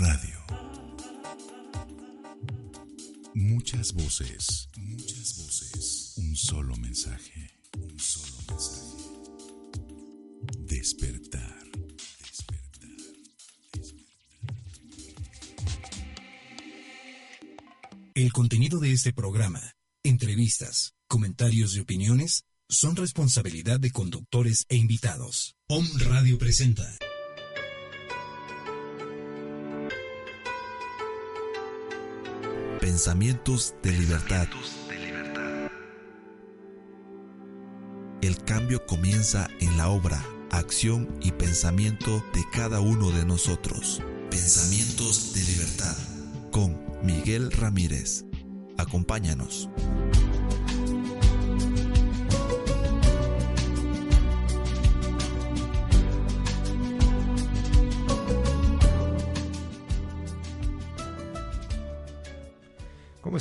Radio. 0.00 0.42
Muchas 3.34 3.92
voces, 3.92 4.70
muchas 4.76 5.36
voces. 5.36 6.14
Un 6.16 6.34
solo 6.34 6.74
mensaje, 6.78 7.50
un 7.74 7.98
solo 7.98 8.32
mensaje. 8.48 8.86
Despertar. 10.60 11.66
Despertar. 12.18 12.90
Despertar. 13.74 14.16
El 18.14 18.32
contenido 18.32 18.80
de 18.80 18.92
este 18.92 19.12
programa, 19.12 19.60
entrevistas, 20.02 20.94
comentarios 21.08 21.76
y 21.76 21.80
opiniones 21.80 22.44
son 22.70 22.96
responsabilidad 22.96 23.78
de 23.78 23.90
conductores 23.90 24.64
e 24.70 24.76
invitados. 24.76 25.56
Om 25.68 25.86
Radio 25.98 26.38
presenta. 26.38 26.90
Pensamientos 32.90 33.76
de 33.84 33.92
libertad. 33.92 34.48
El 38.20 38.36
cambio 38.42 38.84
comienza 38.84 39.48
en 39.60 39.76
la 39.76 39.90
obra, 39.90 40.20
acción 40.50 41.08
y 41.22 41.30
pensamiento 41.30 42.10
de 42.34 42.42
cada 42.52 42.80
uno 42.80 43.12
de 43.12 43.24
nosotros. 43.24 44.02
Pensamientos 44.28 45.34
de 45.34 45.44
libertad. 45.44 45.96
Con 46.50 46.80
Miguel 47.04 47.52
Ramírez. 47.52 48.24
Acompáñanos. 48.76 49.70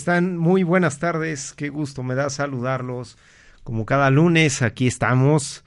Muy 0.10 0.64
buenas 0.64 0.98
tardes, 0.98 1.54
qué 1.54 1.70
gusto 1.70 2.02
me 2.02 2.16
da 2.16 2.32
saludarlos. 2.32 3.16
Como 3.64 3.86
cada 3.86 4.10
lunes, 4.10 4.64
aquí 4.64 4.88
estamos 4.88 5.64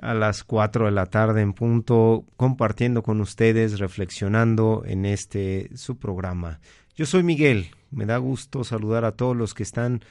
a 0.00 0.14
las 0.14 0.44
4 0.44 0.84
de 0.84 0.92
la 0.92 1.06
tarde 1.06 1.40
en 1.40 1.52
punto, 1.52 2.24
compartiendo 2.36 3.02
con 3.02 3.20
ustedes, 3.20 3.80
reflexionando 3.80 4.84
en 4.86 5.04
este 5.04 5.68
su 5.74 5.98
programa. 5.98 6.60
Yo 6.94 7.06
soy 7.06 7.24
Miguel, 7.24 7.72
me 7.90 8.06
da 8.06 8.18
gusto 8.18 8.62
saludar 8.62 9.04
a 9.04 9.16
todos 9.16 9.36
los 9.36 9.52
que 9.52 9.64
están, 9.64 10.04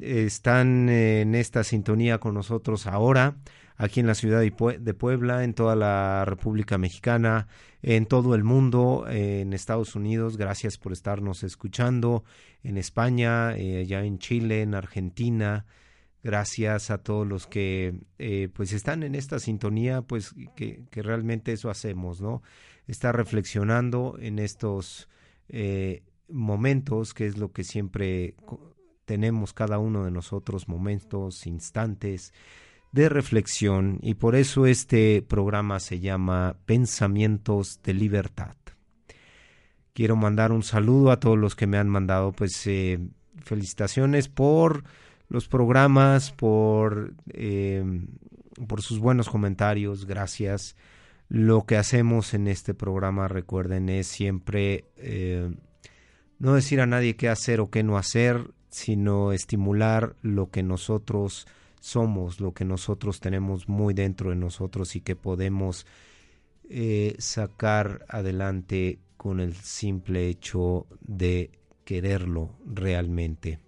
están 0.00 0.88
en 0.88 1.36
esta 1.36 1.62
sintonía 1.62 2.18
con 2.18 2.34
nosotros 2.34 2.88
ahora, 2.88 3.36
aquí 3.76 4.00
en 4.00 4.06
la 4.06 4.14
ciudad 4.14 4.40
de 4.40 4.94
Puebla, 4.94 5.44
en 5.44 5.54
toda 5.54 5.76
la 5.76 6.24
República 6.24 6.78
Mexicana, 6.78 7.48
en 7.82 8.06
todo 8.06 8.34
el 8.34 8.44
mundo, 8.44 9.06
en 9.08 9.52
Estados 9.52 9.94
Unidos. 9.94 10.36
Gracias 10.36 10.78
por 10.78 10.92
estarnos 10.92 11.42
escuchando, 11.42 12.24
en 12.62 12.78
España, 12.78 13.56
eh, 13.56 13.80
allá 13.80 14.04
en 14.04 14.18
Chile, 14.18 14.62
en 14.62 14.74
Argentina. 14.74 15.66
Gracias 16.22 16.90
a 16.90 16.98
todos 16.98 17.26
los 17.26 17.46
que 17.46 18.00
eh, 18.18 18.48
pues 18.54 18.72
están 18.72 19.02
en 19.02 19.14
esta 19.14 19.38
sintonía, 19.38 20.02
pues 20.02 20.34
que, 20.56 20.84
que, 20.90 21.02
realmente 21.02 21.52
eso 21.52 21.68
hacemos, 21.68 22.22
¿no? 22.22 22.42
Estar 22.86 23.14
reflexionando 23.14 24.16
en 24.18 24.38
estos 24.38 25.08
eh, 25.48 26.02
momentos, 26.28 27.12
que 27.12 27.26
es 27.26 27.36
lo 27.36 27.52
que 27.52 27.64
siempre 27.64 28.34
tenemos 29.04 29.52
cada 29.52 29.78
uno 29.78 30.04
de 30.04 30.10
nosotros, 30.10 30.68
momentos, 30.68 31.46
instantes, 31.46 32.32
de 32.94 33.08
reflexión 33.08 33.98
y 34.02 34.14
por 34.14 34.36
eso 34.36 34.66
este 34.66 35.20
programa 35.20 35.80
se 35.80 35.98
llama 35.98 36.56
Pensamientos 36.64 37.80
de 37.82 37.92
Libertad. 37.92 38.54
Quiero 39.92 40.14
mandar 40.14 40.52
un 40.52 40.62
saludo 40.62 41.10
a 41.10 41.18
todos 41.18 41.36
los 41.36 41.56
que 41.56 41.66
me 41.66 41.76
han 41.76 41.88
mandado 41.88 42.30
pues 42.30 42.64
eh, 42.68 43.00
felicitaciones 43.42 44.28
por 44.28 44.84
los 45.28 45.48
programas, 45.48 46.30
por, 46.30 47.14
eh, 47.32 47.84
por 48.68 48.80
sus 48.80 49.00
buenos 49.00 49.28
comentarios, 49.28 50.06
gracias. 50.06 50.76
Lo 51.28 51.66
que 51.66 51.76
hacemos 51.76 52.32
en 52.32 52.46
este 52.46 52.74
programa, 52.74 53.26
recuerden, 53.26 53.88
es 53.88 54.06
siempre 54.06 54.84
eh, 54.98 55.52
no 56.38 56.54
decir 56.54 56.80
a 56.80 56.86
nadie 56.86 57.16
qué 57.16 57.28
hacer 57.28 57.58
o 57.58 57.70
qué 57.70 57.82
no 57.82 57.98
hacer, 57.98 58.52
sino 58.68 59.32
estimular 59.32 60.14
lo 60.22 60.50
que 60.50 60.62
nosotros 60.62 61.48
somos, 61.84 62.40
lo 62.40 62.52
que 62.52 62.64
nosotros 62.64 63.20
tenemos 63.20 63.68
muy 63.68 63.92
dentro 63.92 64.30
de 64.30 64.36
nosotros 64.36 64.96
y 64.96 65.02
que 65.02 65.16
podemos 65.16 65.86
eh, 66.70 67.14
sacar 67.18 68.06
adelante 68.08 68.98
con 69.18 69.38
el 69.38 69.54
simple 69.54 70.28
hecho 70.28 70.86
de 71.02 71.50
quererlo 71.84 72.54
realmente. 72.64 73.58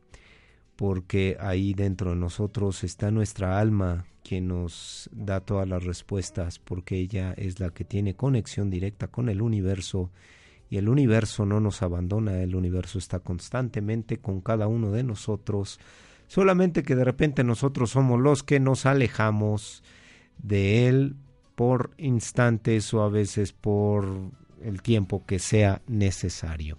Porque 0.77 1.37
ahí 1.38 1.75
dentro 1.75 2.10
de 2.10 2.16
nosotros 2.16 2.84
está 2.84 3.10
nuestra 3.10 3.59
alma 3.60 4.06
que 4.22 4.41
nos 4.41 5.10
da 5.12 5.41
todas 5.41 5.69
las 5.69 5.84
respuestas, 5.84 6.59
porque 6.59 6.97
ella 6.97 7.34
es 7.37 7.60
la 7.60 7.69
que 7.69 7.84
tiene 7.84 8.16
conexión 8.16 8.71
directa 8.71 9.09
con 9.09 9.28
el 9.28 9.43
universo 9.43 10.10
y 10.71 10.78
el 10.78 10.88
universo 10.88 11.44
no 11.44 11.60
nos 11.60 11.83
abandona, 11.83 12.43
el 12.43 12.56
universo 12.56 12.98
está 12.98 13.21
constantemente 13.21 14.19
con 14.19 14.41
cada 14.41 14.69
uno 14.69 14.91
de 14.91 15.04
nosotros 15.04 15.78
solamente 16.26 16.82
que 16.82 16.94
de 16.94 17.04
repente 17.04 17.44
nosotros 17.44 17.91
somos 17.91 18.20
los 18.20 18.42
que 18.42 18.60
nos 18.60 18.87
alejamos 18.87 19.82
de 20.38 20.88
Él 20.88 21.16
por 21.54 21.91
instantes 21.98 22.92
o 22.94 23.03
a 23.03 23.09
veces 23.09 23.53
por 23.53 24.06
el 24.62 24.82
tiempo 24.82 25.25
que 25.26 25.38
sea 25.38 25.82
necesario. 25.86 26.78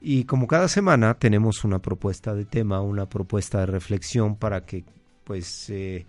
Y 0.00 0.24
como 0.24 0.46
cada 0.46 0.68
semana 0.68 1.14
tenemos 1.14 1.64
una 1.64 1.80
propuesta 1.80 2.34
de 2.34 2.44
tema, 2.44 2.82
una 2.82 3.08
propuesta 3.08 3.60
de 3.60 3.66
reflexión 3.66 4.36
para 4.36 4.66
que 4.66 4.84
pues 5.24 5.70
eh, 5.70 6.04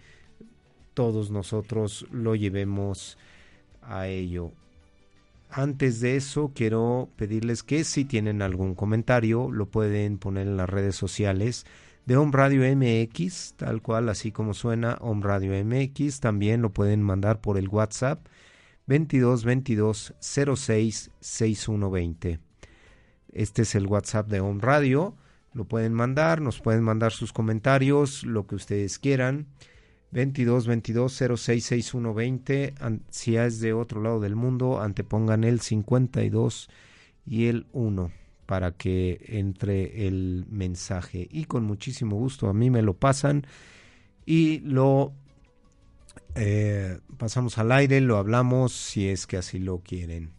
todos 0.94 1.32
nosotros 1.32 2.06
lo 2.12 2.36
llevemos 2.36 3.18
a 3.82 4.08
ello. 4.08 4.52
Antes 5.50 6.02
de 6.02 6.18
eso, 6.18 6.52
quiero 6.54 7.08
pedirles 7.16 7.64
que 7.64 7.86
si 7.86 8.04
tienen 8.04 8.42
algún 8.42 8.76
comentario, 8.76 9.50
lo 9.50 9.68
pueden 9.68 10.18
poner 10.18 10.48
en 10.48 10.58
las 10.58 10.70
redes 10.70 10.98
sociales 10.98 11.66
de 12.06 12.18
Home 12.18 12.32
Radio 12.32 12.62
MX, 12.76 13.56
tal 13.58 13.82
cual, 13.82 14.10
así 14.10 14.32
como 14.32 14.54
suena 14.54 14.98
Home 15.02 15.24
Radio 15.24 15.54
MX. 15.64 16.20
También 16.20 16.62
lo 16.62 16.72
pueden 16.72 17.02
mandar 17.02 17.42
por 17.42 17.58
el 17.58 17.68
WhatsApp 17.68 18.26
22 18.88 19.44
22 19.44 20.14
06 20.20 21.12
6120. 21.20 22.40
Este 23.34 23.62
es 23.64 23.76
el 23.76 23.88
WhatsApp 23.88 24.28
de 24.28 24.40
Home 24.40 24.62
Radio. 24.62 25.16
Lo 25.54 25.66
pueden 25.66 25.94
mandar, 25.94 26.42
nos 26.42 26.62
pueden 26.62 26.84
mandar 26.84 27.12
sus 27.12 27.34
comentarios, 27.34 28.24
lo 28.24 28.46
que 28.46 28.56
ustedes 28.56 29.00
quieran. 29.00 29.48
22 30.12 30.68
22 30.68 31.14
06 31.38 31.66
6120. 31.66 32.76
Si 33.10 33.36
es 33.36 33.60
de 33.60 33.74
otro 33.74 34.02
lado 34.02 34.20
del 34.20 34.36
mundo, 34.36 34.82
antepongan 34.82 35.44
el 35.44 35.60
52 35.60 36.70
y 37.26 37.48
el 37.48 37.66
1 37.72 38.25
para 38.46 38.72
que 38.72 39.20
entre 39.28 40.08
el 40.08 40.46
mensaje 40.50 41.28
y 41.32 41.46
con 41.46 41.64
muchísimo 41.64 42.16
gusto 42.16 42.48
a 42.48 42.54
mí 42.54 42.70
me 42.70 42.82
lo 42.82 42.94
pasan 42.94 43.46
y 44.26 44.60
lo 44.60 45.14
eh, 46.36 47.00
pasamos 47.18 47.58
al 47.58 47.72
aire, 47.72 48.02
lo 48.02 48.18
hablamos 48.18 48.74
si 48.74 49.08
es 49.08 49.26
que 49.26 49.38
así 49.38 49.60
lo 49.60 49.80
quieren. 49.80 50.32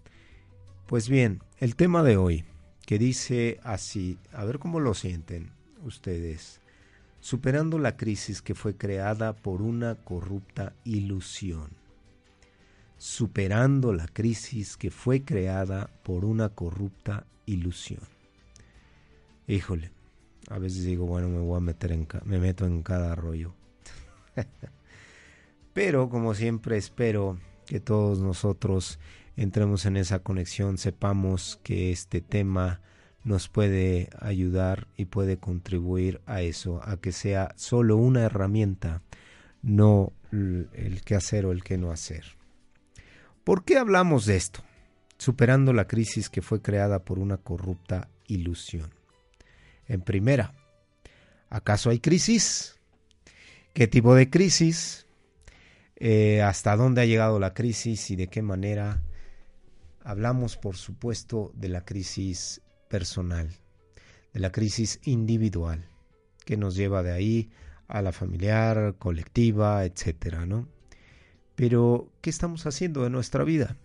Pues 0.87 1.09
bien, 1.09 1.41
el 1.59 1.75
tema 1.75 2.03
de 2.03 2.17
hoy 2.17 2.45
que 2.87 2.99
dice 2.99 3.59
así, 3.65 4.19
a 4.33 4.45
ver 4.45 4.59
cómo 4.59 4.79
lo 4.79 4.95
sienten 4.95 5.51
ustedes, 5.83 6.61
superando 7.21 7.79
la 7.79 7.97
crisis 7.97 8.43
que 8.43 8.55
fue 8.55 8.77
creada 8.77 9.35
por 9.35 9.63
una 9.63 9.97
corrupta 9.97 10.75
ilusión. 10.85 11.71
Superando 12.99 13.93
la 13.93 14.07
crisis 14.07 14.77
que 14.77 14.91
fue 14.91 15.23
creada 15.23 15.91
por 16.03 16.25
una 16.25 16.51
corrupta 16.51 17.27
ilusión. 17.47 18.03
Híjole, 19.47 19.91
a 20.51 20.59
veces 20.59 20.85
digo, 20.85 21.07
bueno, 21.07 21.29
me 21.29 21.39
voy 21.39 21.57
a 21.57 21.61
meter 21.61 21.93
en, 21.93 22.07
me 22.25 22.39
meto 22.39 22.67
en 22.67 22.83
cada 22.83 23.15
rollo. 23.15 23.55
Pero 25.73 26.09
como 26.09 26.35
siempre 26.35 26.77
espero 26.77 27.39
que 27.67 27.81
todos 27.81 28.21
nosotros 28.21 28.99
entremos 29.37 29.87
en 29.87 29.97
esa 29.97 30.21
conexión, 30.21 30.79
sepamos 30.79 31.61
que 31.63 31.91
este 31.91 32.21
tema 32.21 32.81
nos 33.25 33.49
puede 33.49 34.09
ayudar 34.21 34.87
y 34.97 35.07
puede 35.07 35.39
contribuir 35.39 36.21
a 36.27 36.43
eso, 36.43 36.81
a 36.85 36.97
que 36.97 37.13
sea 37.13 37.53
solo 37.57 37.97
una 37.97 38.23
herramienta, 38.23 39.03
no 39.63 40.13
el 40.33 41.03
que 41.05 41.17
hacer 41.17 41.45
o 41.45 41.53
el 41.53 41.65
que 41.65 41.77
no 41.77 41.91
hacer. 41.91 42.25
¿Por 43.43 43.65
qué 43.65 43.79
hablamos 43.79 44.27
de 44.27 44.37
esto? 44.37 44.61
Superando 45.19 45.73
la 45.73 45.87
crisis 45.87 46.29
que 46.29 46.43
fue 46.43 46.63
creada 46.63 47.05
por 47.05 47.19
una 47.19 47.39
corrupta 47.39 48.09
ilusión. 48.27 48.91
En 49.89 50.01
primera, 50.01 50.55
¿acaso 51.49 51.91
hay 51.91 52.01
crisis? 52.01 52.79
¿Qué 53.73 53.87
tipo 53.87 54.15
de 54.15 54.31
crisis? 54.31 55.07
Eh, 55.97 56.43
¿Hasta 56.43 56.77
dónde 56.77 57.01
ha 57.01 57.07
llegado 57.07 57.39
la 57.39 57.55
crisis 57.55 58.11
y 58.11 58.17
de 58.17 58.29
qué 58.29 58.43
manera 58.43 59.03
Hablamos, 60.07 60.57
por 60.57 60.77
supuesto, 60.77 61.51
de 61.57 61.69
la 61.69 61.85
crisis 61.85 62.63
personal, 62.89 63.51
de 64.33 64.39
la 64.39 64.53
crisis 64.53 65.01
individual, 65.03 65.85
que 66.45 66.57
nos 66.57 66.77
lleva 66.77 67.03
de 67.03 67.11
ahí 67.11 67.51
a 67.89 68.03
la 68.03 68.13
familiar, 68.13 68.95
colectiva, 69.01 69.85
etcétera, 69.85 70.47
¿no? 70.47 70.69
Pero, 71.57 72.13
¿qué 72.21 72.31
estamos 72.31 72.67
haciendo 72.67 73.03
de 73.03 73.11
nuestra 73.11 73.43
vida? 73.43 73.77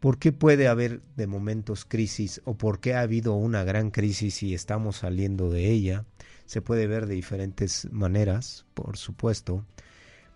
¿Por 0.00 0.18
qué 0.18 0.30
puede 0.30 0.68
haber 0.68 1.00
de 1.16 1.26
momentos 1.26 1.84
crisis 1.84 2.40
o 2.44 2.54
por 2.54 2.78
qué 2.78 2.94
ha 2.94 3.00
habido 3.00 3.34
una 3.34 3.64
gran 3.64 3.90
crisis 3.90 4.42
y 4.44 4.54
estamos 4.54 4.98
saliendo 4.98 5.50
de 5.50 5.70
ella? 5.70 6.04
Se 6.46 6.62
puede 6.62 6.86
ver 6.86 7.06
de 7.06 7.14
diferentes 7.14 7.88
maneras, 7.90 8.64
por 8.74 8.96
supuesto. 8.96 9.64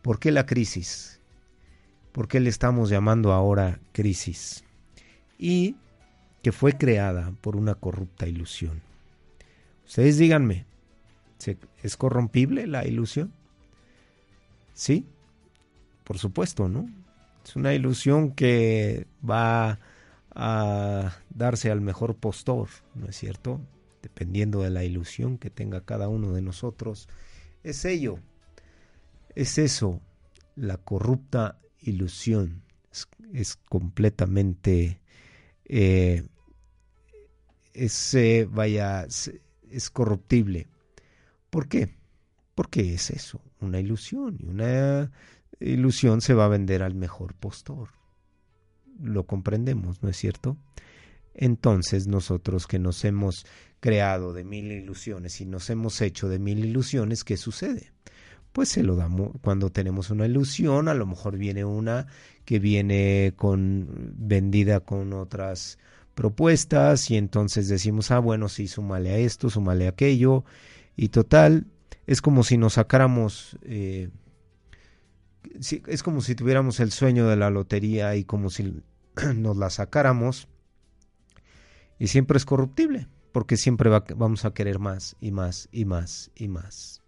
¿Por 0.03 0.19
qué 0.19 0.33
la 0.33 0.47
crisis? 0.47 1.21
¿Por 2.11 2.27
qué 2.27 2.41
le 2.41 2.51
estamos 2.51 2.91
llamando 2.91 3.33
ahora 3.33 3.79
crisis? 3.93 4.65
Y 5.39 5.77
que 6.43 6.51
fue 6.51 6.77
creada 6.77 7.33
por 7.41 7.55
una 7.55 7.77
corrupta 7.77 8.27
ilusión. 8.27 8.83
Ustedes 9.87 10.19
díganme, 10.19 10.67
¿es 11.83 11.97
corrompible 11.97 12.67
la 12.67 12.85
ilusión? 12.85 13.33
Sí, 14.75 15.07
por 16.03 16.19
supuesto, 16.19 16.69
¿no? 16.69 16.89
Es 17.45 17.57
una 17.57 17.75
ilusión 17.75 18.33
que 18.33 19.07
va 19.29 19.79
a 20.35 21.17
darse 21.31 21.71
al 21.71 21.81
mejor 21.81 22.17
postor, 22.17 22.69
¿no 22.95 23.09
es 23.09 23.17
cierto? 23.17 23.61
Dependiendo 24.03 24.63
de 24.63 24.71
la 24.71 24.85
ilusión 24.85 25.39
que 25.39 25.51
tenga 25.51 25.85
cada 25.85 26.09
uno 26.09 26.33
de 26.33 26.43
nosotros. 26.43 27.09
Es 27.63 27.85
ello, 27.85 28.19
es 29.35 29.59
eso, 29.59 30.01
la 30.57 30.79
corrupta 30.79 31.59
ilusión. 31.81 32.63
Es, 33.33 33.57
completamente... 33.57 35.01
Eh, 35.65 36.25
es, 37.73 38.15
eh, 38.15 38.47
vaya, 38.51 39.05
es 39.05 39.91
corruptible. 39.91 40.69
¿Por 41.51 41.69
qué? 41.69 41.95
Porque 42.55 42.95
es 42.95 43.11
eso, 43.11 43.41
una 43.61 43.81
ilusión 43.81 44.37
y 44.39 44.45
una 44.45 45.11
ilusión 45.65 46.21
se 46.21 46.35
va 46.35 46.47
a 46.47 46.49
vender 46.49 46.83
al 46.83 46.95
mejor 46.95 47.35
postor. 47.35 47.91
Lo 49.01 49.25
comprendemos, 49.25 50.03
¿no 50.03 50.09
es 50.09 50.17
cierto? 50.17 50.57
Entonces 51.35 52.07
nosotros 52.07 52.67
que 52.67 52.79
nos 52.79 53.05
hemos 53.05 53.47
creado 53.81 54.33
de 54.33 54.45
mil 54.45 54.71
ilusiones 54.71 55.41
y 55.41 55.47
nos 55.47 55.71
hemos 55.71 56.01
hecho 56.01 56.29
de 56.29 56.39
mil 56.39 56.65
ilusiones, 56.65 57.25
¿qué 57.25 57.37
sucede? 57.37 57.93
Pues 58.53 58.69
se 58.69 58.83
lo 58.83 58.97
damos 58.97 59.33
cuando 59.41 59.71
tenemos 59.71 60.11
una 60.11 60.27
ilusión, 60.27 60.89
a 60.89 60.95
lo 60.95 61.07
mejor 61.07 61.39
viene 61.39 61.65
una 61.65 62.07
que 62.45 62.59
viene 62.59 63.33
con 63.35 64.15
vendida 64.17 64.81
con 64.81 65.15
otras 65.15 65.79
propuestas 66.15 67.11
y 67.11 67.17
entonces 67.17 67.69
decimos, 67.69 68.11
ah, 68.11 68.19
bueno, 68.19 68.49
sí, 68.49 68.69
súmale 68.69 69.11
a 69.11 69.17
esto, 69.17 69.49
súmale 69.49 69.87
a 69.87 69.91
aquello 69.91 70.45
y 70.97 71.09
total, 71.09 71.67
es 72.07 72.21
como 72.21 72.45
si 72.45 72.59
nos 72.59 72.75
sacáramos 72.75 73.59
eh, 73.63 74.11
es 75.87 76.03
como 76.03 76.21
si 76.21 76.35
tuviéramos 76.35 76.81
el 76.81 76.93
sueño 76.93 77.29
de 77.29 77.37
la 77.37 77.51
lotería 77.51 78.17
y 78.17 78.25
como 78.25 78.51
si 78.51 78.83
nos 79.35 79.57
la 79.57 79.71
sacáramos 79.71 80.49
y 81.99 82.09
siempre 82.09 82.37
es 82.37 82.45
corruptible 82.45 83.09
porque 83.33 83.57
siempre 83.57 83.91
vamos 83.91 84.45
a 84.45 84.53
querer 84.53 84.79
más 84.79 85.17
y 85.21 85.31
más 85.33 85.69
y 85.73 85.85
más 85.85 86.31
y 86.35 86.49
más. 86.49 87.03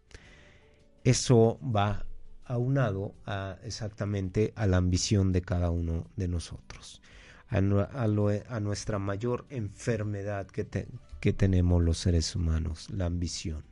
Eso 1.05 1.59
va 1.61 2.07
aunado 2.47 3.15
exactamente 3.63 4.53
a 4.57 4.67
la 4.67 4.79
ambición 4.79 5.33
de 5.33 5.43
cada 5.43 5.71
uno 5.71 6.07
de 6.17 6.29
nosotros, 6.29 7.03
a, 7.49 7.61
nuestra 7.61 8.99
mayor 8.99 9.47
enfermedad 9.51 10.47
que 10.47 11.33
tenemos 11.33 11.83
los 11.83 11.99
seres 11.99 12.35
humanos, 12.35 12.89
la 12.91 13.07
ambición. 13.07 13.65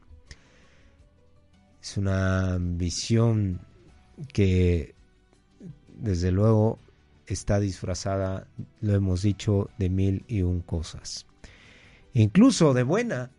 Es 1.80 1.96
una 1.96 2.54
ambición 2.54 3.60
que 4.32 4.94
desde 5.94 6.32
luego 6.32 6.78
está 7.26 7.60
disfrazada, 7.60 8.46
lo 8.80 8.94
hemos 8.94 9.22
dicho, 9.22 9.70
de 9.78 9.88
mil 9.88 10.24
y 10.28 10.42
un 10.42 10.60
cosas. 10.60 11.26
Incluso 12.14 12.74
de 12.74 12.82
buena, 12.82 13.30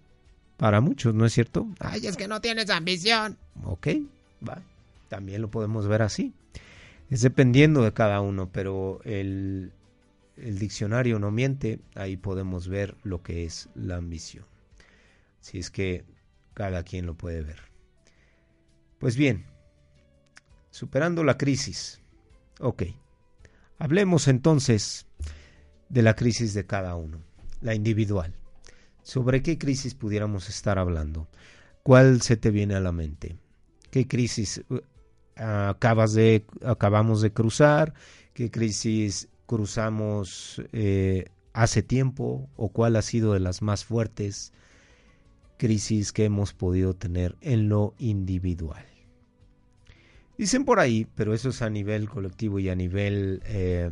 para 0.58 0.82
muchos, 0.82 1.14
¿no 1.14 1.26
es 1.26 1.34
cierto? 1.34 1.68
Ay, 1.80 2.08
es 2.08 2.18
que 2.18 2.28
no 2.28 2.42
tienes 2.42 2.70
ambición. 2.70 3.38
Ok, 3.64 3.88
va, 4.48 4.62
también 5.10 5.42
lo 5.42 5.52
podemos 5.52 5.88
ver 5.88 6.02
así. 6.02 6.34
Es 7.10 7.22
dependiendo 7.22 7.84
de 7.84 7.94
cada 7.94 8.22
uno, 8.22 8.50
pero 8.52 9.02
el, 9.04 9.72
el 10.38 10.58
diccionario 10.58 11.20
no 11.20 11.32
miente, 11.32 11.80
ahí 11.96 12.18
podemos 12.18 12.68
ver 12.68 12.96
lo 13.04 13.22
que 13.22 13.46
es 13.46 13.70
la 13.76 13.98
ambición. 13.98 14.46
Si 15.40 15.60
es 15.60 15.70
que 15.70 16.06
cada 16.54 16.84
quien 16.84 17.06
lo 17.06 17.16
puede 17.16 17.42
ver. 17.42 17.60
Pues 19.00 19.18
bien, 19.18 19.46
Superando 20.74 21.24
la 21.24 21.38
crisis. 21.38 22.02
Ok. 22.60 22.82
Hablemos 23.78 24.28
entonces 24.28 25.06
de 25.88 26.02
la 26.02 26.16
crisis 26.16 26.56
de 26.56 26.66
cada 26.66 26.96
uno, 26.96 27.20
la 27.62 27.76
individual. 27.76 28.34
¿Sobre 29.04 29.44
qué 29.44 29.60
crisis 29.60 29.94
pudiéramos 29.94 30.50
estar 30.50 30.80
hablando? 30.80 31.28
¿Cuál 31.84 32.24
se 32.24 32.38
te 32.38 32.50
viene 32.50 32.74
a 32.74 32.80
la 32.80 32.92
mente? 32.92 33.38
¿Qué 33.92 34.08
crisis 34.08 34.64
uh, 34.70 34.80
acabas 35.36 36.14
de, 36.14 36.44
acabamos 36.66 37.22
de 37.22 37.32
cruzar? 37.32 37.94
¿Qué 38.34 38.50
crisis 38.50 39.30
cruzamos 39.46 40.60
eh, 40.72 41.26
hace 41.54 41.84
tiempo? 41.84 42.50
¿O 42.56 42.70
cuál 42.70 42.96
ha 42.96 43.04
sido 43.04 43.34
de 43.34 43.42
las 43.42 43.62
más 43.62 43.86
fuertes 43.86 44.54
crisis 45.60 46.12
que 46.12 46.26
hemos 46.26 46.54
podido 46.54 46.96
tener 46.96 47.36
en 47.42 47.70
lo 47.70 47.94
individual? 48.00 48.93
Dicen 50.44 50.66
por 50.66 50.82
ahí, 50.82 51.08
pero 51.16 51.34
eso 51.34 51.48
es 51.52 51.62
a 51.62 51.70
nivel 51.70 52.10
colectivo 52.10 52.60
y 52.60 52.68
a 52.68 52.76
nivel, 52.76 53.42
eh, 53.46 53.92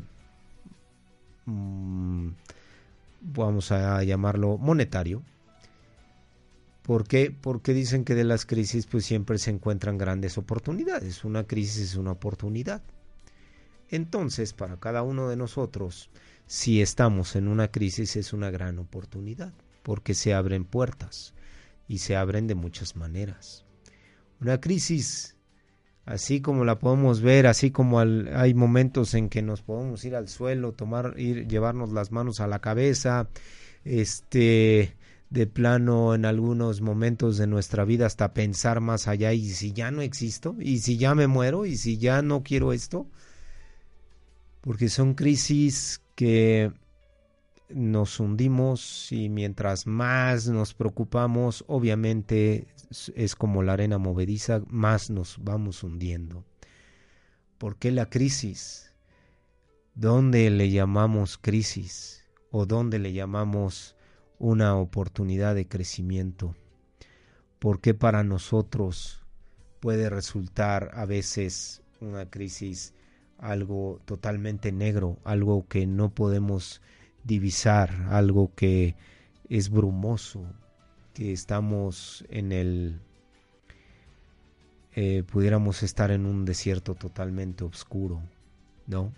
mm, 1.45 2.27
vamos 3.21 3.71
a 3.71 4.03
llamarlo 4.03 4.57
monetario. 4.57 5.23
¿Por 6.81 7.07
qué? 7.07 7.31
Porque 7.31 7.73
dicen 7.73 8.03
que 8.03 8.15
de 8.15 8.25
las 8.25 8.45
crisis 8.45 8.85
pues 8.85 9.05
siempre 9.05 9.37
se 9.37 9.49
encuentran 9.49 9.97
grandes 9.97 10.37
oportunidades. 10.37 11.23
Una 11.23 11.45
crisis 11.45 11.91
es 11.91 11.95
una 11.95 12.11
oportunidad. 12.11 12.81
Entonces, 13.89 14.51
para 14.51 14.75
cada 14.75 15.03
uno 15.03 15.29
de 15.29 15.37
nosotros, 15.37 16.09
si 16.47 16.81
estamos 16.81 17.37
en 17.37 17.47
una 17.47 17.69
crisis 17.69 18.17
es 18.17 18.33
una 18.33 18.51
gran 18.51 18.77
oportunidad, 18.77 19.53
porque 19.83 20.13
se 20.13 20.33
abren 20.33 20.65
puertas 20.65 21.33
y 21.87 21.99
se 21.99 22.17
abren 22.17 22.47
de 22.47 22.55
muchas 22.55 22.97
maneras. 22.97 23.63
Una 24.41 24.59
crisis 24.59 25.37
así 26.11 26.41
como 26.41 26.65
la 26.65 26.77
podemos 26.77 27.21
ver, 27.21 27.47
así 27.47 27.71
como 27.71 27.99
hay 27.99 28.53
momentos 28.53 29.13
en 29.13 29.29
que 29.29 29.41
nos 29.41 29.61
podemos 29.61 30.03
ir 30.03 30.15
al 30.15 30.27
suelo, 30.27 30.73
tomar, 30.73 31.13
ir, 31.17 31.47
llevarnos 31.47 31.91
las 31.91 32.11
manos 32.11 32.41
a 32.41 32.47
la 32.47 32.59
cabeza, 32.59 33.29
este, 33.85 34.95
de 35.29 35.47
plano 35.47 36.13
en 36.13 36.25
algunos 36.25 36.81
momentos 36.81 37.37
de 37.37 37.47
nuestra 37.47 37.85
vida 37.85 38.05
hasta 38.05 38.33
pensar 38.33 38.81
más 38.81 39.07
allá 39.07 39.31
y 39.31 39.49
si 39.49 39.71
ya 39.71 39.89
no 39.89 40.01
existo, 40.01 40.55
y 40.59 40.79
si 40.79 40.97
ya 40.97 41.15
me 41.15 41.27
muero, 41.27 41.65
y 41.65 41.77
si 41.77 41.97
ya 41.97 42.21
no 42.21 42.43
quiero 42.43 42.73
esto, 42.73 43.07
porque 44.59 44.89
son 44.89 45.13
crisis 45.13 46.01
que 46.15 46.73
nos 47.75 48.19
hundimos 48.19 49.11
y 49.11 49.29
mientras 49.29 49.87
más 49.87 50.47
nos 50.47 50.73
preocupamos, 50.73 51.63
obviamente 51.67 52.67
es 53.15 53.35
como 53.35 53.63
la 53.63 53.73
arena 53.73 53.97
movediza, 53.97 54.61
más 54.67 55.09
nos 55.09 55.37
vamos 55.41 55.83
hundiendo. 55.83 56.43
¿Por 57.57 57.77
qué 57.77 57.91
la 57.91 58.09
crisis? 58.09 58.93
¿Dónde 59.93 60.49
le 60.49 60.71
llamamos 60.71 61.37
crisis? 61.37 62.25
¿O 62.49 62.65
dónde 62.65 62.99
le 62.99 63.13
llamamos 63.13 63.95
una 64.39 64.75
oportunidad 64.75 65.55
de 65.55 65.67
crecimiento? 65.67 66.55
¿Por 67.59 67.79
qué 67.81 67.93
para 67.93 68.23
nosotros 68.23 69.21
puede 69.79 70.09
resultar 70.09 70.91
a 70.93 71.05
veces 71.05 71.83
una 71.99 72.29
crisis 72.29 72.93
algo 73.37 73.99
totalmente 74.05 74.71
negro, 74.71 75.17
algo 75.23 75.67
que 75.67 75.87
no 75.87 76.13
podemos 76.13 76.81
divisar, 77.23 78.07
algo 78.09 78.51
que 78.55 78.95
es 79.49 79.69
brumoso, 79.69 80.45
que 81.13 81.33
estamos 81.33 82.25
en 82.29 82.51
el... 82.51 82.99
Eh, 84.93 85.23
pudiéramos 85.23 85.83
estar 85.83 86.11
en 86.11 86.25
un 86.25 86.43
desierto 86.43 86.95
totalmente 86.95 87.63
oscuro, 87.63 88.21
¿no? 88.87 89.13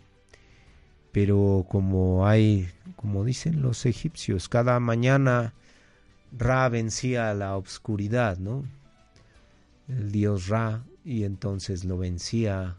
Pero 1.12 1.66
como 1.70 2.28
hay, 2.28 2.70
como 2.96 3.24
dicen 3.24 3.62
los 3.62 3.86
egipcios, 3.86 4.50
cada 4.50 4.80
mañana 4.80 5.54
Ra 6.36 6.68
vencía 6.70 7.34
la 7.34 7.56
obscuridad, 7.56 8.38
¿no? 8.38 8.66
El 9.88 10.12
dios 10.12 10.48
Ra, 10.48 10.84
y 11.06 11.24
entonces 11.24 11.86
lo 11.86 11.98
vencía, 11.98 12.78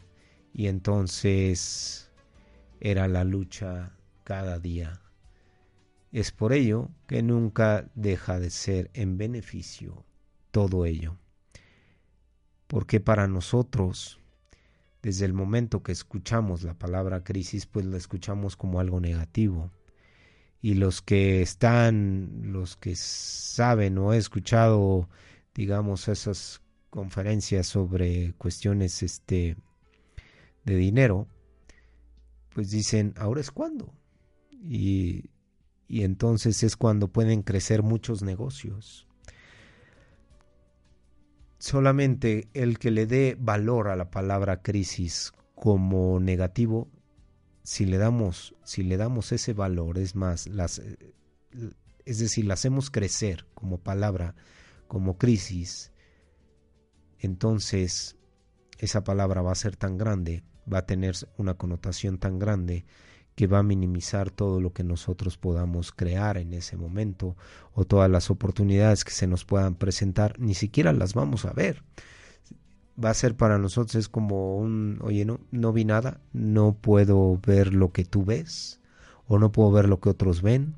y 0.53 0.67
entonces 0.67 2.09
era 2.79 3.07
la 3.07 3.23
lucha 3.23 3.91
cada 4.23 4.59
día. 4.59 5.01
Es 6.15 6.31
por 6.31 6.53
ello 6.53 6.91
que 7.07 7.21
nunca 7.21 7.91
deja 7.93 8.39
de 8.39 8.49
ser 8.49 8.89
en 8.93 9.17
beneficio 9.17 10.05
todo 10.51 10.85
ello. 10.85 11.17
Porque 12.67 13.01
para 13.01 13.27
nosotros, 13.27 14.21
desde 15.01 15.25
el 15.25 15.33
momento 15.33 15.83
que 15.83 15.91
escuchamos 15.91 16.63
la 16.63 16.73
palabra 16.73 17.25
crisis, 17.25 17.65
pues 17.65 17.85
la 17.85 17.97
escuchamos 17.97 18.55
como 18.55 18.79
algo 18.79 19.01
negativo. 19.01 19.73
Y 20.61 20.75
los 20.75 21.01
que 21.01 21.41
están, 21.41 22.43
los 22.43 22.77
que 22.77 22.95
saben 22.95 23.97
o 23.97 24.13
he 24.13 24.17
escuchado, 24.17 25.09
digamos, 25.53 26.07
esas 26.07 26.61
conferencias 26.91 27.67
sobre 27.67 28.31
cuestiones 28.37 29.03
este, 29.03 29.57
de 30.63 30.75
dinero, 30.77 31.27
pues 32.53 32.71
dicen, 32.71 33.13
ahora 33.17 33.41
es 33.41 33.51
cuando. 33.51 33.93
Y, 34.53 35.25
y 35.87 36.03
entonces 36.03 36.63
es 36.63 36.75
cuando 36.75 37.07
pueden 37.07 37.43
crecer 37.43 37.83
muchos 37.83 38.23
negocios. 38.23 39.07
Solamente 41.59 42.49
el 42.53 42.79
que 42.79 42.91
le 42.91 43.05
dé 43.05 43.37
valor 43.39 43.87
a 43.87 43.95
la 43.95 44.11
palabra 44.11 44.61
crisis 44.61 45.31
como 45.55 46.19
negativo, 46.19 46.89
si 47.63 47.85
le 47.85 47.97
damos, 47.97 48.55
si 48.63 48.83
le 48.83 48.97
damos 48.97 49.31
ese 49.31 49.53
valor, 49.53 49.97
es 49.97 50.15
más, 50.15 50.47
las, 50.47 50.81
es 52.05 52.19
decir, 52.19 52.45
la 52.45 52.55
hacemos 52.55 52.91
crecer 52.91 53.47
como 53.53 53.79
palabra, 53.79 54.35
como 54.87 55.17
crisis, 55.17 55.91
entonces 57.19 58.17
esa 58.77 59.03
palabra 59.03 59.41
va 59.41 59.51
a 59.51 59.55
ser 59.55 59.75
tan 59.75 59.97
grande, 59.97 60.43
va 60.71 60.79
a 60.79 60.85
tener 60.85 61.15
una 61.37 61.55
connotación 61.55 62.19
tan 62.19 62.37
grande 62.37 62.85
que 63.35 63.47
va 63.47 63.59
a 63.59 63.63
minimizar 63.63 64.31
todo 64.31 64.61
lo 64.61 64.71
que 64.71 64.83
nosotros 64.83 65.37
podamos 65.37 65.91
crear 65.91 66.37
en 66.37 66.53
ese 66.53 66.77
momento 66.77 67.35
o 67.73 67.83
todas 67.83 68.09
las 68.09 68.31
oportunidades 68.31 69.03
que 69.03 69.11
se 69.11 69.27
nos 69.27 69.43
puedan 69.43 69.75
presentar, 69.75 70.39
ni 70.39 70.53
siquiera 70.53 70.93
las 70.93 71.13
vamos 71.13 71.45
a 71.45 71.51
ver. 71.51 71.83
Va 73.03 73.09
a 73.09 73.13
ser 73.13 73.35
para 73.35 73.57
nosotros 73.57 73.95
es 73.95 74.07
como 74.07 74.57
un, 74.57 74.99
oye, 75.01 75.25
no, 75.25 75.41
no 75.51 75.73
vi 75.73 75.83
nada, 75.83 76.21
no 76.31 76.77
puedo 76.79 77.37
ver 77.45 77.73
lo 77.73 77.91
que 77.91 78.05
tú 78.05 78.23
ves 78.23 78.79
o 79.27 79.37
no 79.37 79.51
puedo 79.51 79.71
ver 79.71 79.89
lo 79.89 79.99
que 79.99 80.09
otros 80.09 80.41
ven 80.41 80.75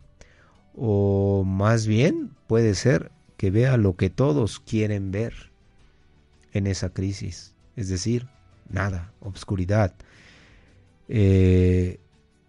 o 0.76 1.44
más 1.46 1.86
bien 1.86 2.32
puede 2.48 2.74
ser 2.74 3.12
que 3.38 3.52
vea 3.52 3.78
lo 3.78 3.96
que 3.96 4.10
todos 4.10 4.60
quieren 4.60 5.12
ver 5.12 5.52
en 6.54 6.66
esa 6.66 6.90
crisis, 6.90 7.54
es 7.76 7.88
decir, 7.90 8.28
nada, 8.70 9.12
obscuridad. 9.20 9.94
Eh, 11.08 12.00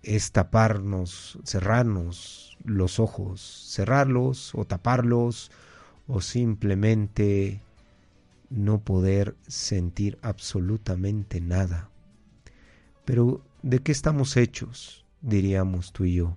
es 0.02 0.32
taparnos, 0.32 1.38
cerrarnos 1.44 2.56
los 2.64 3.00
ojos, 3.00 3.40
cerrarlos 3.68 4.54
o 4.54 4.64
taparlos 4.64 5.50
o 6.06 6.20
simplemente 6.20 7.62
no 8.50 8.80
poder 8.80 9.36
sentir 9.46 10.18
absolutamente 10.22 11.40
nada. 11.40 11.90
Pero 13.04 13.44
¿de 13.62 13.80
qué 13.80 13.92
estamos 13.92 14.36
hechos? 14.36 15.04
diríamos 15.20 15.92
tú 15.92 16.04
y 16.04 16.14
yo. 16.14 16.36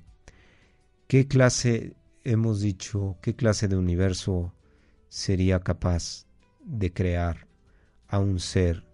¿Qué 1.07 1.27
clase, 1.27 1.95
hemos 2.23 2.61
dicho, 2.61 3.17
qué 3.21 3.35
clase 3.35 3.67
de 3.67 3.75
universo 3.75 4.53
sería 5.09 5.59
capaz 5.59 6.25
de 6.63 6.93
crear 6.93 7.47
a 8.07 8.19
un 8.19 8.39
ser 8.39 8.85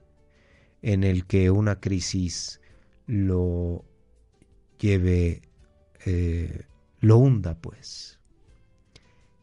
en 0.82 1.04
el 1.04 1.26
que 1.26 1.52
una 1.52 1.80
crisis 1.80 2.60
lo 3.06 3.86
lleve, 4.80 5.42
eh, 6.06 6.66
lo 7.00 7.18
hunda, 7.18 7.56
pues. 7.56 8.20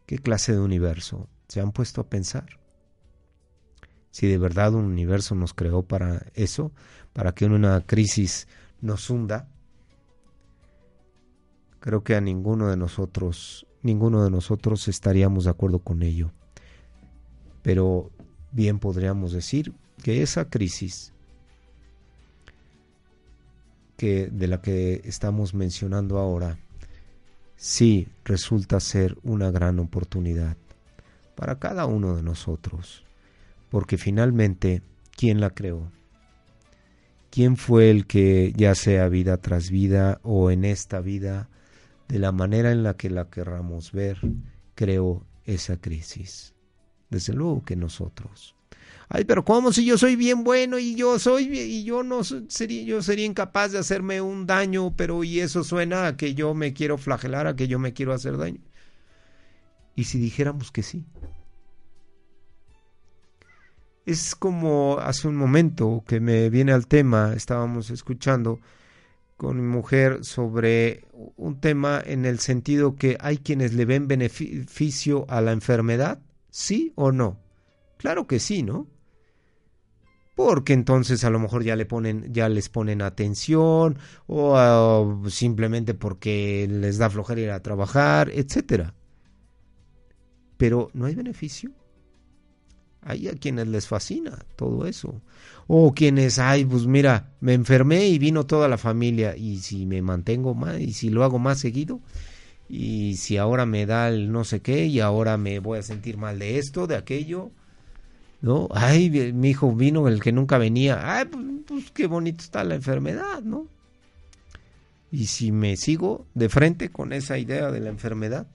¿Qué 0.07 0.19
clase 0.19 0.53
de 0.53 0.61
universo? 0.61 1.29
¿Se 1.49 1.61
han 1.61 1.73
puesto 1.73 2.00
a 2.00 2.09
pensar? 2.09 2.59
Si 4.11 4.26
de 4.26 4.38
verdad 4.38 4.75
un 4.75 4.85
universo 4.85 5.35
nos 5.35 5.55
creó 5.55 5.83
para 5.83 6.26
eso, 6.35 6.73
para 7.12 7.33
que 7.33 7.47
una 7.47 7.81
crisis 7.81 8.47
nos 8.81 9.09
hunda, 9.11 9.49
creo 11.81 12.05
que 12.05 12.14
a 12.14 12.21
ninguno 12.21 12.69
de 12.69 12.76
nosotros, 12.76 13.67
ninguno 13.83 14.23
de 14.25 14.31
nosotros 14.31 14.88
estaríamos 14.88 15.45
de 15.45 15.50
acuerdo 15.50 15.79
con 15.79 16.03
ello. 16.03 16.33
Pero 17.62 18.11
bien 18.53 18.79
podríamos 18.79 19.33
decir 19.33 19.73
que 20.03 20.23
esa 20.23 20.50
crisis 20.50 21.13
que 23.97 24.29
de 24.29 24.47
la 24.49 24.61
que 24.61 25.01
estamos 25.05 25.55
mencionando 25.55 26.19
ahora 26.19 26.59
sí 27.57 28.09
resulta 28.25 28.81
ser 28.81 29.17
una 29.23 29.51
gran 29.51 29.79
oportunidad 29.79 30.57
para 31.35 31.59
cada 31.59 31.87
uno 31.87 32.17
de 32.17 32.23
nosotros, 32.23 33.05
porque 33.71 33.99
finalmente, 33.99 34.83
¿quién 35.17 35.41
la 35.41 35.51
creó? 35.51 35.91
¿Quién 37.31 37.57
fue 37.57 37.91
el 37.91 38.07
que, 38.07 38.53
ya 38.57 38.75
sea 38.75 39.09
vida 39.09 39.39
tras 39.39 39.71
vida 39.71 40.21
o 40.23 40.51
en 40.51 40.65
esta 40.65 41.01
vida, 41.01 41.49
de 42.07 42.21
la 42.21 42.31
manera 42.31 42.71
en 42.71 42.85
la 42.85 42.95
que 42.95 43.11
la 43.11 43.29
querramos 43.29 43.91
ver, 43.91 44.19
creó 44.77 45.27
esa 45.45 45.77
crisis? 45.77 46.55
Desde 47.11 47.33
luego 47.33 47.65
que 47.65 47.75
nosotros. 47.75 48.55
Ay, 49.09 49.25
pero 49.25 49.45
¿cómo 49.45 49.73
si 49.73 49.85
yo 49.85 49.99
soy 49.99 50.16
bien 50.16 50.45
bueno 50.45 50.78
y 50.78 50.95
yo 50.95 51.19
soy 51.19 51.45
y 51.45 51.85
yo 51.85 52.02
no 52.02 52.25
sería 52.25 52.83
yo 52.85 53.02
sería 53.02 53.26
incapaz 53.26 53.73
de 53.73 53.78
hacerme 53.78 54.21
un 54.21 54.47
daño, 54.47 54.95
pero 54.97 55.23
y 55.25 55.40
eso 55.40 55.62
suena 55.62 56.07
a 56.07 56.16
que 56.16 56.35
yo 56.35 56.54
me 56.54 56.73
quiero 56.73 56.99
flagelar, 56.99 57.47
a 57.47 57.57
que 57.57 57.69
yo 57.69 57.78
me 57.78 57.93
quiero 57.93 58.12
hacer 58.12 58.37
daño? 58.38 58.61
¿Y 59.95 60.04
si 60.04 60.19
dijéramos 60.19 60.73
que 60.73 60.83
sí? 60.83 61.04
Es 64.07 64.35
como 64.35 64.99
hace 65.00 65.28
un 65.28 65.37
momento 65.37 66.02
que 66.07 66.21
me 66.21 66.50
viene 66.50 66.73
al 66.73 66.87
tema, 66.87 67.33
estábamos 67.35 67.90
escuchando 67.90 68.61
con 69.37 69.57
mi 69.57 69.62
mujer 69.62 70.25
sobre 70.25 71.04
un 71.37 71.61
tema 71.61 72.02
en 72.04 72.25
el 72.25 72.38
sentido 72.38 72.97
que 72.97 73.16
hay 73.21 73.38
quienes 73.38 73.75
le 73.75 73.85
ven 73.85 74.09
beneficio 74.09 75.26
a 75.28 75.40
la 75.40 75.52
enfermedad, 75.52 76.21
¿sí 76.50 76.93
o 76.97 77.12
no? 77.12 77.44
Claro 77.99 78.27
que 78.27 78.39
sí, 78.39 78.63
¿no? 78.63 78.89
porque 80.35 80.73
entonces 80.73 81.25
a 81.25 81.31
lo 81.31 81.39
mejor 81.39 81.63
ya 81.63 81.77
le 81.77 81.87
ponen 81.87 82.33
ya 82.33 82.49
les 82.49 82.69
ponen 82.69 83.03
atención 83.03 83.99
o 84.27 84.55
uh, 85.01 85.31
simplemente 85.31 85.95
porque 85.95 86.67
les 86.69 86.99
da 86.99 87.11
flojera 87.11 87.41
ir 87.41 87.51
a 87.51 87.63
trabajar, 87.63 88.31
etcétera. 88.35 88.95
Pero 90.57 90.91
no 90.93 91.07
hay 91.07 91.15
beneficio. 91.15 91.73
Hay 93.03 93.29
a 93.29 93.35
quienes 93.35 93.69
les 93.69 93.87
fascina 93.87 94.39
todo 94.57 94.87
eso. 94.87 95.21
O 95.67 95.93
quienes, 95.93 96.39
ay, 96.39 96.65
pues 96.65 96.87
mira, 96.87 97.35
me 97.41 97.53
enfermé 97.53 98.09
y 98.09 98.19
vino 98.19 98.47
toda 98.47 98.67
la 98.67 98.79
familia. 98.79 99.37
Y 99.37 99.59
si 99.59 99.85
me 99.85 100.01
mantengo 100.01 100.55
más, 100.55 100.81
y 100.81 100.95
si 100.95 101.11
lo 101.11 101.23
hago 101.23 101.39
más 101.39 101.59
seguido, 101.59 102.01
y 102.67 103.17
si 103.17 103.37
ahora 103.37 103.67
me 103.67 103.85
da 103.85 104.09
el 104.09 104.33
no 104.33 104.45
sé 104.45 104.63
qué, 104.63 104.87
y 104.87 105.01
ahora 105.01 105.37
me 105.37 105.59
voy 105.59 105.79
a 105.79 105.83
sentir 105.83 106.17
mal 106.17 106.39
de 106.39 106.59
esto, 106.59 106.87
de 106.87 106.97
aquello, 106.97 107.51
¿no? 108.45 108.69
Ay, 108.73 109.33
mi 109.33 109.49
hijo 109.49 109.75
vino 109.75 110.07
el 110.07 110.21
que 110.21 110.31
nunca 110.31 110.59
venía. 110.59 111.17
Ay, 111.17 111.25
pues, 111.25 111.45
pues, 111.67 111.91
qué 111.93 112.07
bonito 112.07 112.45
está 112.45 112.63
la 112.63 112.75
enfermedad, 112.75 113.41
¿no? 113.43 113.67
Y 115.11 115.29
si 115.29 115.51
me 115.51 115.79
sigo 115.79 116.27
de 116.35 116.51
frente 116.51 116.91
con 116.91 117.15
esa 117.15 117.39
idea 117.39 117.71
de 117.71 117.81
la 117.81 117.89
enfermedad, 117.89 118.47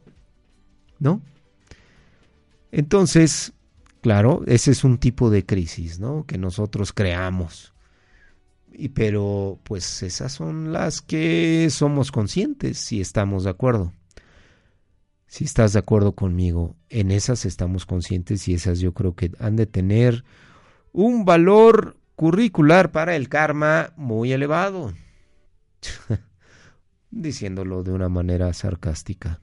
¿no? 0.99 1.23
Entonces, 2.71 3.53
claro, 4.01 4.43
ese 4.45 4.69
es 4.69 4.83
un 4.83 4.99
tipo 4.99 5.31
de 5.31 5.43
crisis, 5.43 5.99
¿no? 5.99 6.23
Que 6.27 6.37
nosotros 6.37 6.93
creamos. 6.93 7.73
Y 8.71 8.89
pero 8.89 9.57
pues 9.63 10.03
esas 10.03 10.33
son 10.33 10.71
las 10.71 11.01
que 11.01 11.67
somos 11.71 12.11
conscientes 12.11 12.77
si 12.77 13.01
estamos 13.01 13.45
de 13.45 13.49
acuerdo 13.49 13.91
si 15.29 15.45
estás 15.45 15.73
de 15.73 15.79
acuerdo 15.79 16.13
conmigo, 16.13 16.75
en 16.89 17.11
esas 17.11 17.45
estamos 17.45 17.85
conscientes 17.85 18.47
y 18.47 18.55
esas 18.55 18.79
yo 18.79 18.95
creo 18.95 19.15
que 19.15 19.31
han 19.39 19.55
de 19.55 19.67
tener 19.67 20.25
un 20.91 21.23
valor 21.23 21.97
curricular 22.15 22.91
para 22.91 23.15
el 23.15 23.29
karma 23.29 23.93
muy 23.95 24.33
elevado. 24.33 24.91
Diciéndolo 27.11 27.83
de 27.83 27.91
una 27.91 28.09
manera 28.09 28.51
sarcástica. 28.53 29.39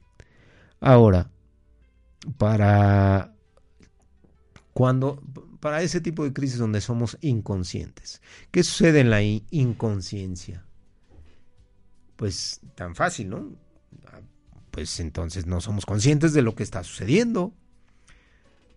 Ahora, 0.80 1.30
para 2.36 3.32
cuando 4.72 5.22
para 5.60 5.82
ese 5.82 6.00
tipo 6.00 6.24
de 6.24 6.32
crisis 6.32 6.58
donde 6.58 6.80
somos 6.80 7.16
inconscientes. 7.20 8.20
¿Qué 8.50 8.64
sucede 8.64 9.00
en 9.00 9.10
la 9.10 9.22
inconsciencia? 9.22 10.66
Pues 12.16 12.60
tan 12.74 12.96
fácil, 12.96 13.30
¿no? 13.30 13.65
Pues 14.76 15.00
entonces 15.00 15.46
no 15.46 15.62
somos 15.62 15.86
conscientes 15.86 16.34
de 16.34 16.42
lo 16.42 16.54
que 16.54 16.62
está 16.62 16.84
sucediendo. 16.84 17.54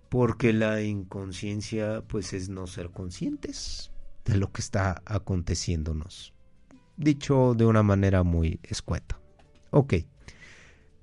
Porque 0.07 0.53
la 0.53 0.81
inconsciencia 0.81 2.05
pues 2.07 2.31
es 2.31 2.47
no 2.47 2.67
ser 2.67 2.91
conscientes 2.91 3.91
de 4.23 4.37
lo 4.37 4.49
que 4.49 4.61
está 4.61 5.01
aconteciéndonos. 5.05 6.33
Dicho 6.95 7.53
de 7.53 7.65
una 7.65 7.83
manera 7.83 8.23
muy 8.23 8.61
escueta. 8.63 9.19
Ok. 9.71 9.95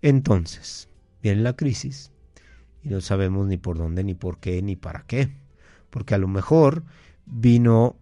Entonces, 0.01 0.89
viene 1.23 1.43
la 1.43 1.55
crisis 1.57 2.11
y 2.83 2.89
no 2.89 3.03
sabemos 3.03 3.47
ni 3.49 3.59
por 3.59 3.77
dónde, 3.77 4.03
ni 4.03 4.15
por 4.15 4.39
qué, 4.39 4.63
ni 4.63 4.77
para 4.77 5.03
qué. 5.03 5.37
Porque 5.91 6.15
a 6.15 6.19
lo 6.19 6.27
mejor 6.27 6.85
vino 7.27 7.99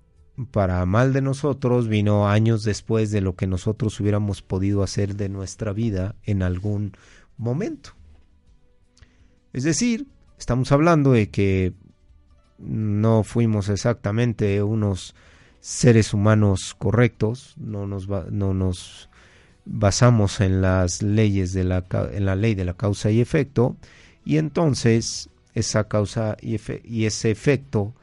para 0.51 0.85
mal 0.85 1.13
de 1.13 1.23
nosotros, 1.23 1.89
vino 1.89 2.29
años 2.29 2.65
después 2.65 3.11
de 3.11 3.21
lo 3.21 3.37
que 3.37 3.47
nosotros 3.47 3.99
hubiéramos 4.01 4.43
podido 4.43 4.83
hacer 4.83 5.15
de 5.15 5.29
nuestra 5.29 5.73
vida 5.73 6.17
en 6.25 6.43
algún 6.43 6.97
momento. 7.37 7.91
Es 9.53 9.63
decir, 9.63 10.07
estamos 10.39 10.73
hablando 10.73 11.13
de 11.13 11.31
que 11.31 11.73
no 12.59 13.23
fuimos 13.23 13.69
exactamente 13.69 14.63
unos 14.63 15.15
seres 15.61 16.13
humanos 16.13 16.75
correctos, 16.77 17.55
no 17.57 17.87
nos, 17.87 18.09
no 18.09 18.53
nos 18.53 19.09
basamos 19.65 20.41
en 20.41 20.61
las 20.61 21.03
leyes 21.03 21.53
de 21.53 21.65
la, 21.65 21.85
en 22.13 22.27
la 22.27 22.37
ley 22.37 22.55
de 22.55 22.65
la 22.65 22.75
causa 22.75 23.11
y 23.11 23.21
efecto, 23.21 23.77
y 24.25 24.39
entonces 24.39 25.31
esa 25.55 25.85
causa 25.85 26.37
y, 26.41 26.59
y 26.85 27.07
ese 27.07 27.31
efecto 27.31 27.95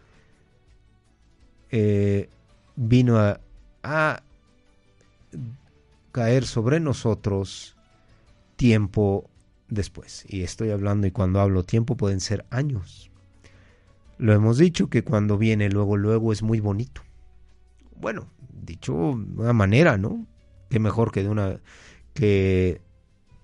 eh, 1.72 2.30
vino 2.76 3.18
a, 3.18 3.40
a 3.84 4.24
caer 6.12 6.46
sobre 6.46 6.80
nosotros 6.80 7.76
tiempo 8.56 9.30
después. 9.70 10.26
Y 10.28 10.44
estoy 10.44 10.70
hablando, 10.70 11.08
y 11.08 11.12
cuando 11.12 11.40
hablo 11.40 11.64
tiempo 11.64 11.98
pueden 11.98 12.20
ser 12.20 12.46
años. 12.50 13.10
Lo 14.18 14.34
hemos 14.34 14.60
dicho 14.60 14.90
que 14.90 15.04
cuando 15.04 15.38
viene 15.38 15.70
luego, 15.70 15.98
luego 15.98 16.32
es 16.32 16.44
muy 16.44 16.60
bonito. 16.60 17.02
Bueno, 17.96 18.28
dicho 18.62 18.94
de 18.94 19.42
una 19.42 19.54
manera, 19.54 19.98
¿no? 19.98 20.28
Que 20.70 20.80
mejor 20.80 21.12
que 21.12 21.24
de 21.24 21.30
una 21.30 21.60
que 22.14 22.82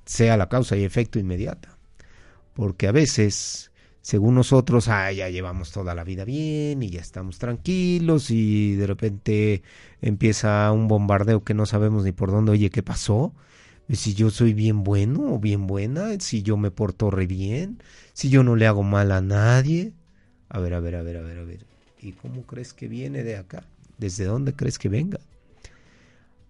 sea 0.06 0.38
la 0.38 0.50
causa 0.50 0.78
y 0.78 0.84
efecto 0.84 1.20
inmediata. 1.20 1.78
Porque 2.54 2.88
a 2.88 2.92
veces, 2.92 3.67
según 4.08 4.36
nosotros, 4.36 4.88
ah, 4.88 5.12
ya 5.12 5.28
llevamos 5.28 5.74
toda 5.74 5.94
la 5.94 6.06
vida 6.06 6.24
bien 6.24 6.82
y 6.82 6.90
ya 6.90 7.02
estamos 7.02 7.40
tranquilos 7.40 8.32
y 8.32 8.74
de 8.78 8.88
repente 8.88 9.64
empieza 10.02 10.72
un 10.72 10.88
bombardeo 10.88 11.44
que 11.44 11.54
no 11.54 11.66
sabemos 11.66 12.06
ni 12.06 12.14
por 12.14 12.32
dónde, 12.32 12.54
oye, 12.54 12.70
¿qué 12.70 12.82
pasó? 12.82 13.34
si 13.92 14.14
yo 14.14 14.30
soy 14.30 14.54
bien 14.54 14.86
bueno 14.86 15.34
o 15.34 15.40
bien 15.40 15.68
buena, 15.68 16.18
si 16.22 16.42
yo 16.42 16.56
me 16.56 16.72
porto 16.72 17.12
re 17.12 17.28
bien, 17.28 17.84
si 18.14 18.30
yo 18.30 18.44
no 18.44 18.56
le 18.56 18.66
hago 18.66 18.82
mal 18.82 19.12
a 19.12 19.20
nadie. 19.20 19.92
A 20.48 20.60
ver, 20.60 20.76
a 20.76 20.80
ver, 20.80 20.96
a 20.96 21.02
ver, 21.02 21.18
a 21.18 21.22
ver, 21.22 21.40
a 21.40 21.44
ver. 21.44 21.66
¿Y 22.02 22.14
cómo 22.14 22.44
crees 22.44 22.74
que 22.74 22.88
viene 22.88 23.24
de 23.24 23.36
acá? 23.36 23.66
¿Desde 23.98 24.24
dónde 24.24 24.54
crees 24.54 24.80
que 24.80 24.88
venga? 24.88 25.20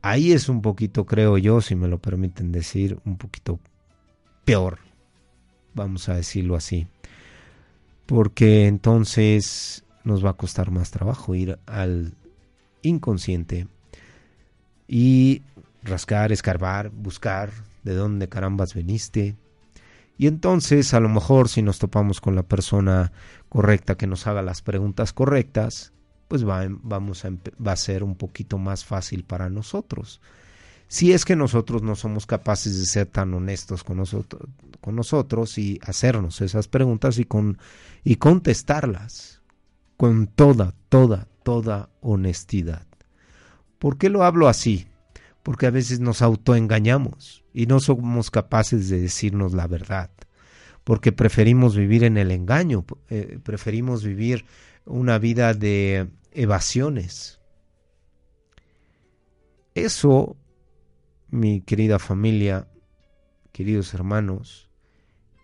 Ahí 0.04 0.32
es 0.32 0.48
un 0.48 0.62
poquito, 0.62 1.08
creo 1.08 1.40
yo, 1.40 1.60
si 1.62 1.74
me 1.74 1.88
lo 1.88 1.98
permiten 1.98 2.52
decir, 2.52 3.00
un 3.04 3.18
poquito 3.18 3.60
peor. 4.46 4.78
Vamos 5.74 6.08
a 6.08 6.14
decirlo 6.14 6.56
así. 6.56 6.88
Porque 8.08 8.66
entonces 8.68 9.84
nos 10.04 10.26
va 10.26 10.32
a 10.32 10.38
costar 10.38 10.72
más 10.72 10.90
trabajo 10.90 11.36
ir 11.36 11.60
al 11.66 12.16
inconsciente 12.82 13.68
y 14.88 15.44
rascar, 15.84 16.32
escarbar, 16.32 16.90
buscar 16.90 17.52
de 17.84 17.94
dónde 17.94 18.30
carambas 18.30 18.74
veniste. 18.74 19.36
Y 20.18 20.28
entonces 20.28 20.94
a 20.94 21.00
lo 21.00 21.10
mejor 21.10 21.50
si 21.50 21.62
nos 21.62 21.78
topamos 21.80 22.22
con 22.22 22.36
la 22.36 22.44
persona 22.44 23.12
correcta 23.50 23.96
que 23.96 24.08
nos 24.08 24.26
haga 24.26 24.42
las 24.42 24.62
preguntas 24.62 25.14
correctas, 25.14 25.94
pues 26.28 26.48
va, 26.48 26.66
vamos 26.70 27.26
a, 27.26 27.30
va 27.66 27.74
a 27.74 27.78
ser 27.78 28.04
un 28.04 28.16
poquito 28.16 28.58
más 28.58 28.84
fácil 28.84 29.24
para 29.24 29.50
nosotros. 29.50 30.22
Si 30.88 31.12
es 31.12 31.25
que 31.25 31.36
nosotros 31.36 31.84
no 31.84 31.96
somos 31.96 32.25
capaces 32.25 32.79
de 32.79 32.86
ser 32.86 33.08
tan 33.08 33.34
honestos 33.34 33.84
con 33.84 33.98
nosotros, 33.98 35.58
y 35.58 35.79
hacernos 35.84 36.41
esas 36.41 36.67
preguntas 36.67 37.20
y, 37.20 37.25
con, 37.25 37.58
y 38.04 38.15
contestarlas 38.15 39.41
con 39.97 40.28
toda, 40.28 40.73
toda, 40.89 41.28
toda 41.43 41.89
honestidad. 42.02 42.86
¿Por 43.80 43.97
qué 43.97 44.10
lo 44.10 44.23
hablo 44.23 44.47
así? 44.47 44.88
porque 45.47 45.65
a 45.65 45.71
veces 45.71 46.02
nos 46.02 46.21
autoengañamos 46.21 47.45
y 47.54 47.67
no 47.67 47.80
somos 47.80 48.32
capaces 48.32 48.89
de 48.89 49.00
decirnos 49.00 49.54
la 49.54 49.65
verdad, 49.65 50.12
porque 50.84 51.13
preferimos 51.13 51.73
vivir 51.73 52.04
en 52.04 52.17
el 52.17 52.32
engaño, 52.32 52.84
eh, 53.10 53.39
preferimos 53.41 54.04
vivir 54.04 54.43
una 54.84 55.19
vida 55.19 55.54
de 55.54 56.10
evasiones. 56.34 57.39
Eso, 59.73 60.36
mi 61.30 61.62
querida 61.62 62.00
familia, 62.00 62.68
queridos 63.52 63.94
hermanos, 63.94 64.70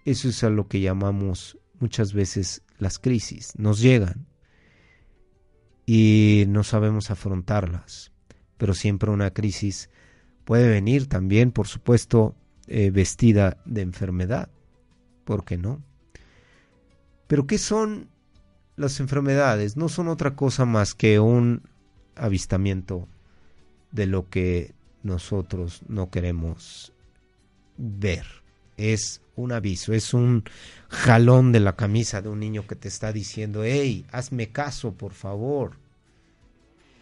eso 0.06 0.30
es 0.30 0.44
a 0.44 0.50
lo 0.50 0.68
que 0.68 0.82
llamamos 0.82 1.58
muchas 1.80 2.14
veces 2.14 2.64
las 2.78 3.00
crisis. 3.00 3.54
Nos 3.58 3.80
llegan 3.80 4.28
y 5.86 6.46
no 6.48 6.64
sabemos 6.64 7.12
afrontarlas 7.12 8.14
pero 8.64 8.74
siempre 8.74 9.12
una 9.12 9.32
crisis 9.32 9.90
puede 10.46 10.70
venir 10.70 11.08
también, 11.08 11.52
por 11.52 11.68
supuesto, 11.68 12.34
eh, 12.68 12.92
vestida 12.92 13.58
de 13.66 13.82
enfermedad. 13.82 14.50
¿Por 15.26 15.44
qué 15.44 15.58
no? 15.58 15.84
Pero 17.28 17.46
¿qué 17.46 17.58
son 17.58 18.10
las 18.78 19.02
enfermedades? 19.02 19.76
No 19.76 19.90
son 19.90 20.08
otra 20.08 20.38
cosa 20.38 20.64
más 20.64 20.96
que 20.96 21.20
un 21.20 21.64
avistamiento 22.16 23.10
de 23.92 24.06
lo 24.06 24.30
que 24.30 24.74
nosotros 25.04 25.82
no 25.88 26.10
queremos 26.10 26.94
ver. 27.78 28.26
Es 28.78 29.22
un 29.36 29.52
aviso, 29.52 29.94
es 29.94 30.14
un 30.14 30.44
jalón 30.90 31.52
de 31.52 31.60
la 31.60 31.76
camisa 31.76 32.22
de 32.22 32.30
un 32.30 32.40
niño 32.40 32.66
que 32.66 32.76
te 32.76 32.88
está 32.88 33.14
diciendo, 33.14 33.64
hey, 33.64 34.06
hazme 34.12 34.50
caso, 34.50 34.94
por 34.94 35.14
favor 35.14 35.84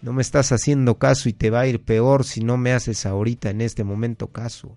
no 0.01 0.13
me 0.13 0.21
estás 0.21 0.51
haciendo 0.51 0.97
caso 0.97 1.29
y 1.29 1.33
te 1.33 1.49
va 1.49 1.61
a 1.61 1.67
ir 1.67 1.81
peor 1.81 2.25
si 2.25 2.41
no 2.41 2.57
me 2.57 2.73
haces 2.73 3.05
ahorita 3.05 3.49
en 3.49 3.61
este 3.61 3.83
momento 3.83 4.27
caso. 4.27 4.75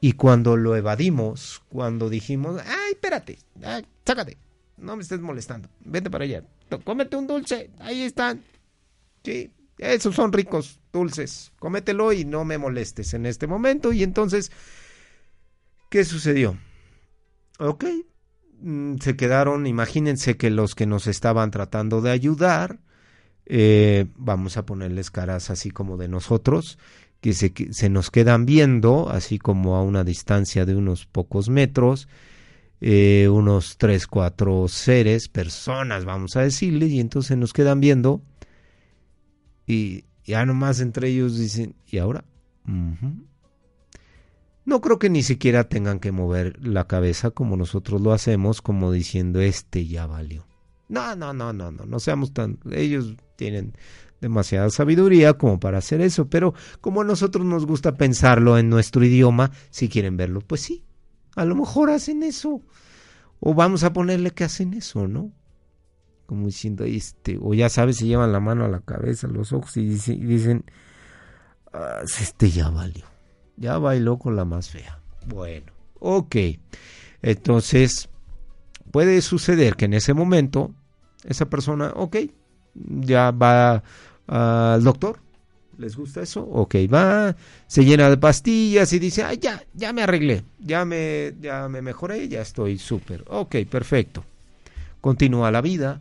Y 0.00 0.12
cuando 0.12 0.56
lo 0.56 0.76
evadimos, 0.76 1.62
cuando 1.68 2.08
dijimos, 2.08 2.60
ay, 2.64 2.92
espérate, 2.92 3.38
sácate, 4.04 4.36
no 4.76 4.96
me 4.96 5.02
estés 5.02 5.20
molestando, 5.20 5.68
vete 5.84 6.10
para 6.10 6.24
allá, 6.24 6.42
cómete 6.84 7.16
un 7.16 7.26
dulce, 7.26 7.70
ahí 7.80 8.02
están. 8.02 8.42
Sí, 9.22 9.50
esos 9.78 10.14
son 10.14 10.32
ricos 10.32 10.80
dulces, 10.92 11.52
cómetelo 11.58 12.12
y 12.12 12.24
no 12.24 12.44
me 12.44 12.58
molestes 12.58 13.14
en 13.14 13.26
este 13.26 13.46
momento. 13.46 13.92
Y 13.92 14.02
entonces, 14.02 14.50
¿qué 15.90 16.04
sucedió? 16.04 16.56
Ok, 17.58 17.84
mm, 18.60 18.96
se 18.98 19.16
quedaron, 19.16 19.66
imagínense 19.66 20.36
que 20.36 20.50
los 20.50 20.74
que 20.74 20.86
nos 20.86 21.06
estaban 21.06 21.50
tratando 21.50 22.00
de 22.00 22.10
ayudar, 22.10 22.78
eh, 23.46 24.06
vamos 24.16 24.56
a 24.56 24.66
ponerles 24.66 25.10
caras 25.10 25.50
así 25.50 25.70
como 25.70 25.96
de 25.96 26.08
nosotros, 26.08 26.78
que 27.20 27.32
se, 27.32 27.88
nos 27.88 28.10
quedan 28.10 28.46
viendo, 28.46 29.08
así 29.08 29.38
como 29.38 29.76
a 29.76 29.82
una 29.82 30.04
distancia 30.04 30.66
de 30.66 30.76
unos 30.76 31.06
pocos 31.06 31.48
metros, 31.48 32.08
eh, 32.80 33.28
unos 33.30 33.78
tres, 33.78 34.06
cuatro 34.06 34.68
seres, 34.68 35.28
personas, 35.28 36.04
vamos 36.04 36.36
a 36.36 36.42
decirle, 36.42 36.86
y 36.86 37.00
entonces 37.00 37.36
nos 37.36 37.52
quedan 37.52 37.80
viendo, 37.80 38.22
y 39.66 40.04
ya 40.24 40.44
nomás 40.44 40.80
entre 40.80 41.08
ellos 41.08 41.38
dicen, 41.38 41.74
¿y 41.86 41.98
ahora? 41.98 42.24
No 44.64 44.80
creo 44.80 44.98
que 44.98 45.10
ni 45.10 45.22
siquiera 45.22 45.68
tengan 45.68 46.00
que 46.00 46.12
mover 46.12 46.58
la 46.66 46.86
cabeza 46.86 47.30
como 47.30 47.56
nosotros 47.56 48.00
lo 48.00 48.12
hacemos, 48.12 48.62
como 48.62 48.90
diciendo, 48.90 49.40
este 49.40 49.86
ya 49.86 50.06
valió. 50.06 50.46
No, 50.88 51.14
no, 51.16 51.32
no, 51.32 51.52
no, 51.52 51.70
no, 51.70 51.84
no 51.84 52.00
seamos 52.00 52.32
tan... 52.32 52.58
Ellos 52.72 53.14
tienen 53.36 53.74
demasiada 54.20 54.70
sabiduría 54.70 55.34
como 55.34 55.60
para 55.60 55.78
hacer 55.78 56.00
eso, 56.00 56.28
pero 56.28 56.54
como 56.80 57.02
a 57.02 57.04
nosotros 57.04 57.44
nos 57.44 57.66
gusta 57.66 57.94
pensarlo 57.94 58.58
en 58.58 58.68
nuestro 58.68 59.04
idioma, 59.04 59.52
si 59.70 59.88
quieren 59.88 60.16
verlo, 60.16 60.40
pues 60.40 60.62
sí, 60.62 60.84
a 61.34 61.44
lo 61.44 61.54
mejor 61.54 61.90
hacen 61.90 62.22
eso. 62.22 62.62
O 63.40 63.54
vamos 63.54 63.84
a 63.84 63.92
ponerle 63.92 64.30
que 64.30 64.44
hacen 64.44 64.74
eso, 64.74 65.06
¿no? 65.06 65.32
Como 66.26 66.46
diciendo, 66.46 66.84
este, 66.84 67.38
o 67.40 67.54
ya 67.54 67.68
sabes, 67.68 67.96
se 67.96 68.06
llevan 68.06 68.32
la 68.32 68.40
mano 68.40 68.64
a 68.64 68.68
la 68.68 68.80
cabeza, 68.80 69.28
los 69.28 69.52
ojos 69.52 69.76
y, 69.76 69.86
dicen, 69.86 70.64
ah, 71.72 72.00
este 72.02 72.50
ya 72.50 72.68
valió, 72.68 73.04
ya 73.56 73.78
bailó 73.78 74.18
con 74.18 74.34
la 74.34 74.44
más 74.44 74.70
fea. 74.70 74.98
Bueno, 75.26 75.72
ok. 76.00 76.36
Entonces, 77.22 78.08
puede 78.90 79.22
suceder 79.22 79.76
que 79.76 79.84
en 79.84 79.94
ese 79.94 80.14
momento 80.14 80.74
esa 81.24 81.46
persona, 81.46 81.92
ok, 81.94 82.16
ya 82.74 83.30
va 83.30 83.82
al 84.26 84.82
doctor, 84.82 85.20
¿les 85.78 85.96
gusta 85.96 86.22
eso? 86.22 86.42
Ok, 86.42 86.74
va, 86.92 87.36
se 87.66 87.84
llena 87.84 88.10
de 88.10 88.16
pastillas 88.16 88.92
y 88.92 88.98
dice, 88.98 89.22
ay, 89.22 89.38
ya, 89.38 89.62
ya 89.74 89.92
me 89.92 90.02
arreglé, 90.02 90.42
ya 90.58 90.84
me, 90.84 91.34
ya 91.40 91.68
me 91.68 91.82
mejoré, 91.82 92.28
ya 92.28 92.42
estoy 92.42 92.78
súper, 92.78 93.24
ok, 93.28 93.56
perfecto. 93.70 94.24
Continúa 95.00 95.52
la 95.52 95.60
vida. 95.60 96.00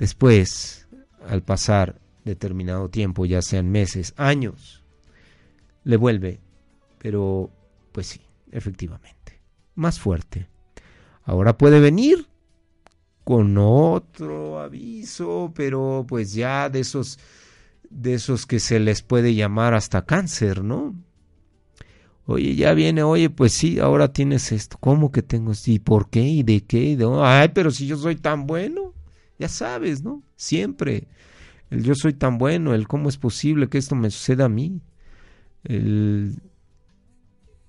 Después, 0.00 0.88
al 1.28 1.42
pasar 1.42 2.00
determinado 2.24 2.88
tiempo, 2.88 3.26
ya 3.26 3.42
sean 3.42 3.70
meses, 3.70 4.14
años, 4.16 4.82
le 5.84 5.98
vuelve 5.98 6.40
Pero, 6.98 7.50
pues 7.92 8.06
sí, 8.06 8.22
efectivamente. 8.50 9.42
Más 9.74 10.00
fuerte. 10.00 10.48
Ahora 11.24 11.58
puede 11.58 11.80
venir 11.80 12.26
con 13.24 13.58
otro 13.58 14.60
aviso, 14.60 15.52
pero 15.54 16.06
pues 16.08 16.32
ya 16.32 16.70
de 16.70 16.80
esos 16.80 17.18
de 17.90 18.14
esos 18.14 18.46
que 18.46 18.58
se 18.58 18.80
les 18.80 19.02
puede 19.02 19.34
llamar 19.34 19.74
hasta 19.74 20.06
cáncer, 20.06 20.64
¿no? 20.64 20.94
Oye, 22.24 22.54
ya 22.54 22.72
viene, 22.72 23.02
oye, 23.02 23.28
pues 23.28 23.52
sí, 23.52 23.78
ahora 23.78 24.14
tienes 24.14 24.50
esto. 24.50 24.78
¿Cómo 24.80 25.12
que 25.12 25.22
tengo? 25.22 25.52
¿Y 25.66 25.78
por 25.80 26.08
qué? 26.08 26.22
¿Y 26.22 26.42
de 26.42 26.62
qué? 26.62 26.96
Ay, 27.22 27.50
pero 27.52 27.70
si 27.70 27.86
yo 27.86 27.96
soy 27.98 28.16
tan 28.16 28.46
bueno, 28.46 28.89
ya 29.40 29.48
sabes, 29.48 30.04
¿no? 30.04 30.22
Siempre. 30.36 31.08
El 31.70 31.82
yo 31.82 31.94
soy 31.94 32.12
tan 32.12 32.36
bueno, 32.36 32.74
el 32.74 32.86
cómo 32.86 33.08
es 33.08 33.16
posible 33.16 33.68
que 33.68 33.78
esto 33.78 33.94
me 33.94 34.10
suceda 34.10 34.44
a 34.44 34.48
mí. 34.50 34.80
El, 35.64 36.36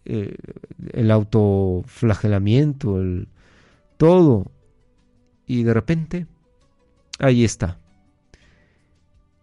eh, 0.04 0.36
el 0.92 1.10
autoflagelamiento, 1.10 3.00
el 3.00 3.30
todo. 3.96 4.52
Y 5.48 5.64
de 5.64 5.74
repente, 5.74 6.28
ahí 7.20 7.46
está. 7.46 7.78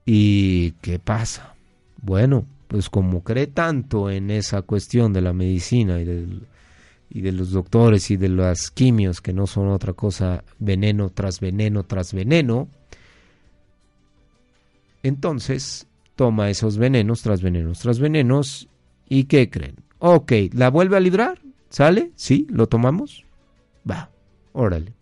¿Y 0.05 0.73
qué 0.83 0.99
pasa? 0.99 1.55
Bueno, 2.03 2.45
pues 2.67 2.91
como 2.91 3.25
cree 3.25 3.47
tanto 3.47 4.11
en 4.11 4.31
esa 4.31 4.61
cuestión 4.63 5.15
de 5.15 5.23
la 5.23 5.33
medicina 5.33 5.99
y, 5.99 6.05
del, 6.05 6.47
y 7.11 7.21
de 7.23 7.33
los 7.33 7.51
doctores 7.51 8.11
y 8.11 8.17
de 8.17 8.29
las 8.29 8.71
quimios, 8.71 9.21
que 9.21 9.33
no 9.33 9.47
son 9.47 9.69
otra 9.69 9.93
cosa 9.93 10.45
veneno 10.59 11.11
tras 11.11 11.41
veneno 11.41 11.85
tras 11.85 12.13
veneno, 12.13 12.69
entonces 15.03 15.87
toma 16.17 16.51
esos 16.51 16.79
venenos 16.79 17.23
tras 17.23 17.43
venenos 17.43 17.79
tras 17.79 17.99
venenos 17.99 18.69
y 19.09 19.25
¿qué 19.25 19.49
creen? 19.49 19.77
Ok, 19.99 20.33
¿la 20.53 20.71
vuelve 20.71 20.97
a 20.97 21.01
librar? 21.01 21.41
¿Sale? 21.71 22.13
¿Sí? 22.15 22.47
¿Lo 22.51 22.67
tomamos? 22.67 23.25
Va, 23.89 24.11
órale. 24.53 24.93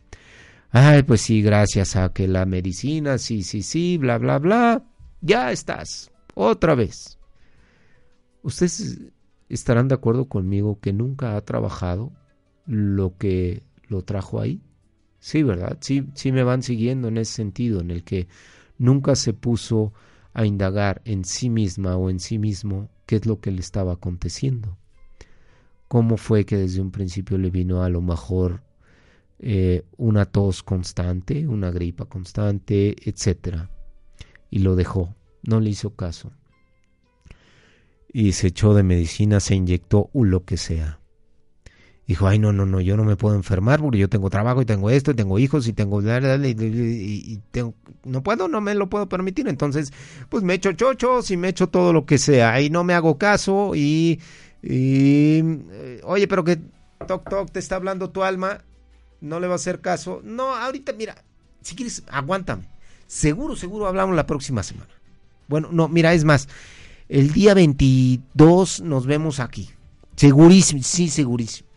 Ay, 0.70 1.02
pues 1.02 1.22
sí, 1.22 1.42
gracias 1.42 1.96
a 1.96 2.12
que 2.12 2.28
la 2.28 2.44
medicina, 2.44 3.18
sí, 3.18 3.42
sí, 3.42 3.62
sí, 3.62 3.98
bla, 3.98 4.18
bla, 4.18 4.38
bla 4.38 4.82
ya 5.20 5.52
estás, 5.52 6.10
otra 6.34 6.74
vez. 6.74 7.18
Ustedes 8.42 9.00
estarán 9.48 9.88
de 9.88 9.94
acuerdo 9.94 10.26
conmigo 10.26 10.78
que 10.80 10.92
nunca 10.92 11.36
ha 11.36 11.40
trabajado 11.42 12.12
lo 12.66 13.16
que 13.16 13.62
lo 13.88 14.02
trajo 14.02 14.40
ahí. 14.40 14.60
Sí, 15.18 15.42
¿verdad? 15.42 15.78
Sí, 15.80 16.06
sí 16.14 16.32
me 16.32 16.42
van 16.42 16.62
siguiendo 16.62 17.08
en 17.08 17.18
ese 17.18 17.34
sentido, 17.34 17.80
en 17.80 17.90
el 17.90 18.04
que 18.04 18.28
nunca 18.78 19.14
se 19.16 19.32
puso 19.32 19.92
a 20.34 20.44
indagar 20.44 21.02
en 21.04 21.24
sí 21.24 21.50
misma 21.50 21.96
o 21.96 22.10
en 22.10 22.20
sí 22.20 22.38
mismo 22.38 22.88
qué 23.06 23.16
es 23.16 23.26
lo 23.26 23.40
que 23.40 23.50
le 23.50 23.60
estaba 23.60 23.92
aconteciendo. 23.92 24.76
¿Cómo 25.88 26.16
fue 26.16 26.44
que 26.44 26.56
desde 26.56 26.80
un 26.80 26.90
principio 26.90 27.38
le 27.38 27.50
vino 27.50 27.82
a 27.82 27.88
lo 27.88 28.02
mejor 28.02 28.62
eh, 29.38 29.84
una 29.96 30.26
tos 30.26 30.62
constante, 30.62 31.46
una 31.46 31.70
gripa 31.70 32.06
constante, 32.06 32.96
etcétera? 33.08 33.70
y 34.50 34.60
lo 34.60 34.76
dejó, 34.76 35.14
no 35.42 35.60
le 35.60 35.70
hizo 35.70 35.94
caso. 35.94 36.32
Y 38.18 38.32
se 38.32 38.46
echó 38.46 38.72
de 38.72 38.82
medicina, 38.82 39.40
se 39.40 39.54
inyectó 39.54 40.08
o 40.14 40.24
lo 40.24 40.46
que 40.46 40.56
sea. 40.56 41.00
Dijo, 42.06 42.26
ay, 42.26 42.38
no, 42.38 42.50
no, 42.50 42.64
no, 42.64 42.80
yo 42.80 42.96
no 42.96 43.04
me 43.04 43.14
puedo 43.14 43.36
enfermar 43.36 43.78
porque 43.78 43.98
yo 43.98 44.08
tengo 44.08 44.30
trabajo 44.30 44.62
y 44.62 44.64
tengo 44.64 44.88
esto, 44.88 45.10
y 45.10 45.14
tengo 45.14 45.38
hijos 45.38 45.68
y 45.68 45.74
tengo... 45.74 46.00
Y, 46.00 47.42
tengo 47.50 47.74
no 48.04 48.22
puedo, 48.22 48.48
no 48.48 48.62
me 48.62 48.74
lo 48.74 48.88
puedo 48.88 49.06
permitir. 49.06 49.48
Entonces, 49.48 49.92
pues 50.30 50.42
me 50.42 50.54
echo 50.54 50.72
chochos 50.72 51.30
y 51.30 51.36
me 51.36 51.48
echo 51.48 51.66
todo 51.66 51.92
lo 51.92 52.06
que 52.06 52.16
sea 52.16 52.58
y 52.62 52.70
no 52.70 52.84
me 52.84 52.94
hago 52.94 53.18
caso 53.18 53.72
y... 53.74 54.18
y 54.62 55.42
eh, 55.42 56.00
oye, 56.04 56.26
pero 56.26 56.42
que 56.42 56.58
toc, 57.06 57.28
toc, 57.28 57.50
te 57.50 57.58
está 57.58 57.76
hablando 57.76 58.08
tu 58.08 58.22
alma, 58.22 58.64
no 59.20 59.40
le 59.40 59.46
va 59.46 59.52
a 59.52 59.56
hacer 59.56 59.82
caso. 59.82 60.22
No, 60.24 60.56
ahorita, 60.56 60.94
mira, 60.94 61.22
si 61.60 61.76
quieres, 61.76 62.02
aguántame 62.08 62.66
Seguro, 63.08 63.56
seguro 63.56 63.86
hablamos 63.86 64.16
la 64.16 64.26
próxima 64.26 64.62
semana. 64.62 64.88
Bueno, 65.48 65.68
no, 65.70 65.88
mira, 65.88 66.14
es 66.14 66.24
más, 66.24 66.48
el 67.08 67.32
día 67.32 67.54
22 67.54 68.80
nos 68.82 69.06
vemos 69.06 69.40
aquí. 69.40 69.70
Segurísimo, 70.16 70.82
sí, 70.82 71.08
segurísimo. 71.08 71.68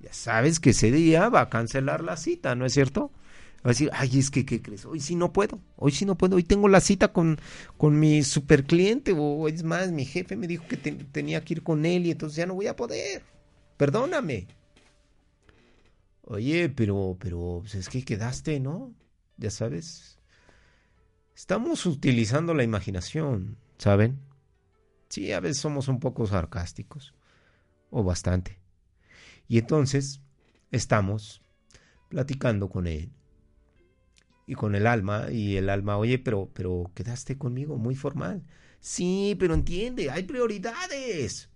Ya 0.00 0.12
sabes 0.12 0.60
que 0.60 0.70
ese 0.70 0.90
día 0.90 1.28
va 1.28 1.42
a 1.42 1.48
cancelar 1.50 2.02
la 2.02 2.16
cita, 2.16 2.54
¿no 2.54 2.64
es 2.64 2.72
cierto? 2.72 3.10
Va 3.58 3.70
a 3.70 3.72
decir, 3.72 3.90
ay, 3.92 4.18
es 4.18 4.30
que, 4.30 4.46
¿qué 4.46 4.62
crees? 4.62 4.84
Hoy 4.84 5.00
sí 5.00 5.16
no 5.16 5.32
puedo, 5.32 5.60
hoy 5.76 5.90
sí 5.90 6.04
no 6.04 6.16
puedo, 6.16 6.36
hoy 6.36 6.44
tengo 6.44 6.68
la 6.68 6.80
cita 6.80 7.12
con, 7.12 7.38
con 7.76 7.98
mi 7.98 8.22
super 8.22 8.64
cliente, 8.64 9.12
o 9.16 9.48
es 9.48 9.64
más, 9.64 9.90
mi 9.90 10.04
jefe 10.04 10.36
me 10.36 10.46
dijo 10.46 10.64
que 10.68 10.76
tenía 10.76 11.44
que 11.44 11.54
ir 11.54 11.62
con 11.62 11.84
él 11.84 12.06
y 12.06 12.12
entonces 12.12 12.36
ya 12.36 12.46
no 12.46 12.54
voy 12.54 12.68
a 12.68 12.76
poder. 12.76 13.22
Perdóname. 13.76 14.46
Oye, 16.22 16.68
pero, 16.68 17.16
pero, 17.20 17.58
pues 17.62 17.74
es 17.74 17.88
que 17.88 18.04
quedaste, 18.04 18.60
¿no? 18.60 18.92
Ya 19.36 19.50
sabes, 19.50 20.16
Estamos 21.36 21.84
utilizando 21.84 22.54
la 22.54 22.64
imaginación, 22.64 23.58
¿saben? 23.76 24.18
Sí, 25.16 25.32
a 25.32 25.40
veces 25.40 25.56
somos 25.56 25.88
un 25.88 25.98
poco 25.98 26.26
sarcásticos, 26.26 27.14
o 27.88 28.04
bastante. 28.04 28.60
Y 29.48 29.56
entonces 29.56 30.20
estamos 30.72 31.40
platicando 32.10 32.68
con 32.68 32.86
él 32.86 33.10
y 34.46 34.52
con 34.52 34.74
el 34.74 34.86
alma, 34.86 35.28
y 35.32 35.56
el 35.56 35.70
alma, 35.70 35.96
oye, 35.96 36.18
pero, 36.18 36.50
pero 36.52 36.90
quedaste 36.94 37.38
conmigo 37.38 37.78
muy 37.78 37.94
formal. 37.94 38.44
Sí, 38.78 39.34
pero 39.38 39.54
entiende, 39.54 40.10
hay 40.10 40.24
prioridades. 40.24 41.48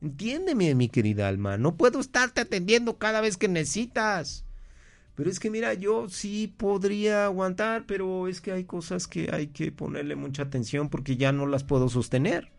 Entiéndeme, 0.00 0.76
mi 0.76 0.88
querida 0.88 1.26
alma, 1.26 1.58
no 1.58 1.76
puedo 1.76 1.98
estarte 1.98 2.42
atendiendo 2.42 2.96
cada 2.98 3.20
vez 3.20 3.36
que 3.36 3.48
necesitas. 3.48 4.44
Pero 5.16 5.28
es 5.28 5.40
que 5.40 5.50
mira, 5.50 5.74
yo 5.74 6.08
sí 6.08 6.54
podría 6.56 7.24
aguantar, 7.24 7.86
pero 7.86 8.28
es 8.28 8.40
que 8.40 8.52
hay 8.52 8.66
cosas 8.66 9.08
que 9.08 9.30
hay 9.32 9.48
que 9.48 9.72
ponerle 9.72 10.14
mucha 10.14 10.44
atención 10.44 10.90
porque 10.90 11.16
ya 11.16 11.32
no 11.32 11.46
las 11.46 11.64
puedo 11.64 11.88
sostener. 11.88 12.52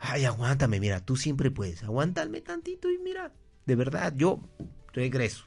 Ay, 0.00 0.24
aguántame, 0.24 0.80
mira, 0.80 1.04
tú 1.04 1.16
siempre 1.16 1.50
puedes. 1.50 1.82
Aguántame 1.84 2.40
tantito 2.40 2.90
y 2.90 2.98
mira, 2.98 3.32
de 3.66 3.76
verdad, 3.76 4.14
yo 4.16 4.40
regreso. 4.92 5.44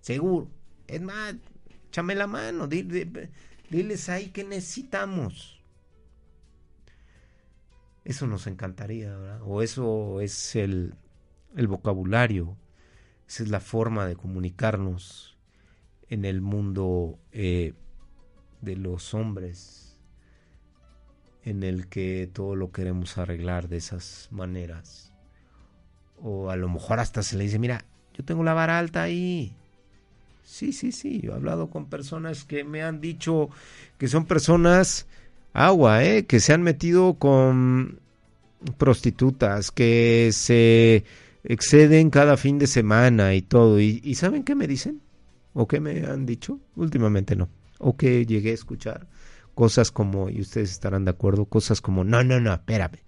Seguro. 0.00 0.48
Es 0.86 1.02
más, 1.02 1.34
échame 1.88 2.14
la 2.14 2.28
mano, 2.28 2.68
diles 2.68 4.08
ahí 4.08 4.28
que 4.28 4.44
necesitamos. 4.44 5.60
Eso 8.04 8.28
nos 8.28 8.46
encantaría, 8.46 9.16
¿verdad? 9.16 9.40
O 9.44 9.62
eso 9.62 10.20
es 10.20 10.54
el, 10.54 10.94
el 11.56 11.66
vocabulario, 11.66 12.56
esa 13.26 13.42
es 13.42 13.48
la 13.48 13.58
forma 13.58 14.06
de 14.06 14.14
comunicarnos 14.14 15.36
en 16.08 16.24
el 16.24 16.40
mundo 16.40 17.18
eh, 17.32 17.74
de 18.60 18.76
los 18.76 19.12
hombres, 19.14 19.85
en 21.46 21.62
el 21.62 21.86
que 21.86 22.28
todo 22.30 22.56
lo 22.56 22.72
queremos 22.72 23.16
arreglar 23.18 23.68
de 23.68 23.76
esas 23.76 24.28
maneras. 24.32 25.12
O 26.20 26.50
a 26.50 26.56
lo 26.56 26.68
mejor 26.68 26.98
hasta 26.98 27.22
se 27.22 27.36
le 27.36 27.44
dice, 27.44 27.60
mira, 27.60 27.84
yo 28.14 28.24
tengo 28.24 28.42
la 28.42 28.52
vara 28.52 28.78
alta 28.78 29.04
ahí. 29.04 29.54
Sí, 30.44 30.72
sí, 30.72 30.90
sí, 30.90 31.20
yo 31.20 31.32
he 31.32 31.34
hablado 31.36 31.70
con 31.70 31.86
personas 31.86 32.44
que 32.44 32.64
me 32.64 32.82
han 32.82 33.00
dicho 33.00 33.48
que 33.96 34.08
son 34.08 34.26
personas 34.26 35.06
agua, 35.52 36.04
¿eh? 36.04 36.26
que 36.26 36.40
se 36.40 36.52
han 36.52 36.62
metido 36.62 37.14
con 37.14 38.00
prostitutas, 38.76 39.70
que 39.70 40.30
se 40.32 41.04
exceden 41.44 42.10
cada 42.10 42.36
fin 42.36 42.58
de 42.58 42.66
semana 42.66 43.34
y 43.34 43.42
todo. 43.42 43.78
¿Y, 43.80 44.14
saben 44.16 44.42
qué 44.42 44.56
me 44.56 44.66
dicen? 44.66 45.00
¿O 45.54 45.68
qué 45.68 45.78
me 45.78 46.06
han 46.06 46.26
dicho? 46.26 46.58
Últimamente 46.74 47.36
no. 47.36 47.48
O 47.78 47.96
que 47.96 48.26
llegué 48.26 48.50
a 48.50 48.54
escuchar 48.54 49.06
cosas 49.56 49.90
como, 49.90 50.28
y 50.28 50.42
ustedes 50.42 50.70
estarán 50.70 51.06
de 51.06 51.12
acuerdo, 51.12 51.46
cosas 51.46 51.80
como, 51.80 52.04
no, 52.04 52.22
no, 52.22 52.38
no, 52.40 52.52
espérame. 52.52 53.02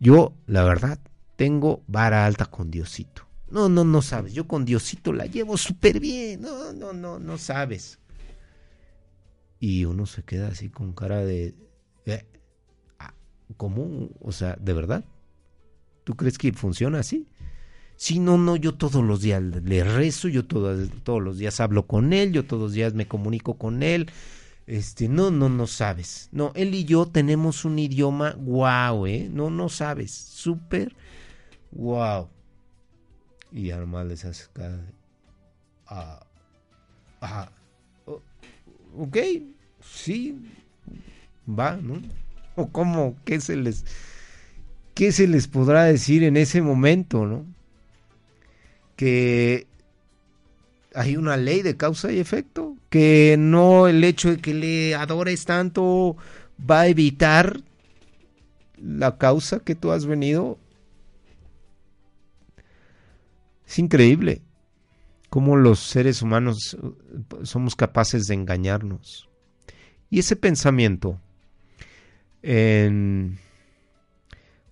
Yo, 0.00 0.34
la 0.48 0.64
verdad, 0.64 0.98
tengo 1.36 1.84
vara 1.86 2.26
alta 2.26 2.46
con 2.46 2.68
Diosito. 2.68 3.22
No, 3.48 3.68
no, 3.68 3.84
no 3.84 4.02
sabes. 4.02 4.34
Yo 4.34 4.48
con 4.48 4.64
Diosito 4.64 5.12
la 5.12 5.26
llevo 5.26 5.56
súper 5.56 6.00
bien. 6.00 6.40
No, 6.40 6.72
no, 6.72 6.92
no, 6.92 7.20
no 7.20 7.38
sabes. 7.38 8.00
Y 9.60 9.84
uno 9.84 10.04
se 10.06 10.24
queda 10.24 10.48
así 10.48 10.68
con 10.68 10.94
cara 10.94 11.24
de... 11.24 11.54
Eh, 12.06 12.26
ah, 12.98 13.14
¿Cómo? 13.56 14.10
O 14.20 14.32
sea, 14.32 14.56
¿de 14.60 14.72
verdad? 14.72 15.04
¿Tú 16.02 16.16
crees 16.16 16.38
que 16.38 16.52
funciona 16.52 16.98
así? 16.98 17.28
Sí, 17.94 18.18
no, 18.18 18.36
no, 18.36 18.56
yo 18.56 18.74
todos 18.74 19.04
los 19.04 19.20
días 19.20 19.40
le 19.40 19.84
rezo, 19.84 20.26
yo 20.26 20.44
todos, 20.44 20.88
todos 21.04 21.22
los 21.22 21.38
días 21.38 21.60
hablo 21.60 21.86
con 21.86 22.12
él, 22.12 22.32
yo 22.32 22.44
todos 22.44 22.62
los 22.64 22.72
días 22.72 22.94
me 22.94 23.06
comunico 23.06 23.54
con 23.58 23.84
él. 23.84 24.10
Este, 24.66 25.08
no, 25.08 25.30
no, 25.30 25.48
no 25.48 25.66
sabes. 25.66 26.28
No, 26.32 26.52
él 26.54 26.74
y 26.74 26.84
yo 26.84 27.06
tenemos 27.06 27.64
un 27.64 27.78
idioma 27.78 28.32
guau, 28.32 29.06
¿eh? 29.06 29.28
No, 29.30 29.50
no 29.50 29.68
sabes. 29.68 30.12
Súper 30.12 30.94
guau. 31.70 32.28
Y 33.50 33.70
además 33.70 34.06
les 34.06 34.24
hace. 34.24 34.48
Ah, 35.86 36.24
ah, 37.20 37.52
ok, 38.96 39.16
sí, 39.82 40.40
va, 41.46 41.76
¿no? 41.76 42.00
O 42.56 42.68
cómo, 42.68 43.16
qué 43.24 43.40
se 43.40 43.56
les... 43.56 43.84
¿qué 44.94 45.12
se 45.12 45.26
les 45.26 45.48
podrá 45.48 45.84
decir 45.84 46.22
en 46.22 46.36
ese 46.36 46.62
momento, 46.62 47.26
no? 47.26 47.46
Que 48.96 49.66
hay 50.94 51.16
una 51.16 51.36
ley 51.36 51.62
de 51.62 51.76
causa 51.76 52.12
y 52.12 52.18
efecto, 52.18 52.76
que 52.90 53.36
no 53.38 53.88
el 53.88 54.04
hecho 54.04 54.30
de 54.30 54.38
que 54.38 54.54
le 54.54 54.94
adores 54.94 55.44
tanto 55.44 56.16
va 56.58 56.82
a 56.82 56.88
evitar 56.88 57.60
la 58.76 59.18
causa 59.18 59.60
que 59.60 59.74
tú 59.74 59.92
has 59.92 60.06
venido. 60.06 60.58
Es 63.66 63.78
increíble 63.78 64.42
cómo 65.30 65.56
los 65.56 65.78
seres 65.78 66.20
humanos 66.20 66.76
eh, 66.82 67.44
somos 67.44 67.74
capaces 67.74 68.26
de 68.26 68.34
engañarnos. 68.34 69.28
Y 70.10 70.18
ese 70.18 70.36
pensamiento 70.36 71.18
en, 72.42 73.38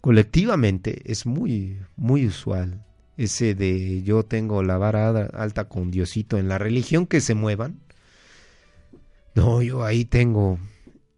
colectivamente 0.02 1.00
es 1.10 1.24
muy, 1.24 1.78
muy 1.96 2.26
usual. 2.26 2.84
Ese 3.20 3.54
de 3.54 4.02
yo 4.02 4.24
tengo 4.24 4.62
la 4.62 4.78
vara 4.78 5.10
alta 5.34 5.68
con 5.68 5.90
Diosito 5.90 6.38
en 6.38 6.48
la 6.48 6.56
religión 6.56 7.06
que 7.06 7.20
se 7.20 7.34
muevan. 7.34 7.78
No, 9.34 9.60
yo 9.60 9.84
ahí 9.84 10.06
tengo. 10.06 10.58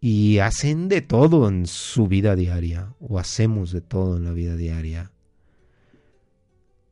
Y 0.01 0.39
hacen 0.39 0.89
de 0.89 0.99
todo 0.99 1.47
en 1.47 1.65
su 1.65 2.09
vida 2.09 2.35
diaria, 2.35 2.93
o 2.99 3.19
hacemos 3.19 3.71
de 3.71 3.79
todo 3.79 4.17
en 4.17 4.25
la 4.25 4.33
vida 4.33 4.57
diaria. 4.57 5.11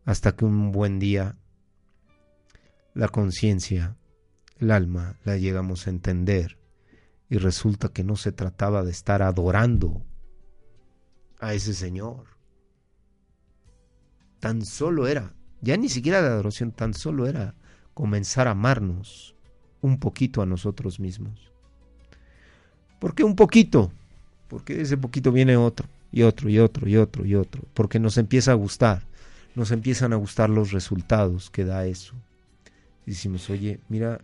Hasta 0.05 0.33
que 0.33 0.45
un 0.45 0.71
buen 0.71 0.97
día 0.97 1.35
la 2.93 3.09
conciencia, 3.09 3.97
el 4.59 4.71
alma, 4.71 5.19
la 5.25 5.35
llegamos 5.35 5.87
a 5.87 5.89
entender 5.89 6.57
y 7.29 7.37
resulta 7.37 7.89
que 7.89 8.05
no 8.05 8.15
se 8.15 8.31
trataba 8.31 8.81
de 8.85 8.91
estar 8.91 9.23
adorando 9.23 10.05
a 11.41 11.53
ese 11.53 11.73
Señor. 11.73 12.30
Tan 14.41 14.65
solo 14.65 15.07
era, 15.07 15.33
ya 15.61 15.77
ni 15.77 15.87
siquiera 15.87 16.21
de 16.21 16.27
adoración, 16.27 16.71
tan 16.71 16.95
solo 16.95 17.27
era 17.27 17.53
comenzar 17.93 18.47
a 18.47 18.51
amarnos 18.51 19.35
un 19.81 19.99
poquito 19.99 20.41
a 20.41 20.47
nosotros 20.47 20.99
mismos. 20.99 21.51
¿Por 22.99 23.15
qué 23.15 23.23
un 23.23 23.35
poquito? 23.35 23.91
Porque 24.47 24.81
ese 24.81 24.97
poquito 24.97 25.31
viene 25.31 25.57
otro, 25.57 25.87
y 26.11 26.23
otro, 26.23 26.49
y 26.49 26.57
otro, 26.57 26.89
y 26.89 26.97
otro, 26.97 27.23
y 27.23 27.35
otro. 27.35 27.61
Porque 27.75 27.99
nos 27.99 28.17
empieza 28.17 28.51
a 28.51 28.55
gustar, 28.55 29.03
nos 29.53 29.69
empiezan 29.69 30.11
a 30.11 30.17
gustar 30.17 30.49
los 30.49 30.71
resultados 30.71 31.51
que 31.51 31.63
da 31.63 31.85
eso. 31.85 32.15
Decimos, 33.05 33.47
oye, 33.51 33.79
mira, 33.89 34.21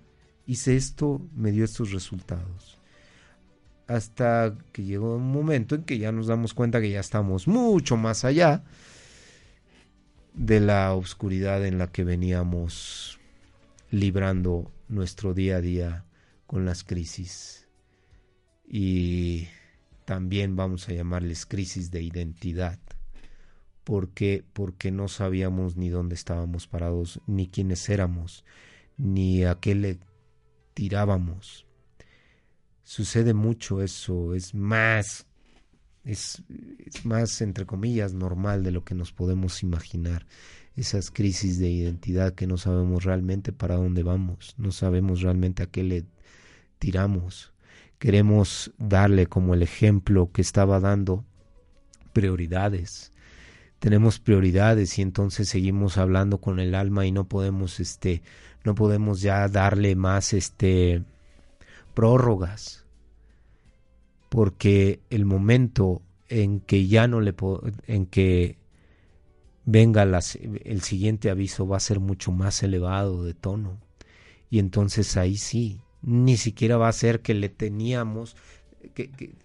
hice 0.47 0.75
esto, 0.75 1.21
me 1.35 1.51
dio 1.51 1.63
estos 1.63 1.91
resultados 1.91 2.77
hasta 3.87 4.53
que 4.73 4.83
llegó 4.83 5.15
un 5.15 5.31
momento 5.31 5.75
en 5.75 5.83
que 5.83 5.97
ya 5.97 6.11
nos 6.11 6.27
damos 6.27 6.53
cuenta 6.53 6.81
que 6.81 6.89
ya 6.89 6.99
estamos 6.99 7.47
mucho 7.47 7.95
más 7.95 8.25
allá 8.25 8.63
de 10.37 10.61
la 10.61 10.93
oscuridad 10.93 11.65
en 11.65 11.77
la 11.77 11.91
que 11.91 12.05
veníamos 12.05 13.19
librando 13.91 14.71
nuestro 14.87 15.33
día 15.33 15.57
a 15.57 15.61
día 15.61 16.05
con 16.45 16.65
las 16.65 16.85
crisis. 16.85 17.67
Y 18.65 19.47
también 20.05 20.55
vamos 20.55 20.87
a 20.87 20.93
llamarles 20.93 21.45
crisis 21.45 21.91
de 21.91 22.01
identidad. 22.01 22.79
porque 23.83 24.45
Porque 24.53 24.91
no 24.91 25.07
sabíamos 25.09 25.75
ni 25.75 25.89
dónde 25.89 26.15
estábamos 26.15 26.67
parados, 26.67 27.19
ni 27.27 27.47
quiénes 27.47 27.89
éramos, 27.89 28.45
ni 28.97 29.43
a 29.43 29.55
qué 29.55 29.75
le 29.75 29.99
tirábamos 30.73 31.67
sucede 32.87 33.33
mucho 33.33 33.81
eso, 33.81 34.33
es 34.33 34.55
más, 34.55 35.26
es, 36.07 36.41
más, 37.03 37.41
entre 37.41 37.65
comillas, 37.65 38.13
normal 38.13 38.63
de 38.63 38.71
lo 38.71 38.85
que 38.85 38.95
nos 38.95 39.11
podemos 39.11 39.61
imaginar. 39.61 40.25
Esas 40.75 41.11
crisis 41.11 41.59
de 41.59 41.69
identidad 41.69 42.33
que 42.33 42.47
no 42.47 42.57
sabemos 42.57 43.03
realmente 43.03 43.51
para 43.51 43.75
dónde 43.75 44.03
vamos, 44.03 44.55
no 44.57 44.71
sabemos 44.71 45.21
realmente 45.21 45.63
a 45.63 45.65
qué 45.65 45.83
le 45.83 46.05
tiramos. 46.79 47.51
Queremos 47.99 48.71
darle 48.77 49.27
como 49.27 49.53
el 49.53 49.63
ejemplo 49.63 50.31
que 50.31 50.41
estaba 50.41 50.79
dando 50.79 51.25
prioridades. 52.13 53.11
Tenemos 53.79 54.19
prioridades 54.19 54.97
y 54.99 55.01
entonces 55.01 55.49
seguimos 55.49 55.97
hablando 55.97 56.39
con 56.39 56.59
el 56.59 56.73
alma 56.73 57.05
y 57.05 57.11
no 57.11 57.27
podemos 57.27 57.79
este 57.79 58.21
no 58.63 58.75
podemos 58.75 59.21
ya 59.21 59.47
darle 59.47 59.95
más 59.95 60.33
este 60.33 61.03
prórrogas, 61.93 62.86
porque 64.29 64.99
el 65.09 65.25
momento 65.25 66.01
en 66.29 66.59
que 66.59 66.87
ya 66.87 67.07
no 67.07 67.21
le 67.21 67.33
en 67.87 68.05
que 68.05 68.57
venga 69.65 70.03
el 70.03 70.81
siguiente 70.81 71.29
aviso 71.29 71.67
va 71.67 71.77
a 71.77 71.81
ser 71.81 71.99
mucho 71.99 72.31
más 72.31 72.63
elevado 72.63 73.23
de 73.23 73.33
tono. 73.33 73.79
Y 74.49 74.59
entonces 74.59 75.17
ahí 75.17 75.37
sí 75.37 75.81
ni 76.01 76.37
siquiera 76.37 76.77
va 76.77 76.87
a 76.87 76.93
ser 76.93 77.21
que 77.21 77.33
le 77.33 77.49
teníamos 77.49 78.35
que, 78.93 79.35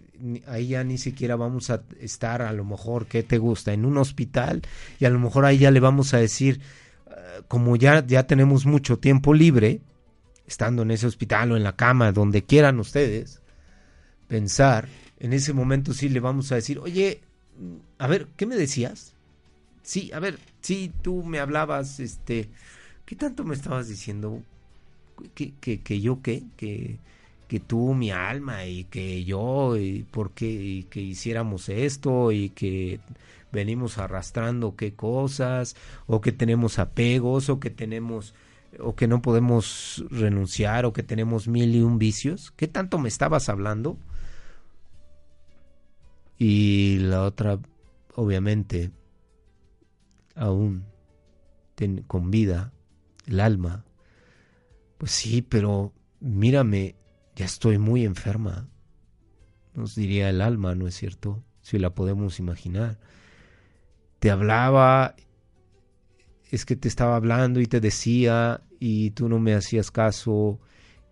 ahí 0.47 0.67
ya 0.67 0.83
ni 0.83 0.97
siquiera 0.97 1.35
vamos 1.35 1.69
a 1.69 1.83
estar 1.99 2.41
a 2.41 2.53
lo 2.53 2.63
mejor 2.63 3.07
que 3.07 3.23
te 3.23 3.37
gusta 3.37 3.73
en 3.73 3.85
un 3.85 3.97
hospital 3.97 4.61
y 4.99 5.05
a 5.05 5.09
lo 5.09 5.19
mejor 5.19 5.45
ahí 5.45 5.57
ya 5.57 5.71
le 5.71 5.79
vamos 5.79 6.13
a 6.13 6.17
decir 6.17 6.61
ah, 7.07 7.41
como 7.47 7.75
ya 7.75 8.05
ya 8.05 8.27
tenemos 8.27 8.65
mucho 8.65 8.99
tiempo 8.99 9.33
libre 9.33 9.81
estando 10.45 10.83
en 10.83 10.91
ese 10.91 11.07
hospital 11.07 11.51
o 11.51 11.57
en 11.57 11.63
la 11.63 11.75
cama, 11.75 12.11
donde 12.11 12.43
quieran 12.43 12.79
ustedes, 12.79 13.41
pensar, 14.33 14.89
en 15.19 15.31
ese 15.31 15.53
momento 15.53 15.93
sí 15.93 16.09
le 16.09 16.19
vamos 16.19 16.51
a 16.51 16.55
decir, 16.55 16.79
oye, 16.79 17.21
a 17.99 18.07
ver, 18.07 18.29
¿qué 18.35 18.47
me 18.47 18.55
decías? 18.55 19.13
Sí, 19.83 20.11
a 20.11 20.19
ver, 20.19 20.39
sí, 20.61 20.91
tú 21.03 21.21
me 21.21 21.37
hablabas, 21.37 21.99
este, 21.99 22.49
¿qué 23.05 23.15
tanto 23.15 23.43
me 23.43 23.53
estabas 23.53 23.87
diciendo? 23.87 24.41
¿Que, 25.35 25.53
que, 25.61 25.81
que 25.81 26.01
yo 26.01 26.23
qué? 26.23 26.41
Que, 26.57 26.97
que 27.47 27.59
tú, 27.59 27.93
mi 27.93 28.09
alma, 28.09 28.65
y 28.65 28.85
que 28.85 29.23
yo, 29.23 29.77
y 29.77 30.01
por 30.01 30.31
qué, 30.31 30.49
y 30.49 30.83
que 30.85 30.99
hiciéramos 30.99 31.69
esto, 31.69 32.31
y 32.31 32.49
que 32.49 33.01
venimos 33.51 33.99
arrastrando 33.99 34.75
qué 34.75 34.95
cosas, 34.95 35.75
o 36.07 36.21
que 36.21 36.31
tenemos 36.31 36.79
apegos, 36.79 37.49
o 37.49 37.59
que 37.59 37.69
tenemos 37.69 38.33
o 38.79 38.95
que 38.95 39.07
no 39.07 39.21
podemos 39.21 40.03
renunciar 40.09 40.87
o 40.87 40.93
que 40.93 41.03
tenemos 41.03 41.47
mil 41.47 41.75
y 41.75 41.81
un 41.81 41.99
vicios. 41.99 42.51
¿Qué 42.55 42.67
tanto 42.67 42.97
me 42.97 43.07
estabas 43.07 43.47
hablando? 43.47 43.99
Y 46.45 46.97
la 46.97 47.23
otra, 47.23 47.57
obviamente, 48.15 48.91
aún 50.35 50.83
con 52.05 52.31
vida, 52.31 52.73
el 53.25 53.39
alma. 53.39 53.85
Pues 54.97 55.11
sí, 55.11 55.41
pero 55.41 55.93
mírame, 56.19 56.97
ya 57.33 57.45
estoy 57.45 57.77
muy 57.77 58.03
enferma. 58.03 58.67
Nos 59.73 59.95
diría 59.95 60.29
el 60.29 60.41
alma, 60.41 60.75
¿no 60.75 60.85
es 60.85 60.95
cierto? 60.95 61.41
Si 61.61 61.79
la 61.79 61.95
podemos 61.95 62.39
imaginar. 62.39 62.99
Te 64.19 64.29
hablaba 64.29 65.15
es 66.51 66.65
que 66.65 66.75
te 66.75 66.89
estaba 66.89 67.15
hablando 67.15 67.61
y 67.61 67.67
te 67.67 67.79
decía 67.79 68.61
y 68.81 69.11
tú 69.11 69.29
no 69.29 69.39
me 69.39 69.53
hacías 69.53 69.91
caso 69.91 70.59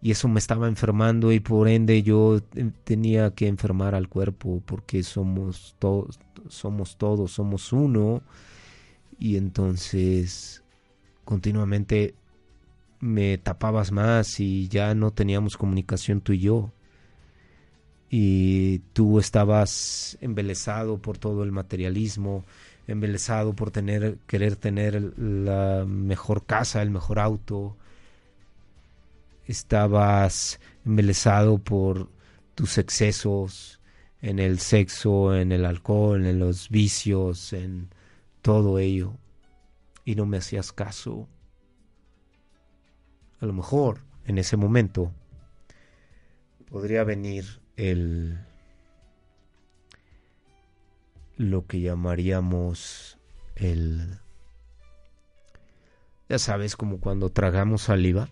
y 0.02 0.12
eso 0.12 0.28
me 0.28 0.40
estaba 0.40 0.68
enfermando 0.68 1.32
y 1.32 1.40
por 1.40 1.68
ende 1.68 2.02
yo 2.04 2.42
tenía 2.84 3.34
que 3.36 3.48
enfermar 3.48 3.96
al 3.96 4.08
cuerpo 4.08 4.62
porque 4.66 5.04
somos 5.04 5.76
todos 5.80 6.20
somos 6.48 6.98
todos 6.98 7.32
somos 7.32 7.72
uno 7.72 8.24
y 9.20 9.38
entonces 9.38 10.64
continuamente 11.24 12.16
me 13.00 13.38
tapabas 13.38 13.92
más 13.92 14.40
y 14.40 14.68
ya 14.68 14.96
no 14.96 15.12
teníamos 15.12 15.58
comunicación 15.58 16.22
tú 16.22 16.34
y 16.34 16.40
yo 16.40 16.72
y 18.10 18.80
tú 18.94 19.20
estabas 19.20 20.18
embelesado 20.22 20.98
por 20.98 21.18
todo 21.18 21.44
el 21.44 21.52
materialismo 21.52 22.44
embelesado 22.88 23.54
por 23.54 23.72
tener, 23.72 24.18
querer 24.28 24.56
tener 24.56 25.18
la 25.18 25.86
mejor 25.88 26.46
casa, 26.46 26.82
el 26.82 26.92
mejor 26.92 27.20
auto. 27.20 27.78
Estabas 29.48 30.60
embelesado 30.86 31.58
por 31.58 32.10
tus 32.56 32.78
excesos 32.78 33.80
en 34.22 34.40
el 34.40 34.60
sexo, 34.60 35.36
en 35.36 35.52
el 35.52 35.66
alcohol, 35.66 36.26
en 36.26 36.40
los 36.40 36.70
vicios, 36.70 37.54
en 37.54 37.90
todo 38.42 38.80
ello. 38.80 39.14
Y 40.06 40.16
no 40.16 40.26
me 40.26 40.38
hacías 40.38 40.72
caso. 40.72 41.28
A 43.40 43.46
lo 43.46 43.54
mejor 43.54 44.00
en 44.26 44.38
ese 44.38 44.58
momento 44.58 45.12
podría 46.70 47.04
venir 47.04 47.60
el 47.76 48.40
lo 51.38 51.66
que 51.66 51.82
llamaríamos 51.82 53.18
el... 53.56 54.20
Ya 56.30 56.40
sabes, 56.40 56.78
como 56.78 57.00
cuando 57.00 57.30
tragamos 57.30 57.84
saliva, 57.84 58.30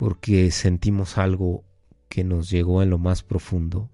porque 0.00 0.50
sentimos 0.50 1.18
algo 1.18 1.62
que 2.08 2.24
nos 2.24 2.48
llegó 2.48 2.82
en 2.82 2.88
lo 2.88 2.96
más 2.96 3.22
profundo 3.22 3.90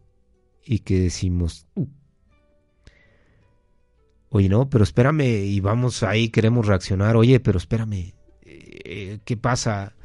y 0.64 0.78
que 0.78 1.00
decimos, 1.00 1.66
uh, 1.74 1.88
Oye, 4.28 4.48
no, 4.48 4.70
pero 4.70 4.84
espérame, 4.84 5.44
y 5.44 5.58
vamos 5.58 6.04
ahí, 6.04 6.28
queremos 6.28 6.64
reaccionar. 6.64 7.16
Oye, 7.16 7.40
pero 7.40 7.58
espérame, 7.58 8.14
eh, 8.42 9.18
¿qué 9.24 9.36
pasa? 9.36 9.96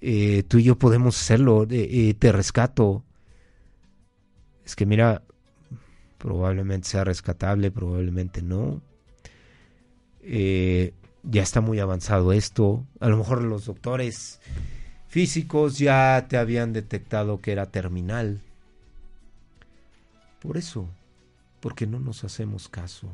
Eh, 0.00 0.42
tú 0.48 0.58
y 0.58 0.64
yo 0.64 0.80
podemos 0.80 1.16
hacerlo, 1.16 1.64
eh, 1.70 2.12
te 2.18 2.32
rescato. 2.32 3.04
Es 4.64 4.74
que 4.74 4.84
mira, 4.84 5.22
probablemente 6.18 6.88
sea 6.88 7.04
rescatable, 7.04 7.70
probablemente 7.70 8.42
no. 8.42 8.82
Ya 10.24 11.42
está 11.42 11.60
muy 11.60 11.78
avanzado 11.78 12.32
esto. 12.32 12.84
A 12.98 13.08
lo 13.08 13.16
mejor 13.16 13.44
los 13.44 13.66
doctores 13.66 14.40
físicos 15.16 15.78
ya 15.78 16.26
te 16.28 16.36
habían 16.36 16.74
detectado 16.74 17.40
que 17.40 17.50
era 17.50 17.70
terminal. 17.70 18.38
Por 20.42 20.58
eso, 20.58 20.90
porque 21.60 21.86
no 21.86 21.98
nos 21.98 22.22
hacemos 22.22 22.68
caso, 22.68 23.08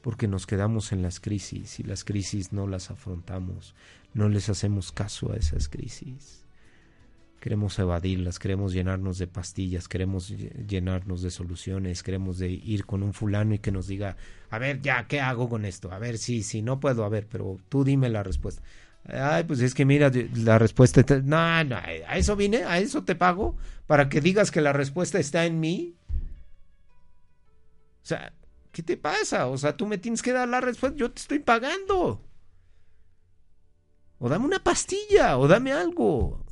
porque 0.00 0.28
nos 0.28 0.46
quedamos 0.46 0.92
en 0.92 1.02
las 1.02 1.20
crisis 1.20 1.78
y 1.78 1.82
las 1.82 2.04
crisis 2.04 2.54
no 2.54 2.66
las 2.66 2.90
afrontamos, 2.90 3.74
no 4.14 4.30
les 4.30 4.48
hacemos 4.48 4.92
caso 4.92 5.30
a 5.30 5.36
esas 5.36 5.68
crisis. 5.68 6.46
Queremos 7.38 7.78
evadirlas, 7.78 8.38
queremos 8.38 8.72
llenarnos 8.72 9.18
de 9.18 9.26
pastillas, 9.26 9.88
queremos 9.88 10.30
lle- 10.30 10.66
llenarnos 10.66 11.20
de 11.20 11.30
soluciones, 11.30 12.02
queremos 12.02 12.38
de 12.38 12.48
ir 12.50 12.86
con 12.86 13.02
un 13.02 13.12
fulano 13.12 13.52
y 13.52 13.58
que 13.58 13.72
nos 13.72 13.88
diga, 13.88 14.16
a 14.48 14.58
ver, 14.58 14.80
ya, 14.80 15.06
¿qué 15.06 15.20
hago 15.20 15.50
con 15.50 15.66
esto? 15.66 15.92
A 15.92 15.98
ver, 15.98 16.16
sí, 16.16 16.42
sí, 16.42 16.62
no 16.62 16.80
puedo, 16.80 17.04
a 17.04 17.10
ver, 17.10 17.26
pero 17.28 17.58
tú 17.68 17.84
dime 17.84 18.08
la 18.08 18.22
respuesta. 18.22 18.62
Ay, 19.06 19.44
pues 19.44 19.60
es 19.60 19.74
que 19.74 19.84
mira, 19.84 20.10
la 20.34 20.58
respuesta 20.58 21.00
está... 21.00 21.20
No, 21.20 21.64
no, 21.64 21.76
a 21.76 22.16
eso 22.16 22.36
vine, 22.36 22.64
a 22.64 22.78
eso 22.78 23.04
te 23.04 23.14
pago, 23.14 23.56
para 23.86 24.08
que 24.08 24.20
digas 24.20 24.50
que 24.50 24.62
la 24.62 24.72
respuesta 24.72 25.18
está 25.18 25.44
en 25.44 25.60
mí. 25.60 25.94
O 28.02 28.06
sea, 28.06 28.32
¿qué 28.72 28.82
te 28.82 28.96
pasa? 28.96 29.46
O 29.46 29.58
sea, 29.58 29.76
tú 29.76 29.86
me 29.86 29.98
tienes 29.98 30.22
que 30.22 30.32
dar 30.32 30.48
la 30.48 30.60
respuesta, 30.60 30.96
yo 30.96 31.10
te 31.10 31.20
estoy 31.20 31.38
pagando. 31.38 32.22
O 34.18 34.28
dame 34.28 34.46
una 34.46 34.62
pastilla, 34.62 35.36
o 35.36 35.48
dame 35.48 35.72
algo. 35.72 36.42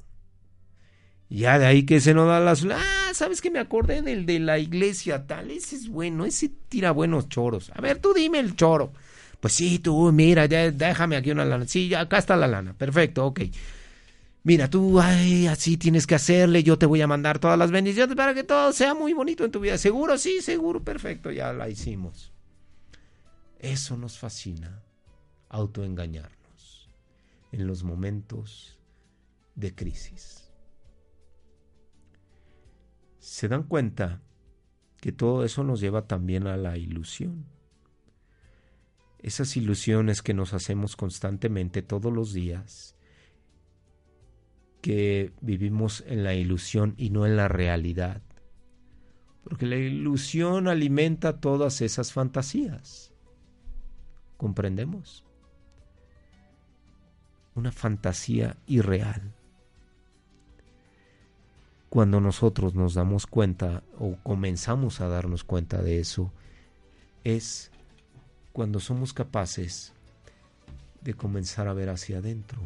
Ya 1.31 1.59
de 1.59 1.65
ahí 1.65 1.87
que 1.87 2.01
se 2.01 2.12
nos 2.12 2.29
da 2.29 2.41
las... 2.41 2.67
Ah, 2.71 3.12
¿sabes 3.15 3.41
que 3.41 3.51
me 3.51 3.59
acordé 3.59 4.03
del 4.03 4.27
de 4.27 4.38
la 4.38 4.59
iglesia 4.59 5.27
tal? 5.27 5.51
Ese 5.51 5.77
es 5.77 5.88
bueno, 5.88 6.27
ese 6.27 6.51
tira 6.69 6.91
buenos 6.91 7.31
choros. 7.31 7.71
A 7.75 7.81
ver, 7.81 7.99
tú 7.99 8.12
dime 8.12 8.38
el 8.41 8.55
choro. 8.57 8.93
Pues 9.43 9.55
sí, 9.55 9.81
tú, 9.81 10.13
mira, 10.13 10.47
ya, 10.47 10.71
déjame 10.71 11.17
aquí 11.17 11.33
una 11.33 11.45
lana. 11.45 11.67
Sí, 11.67 11.89
ya, 11.89 12.03
acá 12.03 12.19
está 12.19 12.37
la 12.37 12.47
lana. 12.47 12.75
Perfecto, 12.75 13.27
ok. 13.27 13.41
Mira, 14.45 14.71
tú, 14.71 15.01
ay, 15.01 15.49
así 15.49 15.77
tienes 15.77 16.07
que 16.07 16.15
hacerle. 16.15 16.63
Yo 16.63 16.79
te 16.79 16.87
voy 16.87 17.01
a 17.03 17.09
mandar 17.09 17.41
todas 17.41 17.59
las 17.59 17.73
bendiciones 17.73 18.15
para 18.15 18.35
que 18.35 18.45
todo 18.45 18.73
sea 18.73 18.95
muy 18.95 19.13
bonito 19.15 19.45
en 19.45 19.51
tu 19.51 19.59
vida. 19.59 19.79
¿Seguro? 19.79 20.17
Sí, 20.17 20.41
seguro. 20.43 20.85
Perfecto, 20.85 21.33
ya 21.33 21.53
la 21.53 21.69
hicimos. 21.69 22.33
Eso 23.59 23.97
nos 23.97 24.17
fascina, 24.17 24.81
autoengañarnos 25.49 26.89
en 27.51 27.67
los 27.67 27.83
momentos 27.83 28.79
de 29.57 29.75
crisis. 29.75 30.53
Se 33.19 33.49
dan 33.49 33.65
cuenta 33.65 34.23
que 35.01 35.11
todo 35.11 35.45
eso 35.45 35.65
nos 35.65 35.81
lleva 35.81 36.07
también 36.07 36.47
a 36.47 36.57
la 36.57 36.79
ilusión. 36.79 37.45
Esas 39.23 39.57
ilusiones 39.57 40.21
que 40.21 40.35
nos 40.35 40.53
hacemos 40.53 40.97
constantemente 40.97 41.83
todos 41.83 42.13
los 42.13 42.33
días, 42.33 42.97
que 44.81 45.33
vivimos 45.41 46.03
en 46.07 46.25
la 46.25 46.35
ilusión 46.35 46.95
y 46.97 47.11
no 47.11 47.25
en 47.25 47.37
la 47.37 47.49
realidad. 47.49 48.21
Porque 49.45 49.67
la 49.67 49.77
ilusión 49.77 50.69
alimenta 50.69 51.41
todas 51.41 51.81
esas 51.81 52.13
fantasías. 52.13 53.13
¿Comprendemos? 54.37 55.25
Una 57.55 57.73
fantasía 57.73 58.57
irreal. 58.67 59.35
Cuando 61.89 62.21
nosotros 62.21 62.75
nos 62.75 62.95
damos 62.95 63.27
cuenta 63.27 63.83
o 63.99 64.17
comenzamos 64.23 65.01
a 65.01 65.09
darnos 65.09 65.45
cuenta 65.45 65.83
de 65.83 66.01
eso, 66.01 66.33
es 67.25 67.72
cuando 68.53 68.81
somos 68.81 69.12
capaces 69.12 69.93
de 71.01 71.15
comenzar 71.15 71.69
a 71.69 71.73
ver 71.73 71.88
hacia 71.88 72.19
adentro 72.19 72.61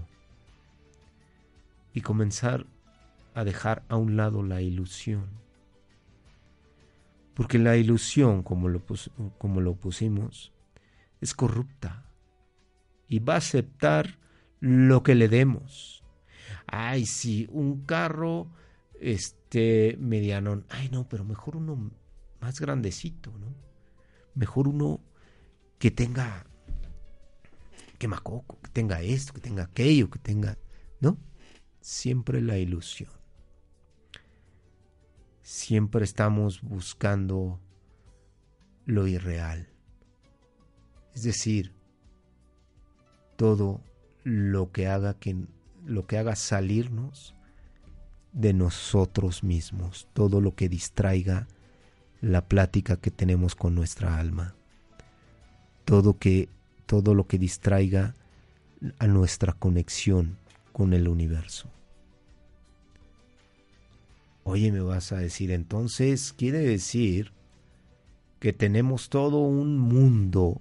y 1.94 2.00
comenzar 2.00 2.66
a 3.34 3.44
dejar 3.44 3.84
a 3.88 3.96
un 3.96 4.16
lado 4.16 4.42
la 4.42 4.60
ilusión. 4.60 5.24
Porque 7.34 7.58
la 7.58 7.76
ilusión, 7.76 8.42
como 8.42 8.68
lo, 8.68 8.82
como 9.38 9.60
lo 9.60 9.74
pusimos, 9.74 10.52
es 11.20 11.34
corrupta 11.34 12.06
y 13.08 13.18
va 13.18 13.34
a 13.34 13.38
aceptar 13.38 14.18
lo 14.60 15.02
que 15.02 15.14
le 15.14 15.28
demos. 15.28 16.02
Ay, 16.66 17.06
sí, 17.06 17.46
un 17.50 17.84
carro 17.84 18.48
este 19.00 19.96
mediano. 20.00 20.64
Ay, 20.68 20.88
no, 20.90 21.08
pero 21.08 21.24
mejor 21.24 21.56
uno 21.56 21.90
más 22.40 22.60
grandecito, 22.60 23.32
¿no? 23.38 23.54
Mejor 24.34 24.68
uno 24.68 25.00
que 25.78 25.90
tenga 25.90 26.46
que 27.98 28.08
macoco, 28.08 28.58
que 28.60 28.70
tenga 28.70 29.00
esto, 29.02 29.32
que 29.32 29.40
tenga 29.40 29.64
aquello, 29.64 30.10
que 30.10 30.18
tenga, 30.18 30.58
¿no? 31.00 31.16
Siempre 31.80 32.40
la 32.42 32.58
ilusión. 32.58 33.10
Siempre 35.42 36.04
estamos 36.04 36.60
buscando 36.60 37.60
lo 38.84 39.06
irreal. 39.06 39.68
Es 41.14 41.22
decir, 41.22 41.72
todo 43.36 43.80
lo 44.24 44.72
que 44.72 44.88
haga 44.88 45.14
que 45.14 45.36
lo 45.84 46.06
que 46.06 46.18
haga 46.18 46.34
salirnos 46.34 47.34
de 48.32 48.52
nosotros 48.52 49.44
mismos, 49.44 50.08
todo 50.12 50.40
lo 50.40 50.56
que 50.56 50.68
distraiga 50.68 51.46
la 52.20 52.48
plática 52.48 52.96
que 52.96 53.12
tenemos 53.12 53.54
con 53.54 53.74
nuestra 53.74 54.18
alma. 54.18 54.56
Todo 55.86 56.18
que 56.18 56.50
todo 56.84 57.14
lo 57.14 57.26
que 57.26 57.38
distraiga 57.38 58.14
a 58.98 59.06
nuestra 59.06 59.52
conexión 59.52 60.38
con 60.72 60.92
el 60.92 61.08
universo. 61.08 61.70
Oye, 64.44 64.70
me 64.70 64.80
vas 64.80 65.10
a 65.10 65.16
decir, 65.16 65.50
entonces 65.50 66.32
quiere 66.32 66.60
decir 66.60 67.32
que 68.38 68.52
tenemos 68.52 69.08
todo 69.08 69.38
un 69.38 69.78
mundo 69.78 70.60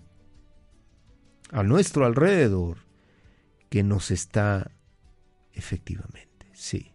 a 1.51 1.61
nuestro 1.61 2.05
alrededor 2.05 2.79
que 3.69 3.83
nos 3.83 4.09
está 4.09 4.71
efectivamente, 5.53 6.49
sí, 6.53 6.93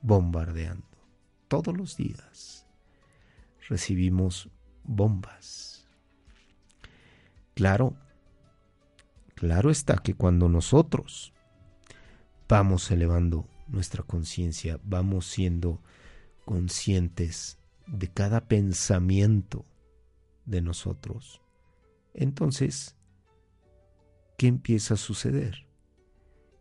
bombardeando. 0.00 0.86
Todos 1.48 1.76
los 1.76 1.96
días 1.96 2.66
recibimos 3.68 4.48
bombas. 4.84 5.69
Claro, 7.60 7.94
claro 9.34 9.68
está 9.70 9.98
que 9.98 10.14
cuando 10.14 10.48
nosotros 10.48 11.34
vamos 12.48 12.90
elevando 12.90 13.46
nuestra 13.68 14.02
conciencia, 14.02 14.80
vamos 14.82 15.26
siendo 15.26 15.82
conscientes 16.46 17.58
de 17.86 18.08
cada 18.08 18.48
pensamiento 18.48 19.66
de 20.46 20.62
nosotros, 20.62 21.42
entonces, 22.14 22.96
¿qué 24.38 24.46
empieza 24.46 24.94
a 24.94 24.96
suceder? 24.96 25.66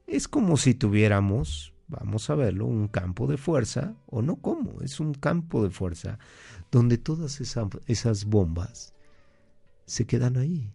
Es 0.06 0.28
como 0.28 0.58
si 0.58 0.74
tuviéramos, 0.74 1.74
vamos 1.88 2.30
a 2.30 2.36
verlo, 2.36 2.66
un 2.66 2.90
campo 2.90 3.26
de 3.26 3.38
fuerza, 3.38 3.96
o 4.06 4.22
no 4.22 4.36
como, 4.36 4.82
es 4.82 5.00
un 5.00 5.14
campo 5.14 5.64
de 5.64 5.70
fuerza, 5.70 6.20
donde 6.74 6.98
todas 6.98 7.40
esa- 7.40 7.70
esas 7.88 8.26
bombas 8.26 8.94
se 9.86 10.06
quedan 10.06 10.36
ahí. 10.36 10.74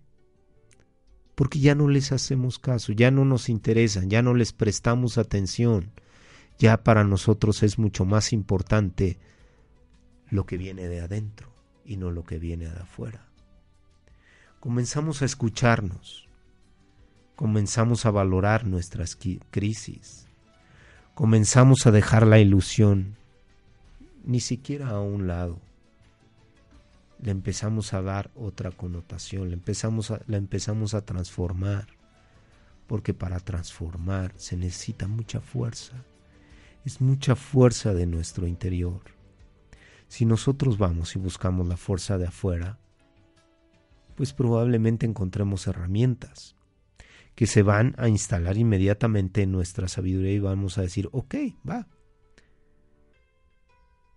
Porque 1.35 1.59
ya 1.59 1.75
no 1.75 1.89
les 1.89 2.13
hacemos 2.13 2.59
caso, 2.59 2.93
ya 2.93 3.11
no 3.11 3.25
nos 3.25 3.49
interesan, 3.49 4.09
ya 4.09 4.23
no 4.23 4.35
les 4.35 4.53
prestamos 4.53 5.19
atención. 5.19 5.91
Ya 6.59 6.85
para 6.85 7.05
nosotros 7.05 7.63
es 7.63 7.79
mucho 7.79 8.05
más 8.05 8.33
importante 8.33 9.19
lo 10.31 10.47
que 10.47 10.57
viene 10.57 10.89
de 10.89 11.01
adentro 11.01 11.49
y 11.85 11.97
no 11.97 12.11
lo 12.11 12.25
que 12.25 12.39
viene 12.39 12.67
de 12.67 12.81
afuera. 12.81 13.27
Comenzamos 14.61 15.23
a 15.23 15.25
escucharnos, 15.25 16.29
comenzamos 17.37 18.07
a 18.07 18.11
valorar 18.11 18.65
nuestras 18.65 19.19
crisis, 19.51 20.27
comenzamos 21.15 21.87
a 21.87 21.91
dejar 21.91 22.27
la 22.27 22.39
ilusión 22.39 23.17
ni 24.25 24.41
siquiera 24.41 24.91
a 24.91 25.01
un 25.01 25.27
lado. 25.27 25.59
Le 27.25 27.31
empezamos 27.31 27.95
a 27.95 28.03
dar 28.03 28.31
otra 28.35 28.71
connotación, 28.71 29.49
le 29.49 29.55
empezamos 29.55 30.11
a, 30.11 30.21
la 30.27 30.37
empezamos 30.37 30.93
a 30.93 31.07
transformar, 31.07 31.87
porque 32.87 33.15
para 33.15 33.41
transformar 33.41 34.35
se 34.37 34.59
necesita 34.59 35.09
mucha 35.09 35.41
fuerza, 35.41 36.05
es 36.85 37.01
mucha 37.01 37.35
fuerza 37.35 37.95
de 37.95 38.05
nuestro 38.05 38.47
interior. 38.47 39.01
Si 40.07 40.27
nosotros 40.27 40.77
vamos 40.77 41.17
y 41.17 41.19
buscamos 41.19 41.67
la 41.67 41.79
fuerza 41.79 42.19
de 42.19 42.27
afuera, 42.27 42.79
pues 44.17 44.35
probablemente 44.35 45.07
encontremos 45.07 45.67
herramientas 45.67 46.57
que 47.35 47.47
se 47.47 47.63
van 47.63 47.95
a 47.97 48.09
instalar 48.09 48.59
inmediatamente 48.59 49.41
en 49.41 49.51
nuestra 49.51 49.89
sabiduría 49.89 50.33
y 50.33 50.41
vamos 50.41 50.77
a 50.77 50.83
decir, 50.83 51.09
ok, 51.11 51.35
va. 51.67 51.89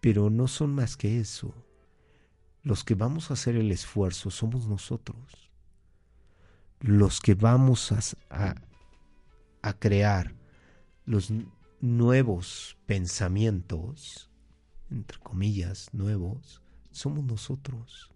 Pero 0.01 0.29
no 0.29 0.49
son 0.49 0.75
más 0.75 0.97
que 0.97 1.21
eso. 1.21 1.53
Los 2.67 2.83
que 2.83 2.95
vamos 2.95 3.31
a 3.31 3.35
hacer 3.35 3.55
el 3.55 3.71
esfuerzo 3.71 4.29
somos 4.29 4.67
nosotros. 4.67 5.49
Los 6.81 7.21
que 7.21 7.33
vamos 7.33 7.93
a, 7.93 8.55
a, 9.61 9.73
crear 9.79 10.35
los 11.05 11.31
nuevos 11.79 12.77
pensamientos, 12.85 14.29
entre 14.91 15.17
comillas, 15.19 15.87
nuevos, 15.93 16.61
somos 16.91 17.23
nosotros. 17.23 18.11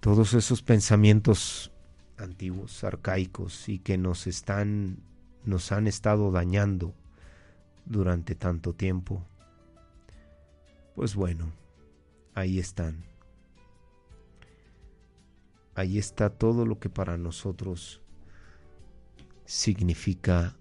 Todos 0.00 0.34
esos 0.34 0.60
pensamientos 0.60 1.70
antiguos, 2.16 2.82
arcaicos 2.82 3.68
y 3.68 3.78
que 3.78 3.96
nos 3.96 4.26
están 4.26 5.04
nos 5.44 5.70
han 5.70 5.86
estado 5.86 6.32
dañando 6.32 6.96
durante 7.84 8.34
tanto 8.34 8.72
tiempo. 8.72 9.24
Pues 10.96 11.14
bueno, 11.14 11.61
ahí 12.34 12.58
están. 12.58 13.04
Ahí 15.74 15.98
está 15.98 16.30
todo 16.30 16.66
lo 16.66 16.78
que 16.78 16.90
para 16.90 17.16
nosotros 17.16 18.02
significa 19.44 20.56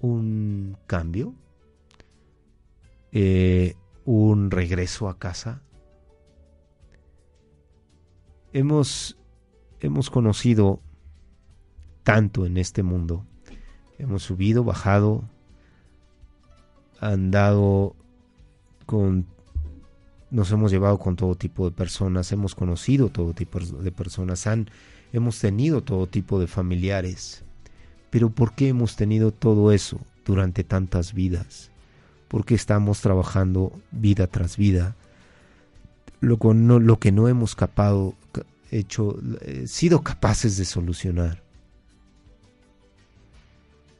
un 0.00 0.76
cambio, 0.86 1.34
eh, 3.12 3.74
un 4.04 4.50
regreso 4.50 5.08
a 5.08 5.18
casa. 5.18 5.62
Hemos, 8.52 9.18
hemos 9.80 10.10
conocido 10.10 10.80
tanto 12.04 12.46
en 12.46 12.56
este 12.56 12.82
mundo. 12.82 13.26
Hemos 13.98 14.22
subido, 14.22 14.62
bajado, 14.64 15.28
andado 17.00 17.96
con 18.86 19.26
nos 20.30 20.50
hemos 20.52 20.70
llevado 20.70 20.98
con 20.98 21.16
todo 21.16 21.34
tipo 21.34 21.64
de 21.64 21.74
personas, 21.74 22.32
hemos 22.32 22.54
conocido 22.54 23.08
todo 23.08 23.32
tipo 23.32 23.58
de 23.58 23.92
personas, 23.92 24.46
han, 24.46 24.68
hemos 25.12 25.38
tenido 25.38 25.82
todo 25.82 26.06
tipo 26.06 26.38
de 26.38 26.46
familiares. 26.46 27.44
Pero 28.10 28.30
¿por 28.30 28.54
qué 28.54 28.68
hemos 28.68 28.96
tenido 28.96 29.32
todo 29.32 29.72
eso 29.72 30.00
durante 30.24 30.64
tantas 30.64 31.12
vidas? 31.12 31.70
¿Por 32.28 32.44
qué 32.44 32.54
estamos 32.54 33.00
trabajando 33.00 33.72
vida 33.90 34.26
tras 34.26 34.56
vida? 34.56 34.96
Lo, 36.20 36.38
lo 36.52 36.98
que 36.98 37.12
no 37.12 37.28
hemos 37.28 37.54
capado, 37.54 38.14
hecho, 38.70 39.18
eh, 39.42 39.66
sido 39.66 40.02
capaces 40.02 40.56
de 40.56 40.64
solucionar. 40.64 41.42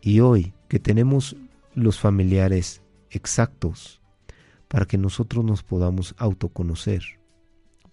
Y 0.03 0.21
hoy 0.21 0.53
que 0.69 0.79
tenemos 0.79 1.37
los 1.75 1.99
familiares 1.99 2.83
exactos 3.11 3.98
para 4.69 4.87
que 4.87 4.99
nosotros 4.99 5.45
nos 5.45 5.63
podamos 5.63 6.15
autoconocer. 6.19 7.03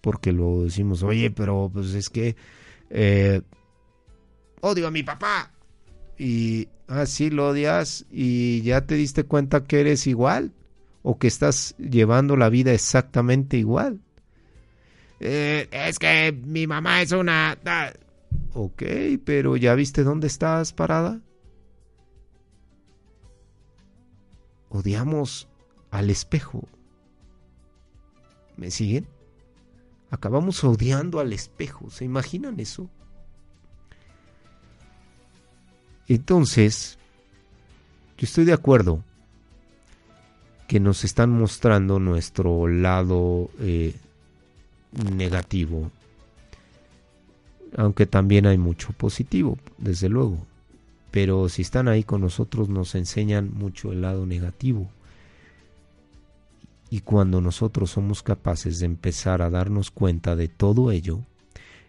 Porque 0.00 0.32
lo 0.32 0.62
decimos, 0.62 1.02
oye, 1.02 1.30
pero 1.30 1.70
pues 1.72 1.94
es 1.94 2.08
que 2.10 2.36
eh, 2.90 3.42
odio 4.60 4.86
a 4.86 4.90
mi 4.90 5.02
papá. 5.02 5.52
Y 6.18 6.68
así 6.86 7.30
lo 7.30 7.48
odias 7.48 8.06
y 8.10 8.62
ya 8.62 8.86
te 8.86 8.94
diste 8.94 9.24
cuenta 9.24 9.64
que 9.64 9.80
eres 9.80 10.06
igual 10.06 10.52
o 11.02 11.18
que 11.18 11.26
estás 11.26 11.74
llevando 11.78 12.36
la 12.36 12.48
vida 12.48 12.72
exactamente 12.72 13.56
igual. 13.56 14.00
Eh, 15.20 15.68
es 15.70 15.98
que 15.98 16.32
mi 16.32 16.66
mamá 16.66 17.02
es 17.02 17.12
una... 17.12 17.56
Ok, 18.52 18.82
pero 19.24 19.56
¿ya 19.56 19.74
viste 19.74 20.04
dónde 20.04 20.26
estás 20.26 20.72
parada? 20.72 21.20
Odiamos 24.68 25.48
al 25.96 26.10
espejo. 26.10 26.68
¿Me 28.56 28.70
siguen? 28.70 29.06
Acabamos 30.10 30.62
odiando 30.62 31.20
al 31.20 31.32
espejo. 31.32 31.90
¿Se 31.90 32.04
imaginan 32.04 32.60
eso? 32.60 32.88
Entonces, 36.06 36.98
yo 38.18 38.24
estoy 38.24 38.44
de 38.44 38.52
acuerdo 38.52 39.02
que 40.68 40.80
nos 40.80 41.04
están 41.04 41.30
mostrando 41.30 41.98
nuestro 41.98 42.68
lado 42.68 43.50
eh, 43.60 43.94
negativo, 45.14 45.90
aunque 47.76 48.06
también 48.06 48.46
hay 48.46 48.58
mucho 48.58 48.92
positivo, 48.92 49.58
desde 49.78 50.08
luego. 50.08 50.46
Pero 51.10 51.48
si 51.48 51.62
están 51.62 51.88
ahí 51.88 52.04
con 52.04 52.20
nosotros 52.20 52.68
nos 52.68 52.94
enseñan 52.94 53.50
mucho 53.54 53.92
el 53.92 54.02
lado 54.02 54.26
negativo. 54.26 54.90
Y 56.88 57.00
cuando 57.00 57.40
nosotros 57.40 57.90
somos 57.90 58.22
capaces 58.22 58.78
de 58.78 58.86
empezar 58.86 59.42
a 59.42 59.50
darnos 59.50 59.90
cuenta 59.90 60.36
de 60.36 60.48
todo 60.48 60.92
ello, 60.92 61.20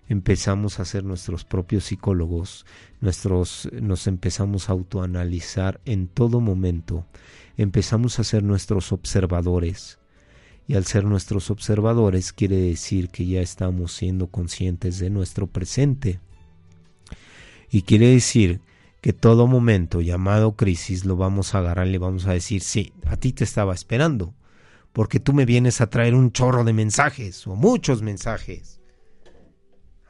empezamos 0.10 0.80
a 0.80 0.86
ser 0.86 1.04
nuestros 1.04 1.46
propios 1.46 1.86
psicólogos, 1.86 2.66
nuestros, 3.02 3.70
nos 3.74 4.08
empezamos 4.08 4.70
a 4.70 4.74
autoanalizar 4.74 5.80
en 5.86 6.08
todo 6.08 6.40
momento, 6.40 7.06
empezamos 7.58 8.20
a 8.20 8.24
ser 8.24 8.44
nuestros 8.44 8.92
observadores. 8.92 10.00
Y 10.70 10.76
al 10.76 10.86
ser 10.86 11.06
nuestros 11.06 11.50
observadores 11.50 12.34
quiere 12.34 12.58
decir 12.58 13.10
que 13.10 13.26
ya 13.26 13.42
estamos 13.42 13.94
siendo 13.94 14.28
conscientes 14.28 15.00
de 15.00 15.10
nuestro 15.10 15.48
presente. 15.48 16.20
Y 17.72 17.84
quiere 17.84 18.08
decir 18.08 18.60
que 19.00 19.14
todo 19.14 19.48
momento 19.48 20.02
llamado 20.02 20.58
crisis 20.58 21.06
lo 21.06 21.16
vamos 21.16 21.56
a 21.56 21.60
agarrar 21.60 21.88
y 21.88 21.92
le 21.92 21.98
vamos 22.00 22.26
a 22.26 22.34
decir, 22.34 22.62
sí, 22.62 22.92
a 23.06 23.16
ti 23.16 23.32
te 23.32 23.46
estaba 23.46 23.74
esperando, 23.74 24.34
porque 24.98 25.20
tú 25.20 25.32
me 25.32 25.46
vienes 25.46 25.80
a 25.80 25.92
traer 25.92 26.16
un 26.16 26.32
chorro 26.32 26.64
de 26.64 26.74
mensajes 26.74 27.46
o 27.46 27.56
muchos 27.56 28.02
mensajes. 28.02 28.82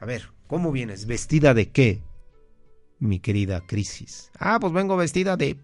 A 0.00 0.06
ver, 0.06 0.30
¿cómo 0.46 0.72
vienes? 0.72 1.04
¿Vestida 1.04 1.52
de 1.52 1.68
qué? 1.68 2.00
Mi 2.98 3.20
querida 3.20 3.60
crisis. 3.66 4.30
Ah, 4.38 4.56
pues 4.58 4.72
vengo 4.72 4.96
vestida 4.96 5.36
de... 5.36 5.58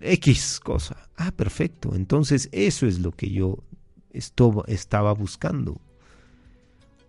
X 0.00 0.58
cosa. 0.60 1.10
Ah, 1.16 1.30
perfecto. 1.30 1.94
Entonces 1.94 2.48
eso 2.50 2.86
es 2.86 2.98
lo 2.98 3.12
que 3.12 3.28
yo 3.28 3.58
estaba 4.14 5.12
buscando. 5.12 5.82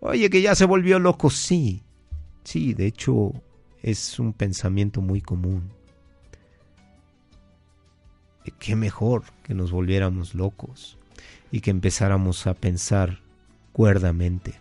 Oye, 0.00 0.28
que 0.28 0.42
ya 0.42 0.54
se 0.54 0.66
volvió 0.66 0.98
loco. 0.98 1.30
Sí, 1.30 1.82
sí, 2.44 2.74
de 2.74 2.88
hecho 2.88 3.32
es 3.82 4.18
un 4.18 4.34
pensamiento 4.34 5.00
muy 5.00 5.22
común. 5.22 5.72
Qué 8.58 8.76
mejor 8.76 9.24
que 9.42 9.54
nos 9.54 9.70
volviéramos 9.70 10.34
locos 10.34 10.98
y 11.50 11.60
que 11.60 11.70
empezáramos 11.70 12.46
a 12.46 12.54
pensar 12.54 13.20
cuerdamente. 13.72 14.54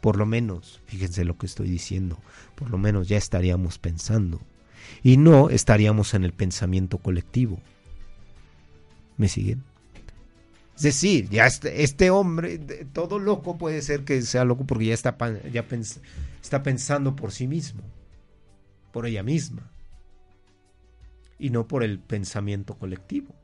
Por 0.00 0.16
lo 0.16 0.26
menos, 0.26 0.80
fíjense 0.86 1.24
lo 1.24 1.38
que 1.38 1.46
estoy 1.46 1.68
diciendo, 1.68 2.18
por 2.54 2.70
lo 2.70 2.78
menos 2.78 3.08
ya 3.08 3.16
estaríamos 3.16 3.78
pensando 3.78 4.40
y 5.02 5.16
no 5.16 5.50
estaríamos 5.50 6.14
en 6.14 6.24
el 6.24 6.32
pensamiento 6.32 6.98
colectivo. 6.98 7.60
¿Me 9.16 9.28
siguen? 9.28 9.64
Es 10.76 10.82
decir, 10.82 11.28
ya 11.28 11.46
este, 11.46 11.82
este 11.82 12.10
hombre, 12.10 12.58
todo 12.92 13.18
loco 13.18 13.58
puede 13.58 13.82
ser 13.82 14.04
que 14.04 14.22
sea 14.22 14.44
loco 14.44 14.64
porque 14.64 14.86
ya 14.86 14.94
está, 14.94 15.16
ya 15.50 15.66
está 16.40 16.62
pensando 16.62 17.16
por 17.16 17.32
sí 17.32 17.48
mismo, 17.48 17.82
por 18.92 19.06
ella 19.06 19.24
misma, 19.24 19.72
y 21.38 21.50
no 21.50 21.66
por 21.68 21.84
el 21.84 21.98
pensamiento 21.98 22.74
colectivo. 22.74 23.34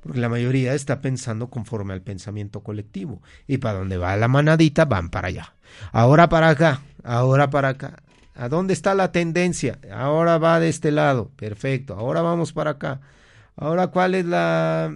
Porque 0.00 0.20
la 0.20 0.28
mayoría 0.28 0.74
está 0.74 1.00
pensando 1.00 1.48
conforme 1.48 1.94
al 1.94 2.02
pensamiento 2.02 2.60
colectivo. 2.60 3.22
Y 3.46 3.58
para 3.58 3.78
donde 3.78 3.96
va 3.96 4.16
la 4.16 4.28
manadita, 4.28 4.84
van 4.84 5.08
para 5.08 5.28
allá. 5.28 5.54
Ahora 5.92 6.28
para 6.28 6.50
acá, 6.50 6.82
ahora 7.02 7.48
para 7.50 7.70
acá. 7.70 8.02
¿A 8.34 8.48
dónde 8.48 8.74
está 8.74 8.94
la 8.94 9.12
tendencia? 9.12 9.78
Ahora 9.92 10.38
va 10.38 10.60
de 10.60 10.68
este 10.68 10.90
lado. 10.90 11.30
Perfecto. 11.36 11.94
Ahora 11.94 12.20
vamos 12.20 12.52
para 12.52 12.72
acá. 12.72 13.00
Ahora, 13.56 13.86
¿cuál 13.88 14.14
es 14.14 14.24
la 14.24 14.94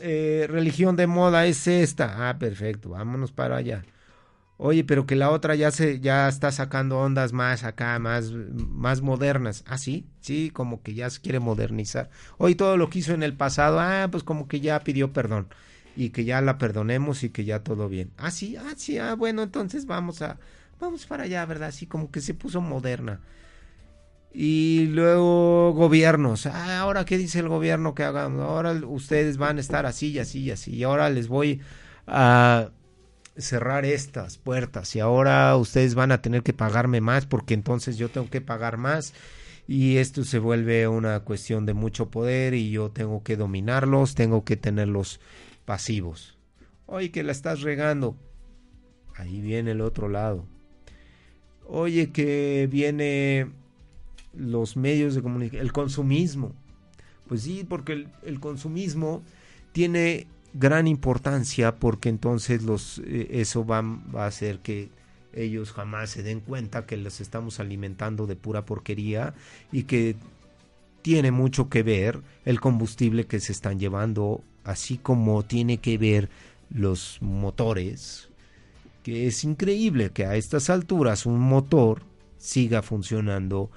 eh, 0.00 0.46
religión 0.48 0.96
de 0.96 1.06
moda? 1.06 1.46
Es 1.46 1.66
esta. 1.66 2.28
Ah, 2.28 2.38
perfecto. 2.38 2.90
Vámonos 2.90 3.32
para 3.32 3.56
allá. 3.56 3.84
Oye, 4.62 4.84
pero 4.84 5.06
que 5.06 5.16
la 5.16 5.30
otra 5.30 5.54
ya 5.54 5.70
se 5.70 6.00
ya 6.00 6.28
está 6.28 6.52
sacando 6.52 6.98
ondas 6.98 7.32
más 7.32 7.64
acá, 7.64 7.98
más 7.98 8.30
más 8.30 9.00
modernas. 9.00 9.64
Ah, 9.66 9.78
sí, 9.78 10.06
sí, 10.20 10.50
como 10.50 10.82
que 10.82 10.92
ya 10.92 11.08
se 11.08 11.22
quiere 11.22 11.40
modernizar. 11.40 12.10
Hoy 12.36 12.54
todo 12.56 12.76
lo 12.76 12.90
que 12.90 12.98
hizo 12.98 13.14
en 13.14 13.22
el 13.22 13.34
pasado, 13.34 13.80
ah, 13.80 14.08
pues 14.12 14.22
como 14.22 14.48
que 14.48 14.60
ya 14.60 14.78
pidió 14.80 15.14
perdón 15.14 15.48
y 15.96 16.10
que 16.10 16.24
ya 16.26 16.42
la 16.42 16.58
perdonemos 16.58 17.24
y 17.24 17.30
que 17.30 17.46
ya 17.46 17.60
todo 17.64 17.88
bien. 17.88 18.12
Ah, 18.18 18.30
sí, 18.30 18.54
ah, 18.56 18.74
sí, 18.76 18.98
ah, 18.98 19.14
bueno, 19.14 19.42
entonces 19.42 19.86
vamos 19.86 20.20
a 20.20 20.38
vamos 20.78 21.06
para 21.06 21.22
allá, 21.24 21.46
¿verdad? 21.46 21.70
Así 21.70 21.86
como 21.86 22.10
que 22.10 22.20
se 22.20 22.34
puso 22.34 22.60
moderna. 22.60 23.20
Y 24.34 24.88
luego 24.88 25.72
gobiernos. 25.72 26.44
Ah, 26.44 26.80
ahora 26.80 27.06
qué 27.06 27.16
dice 27.16 27.38
el 27.38 27.48
gobierno 27.48 27.94
que 27.94 28.04
hagamos. 28.04 28.42
Ahora 28.42 28.72
ustedes 28.86 29.38
van 29.38 29.56
a 29.56 29.60
estar 29.60 29.86
así 29.86 30.08
y 30.08 30.18
así 30.18 30.40
y 30.40 30.50
así. 30.50 30.74
Y 30.74 30.82
ahora 30.84 31.08
les 31.08 31.28
voy 31.28 31.62
a 32.06 32.70
cerrar 33.36 33.84
estas 33.84 34.38
puertas 34.38 34.94
y 34.96 35.00
ahora 35.00 35.56
ustedes 35.56 35.94
van 35.94 36.12
a 36.12 36.20
tener 36.20 36.42
que 36.42 36.52
pagarme 36.52 37.00
más 37.00 37.26
porque 37.26 37.54
entonces 37.54 37.96
yo 37.96 38.08
tengo 38.08 38.28
que 38.28 38.40
pagar 38.40 38.76
más 38.76 39.14
y 39.66 39.98
esto 39.98 40.24
se 40.24 40.40
vuelve 40.40 40.88
una 40.88 41.20
cuestión 41.20 41.64
de 41.64 41.74
mucho 41.74 42.10
poder 42.10 42.54
y 42.54 42.70
yo 42.70 42.90
tengo 42.90 43.22
que 43.22 43.36
dominarlos, 43.36 44.16
tengo 44.16 44.44
que 44.44 44.56
tenerlos 44.56 45.20
pasivos. 45.64 46.36
Oye, 46.86 47.12
que 47.12 47.22
la 47.22 47.30
estás 47.30 47.60
regando. 47.60 48.16
Ahí 49.14 49.40
viene 49.40 49.70
el 49.70 49.80
otro 49.80 50.08
lado. 50.08 50.44
Oye, 51.68 52.10
que 52.10 52.68
viene 52.68 53.48
los 54.34 54.76
medios 54.76 55.14
de 55.14 55.22
comunicación, 55.22 55.62
el 55.62 55.72
consumismo. 55.72 56.52
Pues 57.28 57.42
sí, 57.42 57.64
porque 57.68 57.92
el, 57.92 58.08
el 58.24 58.40
consumismo 58.40 59.22
tiene 59.70 60.26
gran 60.54 60.86
importancia 60.86 61.76
porque 61.76 62.08
entonces 62.08 62.62
los, 62.62 63.00
eh, 63.04 63.28
eso 63.32 63.64
va, 63.64 63.82
va, 63.82 64.24
a 64.24 64.28
hacer 64.28 64.60
que 64.60 64.90
ellos 65.32 65.72
jamás 65.72 66.10
se 66.10 66.22
den 66.22 66.40
cuenta 66.40 66.86
que 66.86 66.96
los 66.96 67.20
estamos 67.20 67.60
alimentando 67.60 68.26
de 68.26 68.36
pura 68.36 68.64
porquería 68.64 69.34
y 69.70 69.84
que 69.84 70.16
tiene 71.02 71.30
mucho 71.30 71.68
que 71.68 71.82
ver 71.82 72.20
el 72.44 72.60
combustible 72.60 73.26
que 73.26 73.40
se 73.40 73.52
están 73.52 73.78
llevando, 73.78 74.42
así 74.64 74.98
como 74.98 75.44
tiene 75.44 75.78
que 75.78 75.98
ver 75.98 76.28
los 76.68 77.18
motores, 77.20 78.28
que 79.02 79.26
es 79.26 79.44
increíble 79.44 80.10
que 80.10 80.26
a 80.26 80.36
estas 80.36 80.68
alturas 80.68 81.26
un 81.26 81.38
motor 81.38 82.02
siga 82.38 82.82
funcionando 82.82 83.70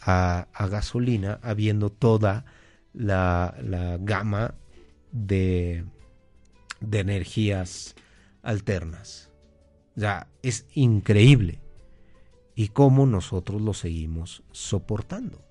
a, 0.00 0.48
a 0.52 0.66
gasolina, 0.68 1.38
habiendo 1.42 1.90
toda 1.90 2.44
la, 2.92 3.54
la 3.62 3.98
gama 4.00 4.54
de, 5.12 5.84
de 6.80 7.00
energías 7.00 7.94
alternas. 8.42 9.30
Sea, 9.96 10.28
es 10.42 10.66
increíble. 10.74 11.60
Y 12.54 12.68
cómo 12.68 13.06
nosotros 13.06 13.60
lo 13.60 13.74
seguimos 13.74 14.42
soportando. 14.50 15.44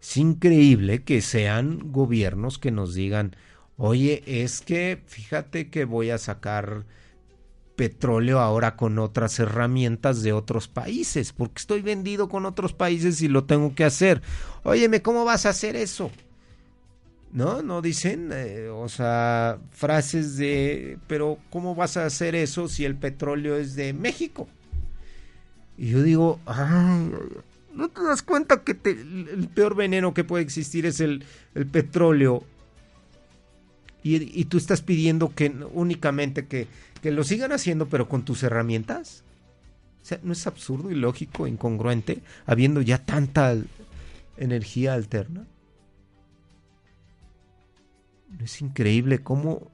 Es 0.00 0.16
increíble 0.16 1.04
que 1.04 1.22
sean 1.22 1.92
gobiernos 1.92 2.58
que 2.58 2.70
nos 2.70 2.94
digan, 2.94 3.36
oye, 3.76 4.22
es 4.26 4.60
que 4.60 5.02
fíjate 5.06 5.70
que 5.70 5.84
voy 5.84 6.10
a 6.10 6.18
sacar 6.18 6.84
petróleo 7.74 8.40
ahora 8.40 8.76
con 8.76 8.98
otras 8.98 9.38
herramientas 9.38 10.22
de 10.22 10.32
otros 10.32 10.68
países, 10.68 11.32
porque 11.32 11.60
estoy 11.60 11.82
vendido 11.82 12.28
con 12.28 12.46
otros 12.46 12.72
países 12.72 13.20
y 13.22 13.28
lo 13.28 13.44
tengo 13.44 13.74
que 13.74 13.84
hacer. 13.84 14.22
Óyeme, 14.62 15.02
¿cómo 15.02 15.24
vas 15.24 15.46
a 15.46 15.50
hacer 15.50 15.76
eso? 15.76 16.10
¿No? 17.34 17.62
No 17.62 17.82
dicen, 17.82 18.30
eh, 18.32 18.68
o 18.68 18.88
sea, 18.88 19.58
frases 19.72 20.36
de, 20.36 20.98
pero 21.08 21.38
¿cómo 21.50 21.74
vas 21.74 21.96
a 21.96 22.06
hacer 22.06 22.36
eso 22.36 22.68
si 22.68 22.84
el 22.84 22.94
petróleo 22.94 23.56
es 23.56 23.74
de 23.74 23.92
México? 23.92 24.48
Y 25.76 25.90
yo 25.90 26.02
digo, 26.02 26.40
ay, 26.46 27.10
¿no 27.74 27.88
te 27.88 28.02
das 28.04 28.22
cuenta 28.22 28.62
que 28.62 28.78
el 28.84 29.48
peor 29.52 29.74
veneno 29.74 30.14
que 30.14 30.22
puede 30.22 30.44
existir 30.44 30.86
es 30.86 31.00
el, 31.00 31.24
el 31.56 31.66
petróleo? 31.66 32.44
Y, 34.04 34.40
y, 34.40 34.44
tú 34.44 34.58
estás 34.58 34.82
pidiendo 34.82 35.34
que 35.34 35.52
únicamente 35.72 36.46
que, 36.46 36.68
que 37.02 37.10
lo 37.10 37.24
sigan 37.24 37.52
haciendo, 37.52 37.88
pero 37.88 38.08
con 38.08 38.24
tus 38.24 38.42
herramientas. 38.42 39.24
O 40.02 40.06
sea, 40.06 40.20
¿no 40.22 40.34
es 40.34 40.46
absurdo, 40.46 40.90
ilógico, 40.90 41.46
incongruente, 41.46 42.20
habiendo 42.46 42.80
ya 42.82 42.98
tanta 42.98 43.56
energía 44.36 44.92
alterna? 44.92 45.46
Es 48.42 48.60
increíble 48.60 49.22
cómo 49.22 49.70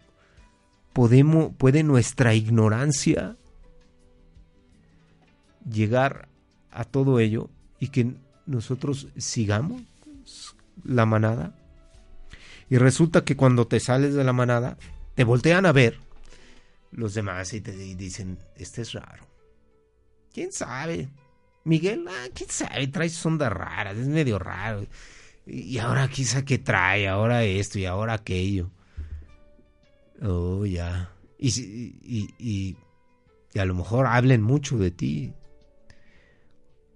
podemos, 0.92 1.54
puede 1.56 1.82
nuestra 1.82 2.34
ignorancia 2.34 3.36
llegar 5.68 6.28
a 6.70 6.84
todo 6.84 7.20
ello 7.20 7.50
y 7.78 7.88
que 7.88 8.14
nosotros 8.46 9.08
sigamos 9.16 9.82
la 10.84 11.06
manada. 11.06 11.54
Y 12.68 12.78
resulta 12.78 13.24
que 13.24 13.36
cuando 13.36 13.66
te 13.66 13.80
sales 13.80 14.14
de 14.14 14.24
la 14.24 14.32
manada, 14.32 14.78
te 15.14 15.24
voltean 15.24 15.66
a 15.66 15.72
ver 15.72 15.98
los 16.92 17.14
demás 17.14 17.52
y 17.52 17.61
te 17.61 17.72
dicen, 17.72 18.38
este 18.56 18.82
es 18.82 18.92
raro. 18.92 19.26
¿Quién 20.32 20.52
sabe? 20.52 21.08
Miguel, 21.64 22.06
ah, 22.08 22.28
¿quién 22.34 22.48
sabe? 22.50 22.86
Traes 22.88 23.24
ondas 23.26 23.52
raras, 23.52 23.96
es 23.96 24.06
medio 24.06 24.38
raro 24.38 24.86
y 25.53 25.78
ahora 25.78 26.09
quizá 26.09 26.44
que 26.44 26.59
trae, 26.59 27.09
ahora 27.09 27.44
esto 27.44 27.78
y 27.78 27.84
ahora 27.84 28.14
aquello. 28.14 28.70
Oh, 30.22 30.64
ya. 30.64 31.12
Y, 31.38 31.48
y, 31.48 32.34
y, 32.38 32.76
y, 33.55 33.59
a 33.59 33.64
lo 33.64 33.74
mejor 33.74 34.07
hablen 34.07 34.42
mucho 34.42 34.78
de 34.78 34.90
ti. 34.90 35.32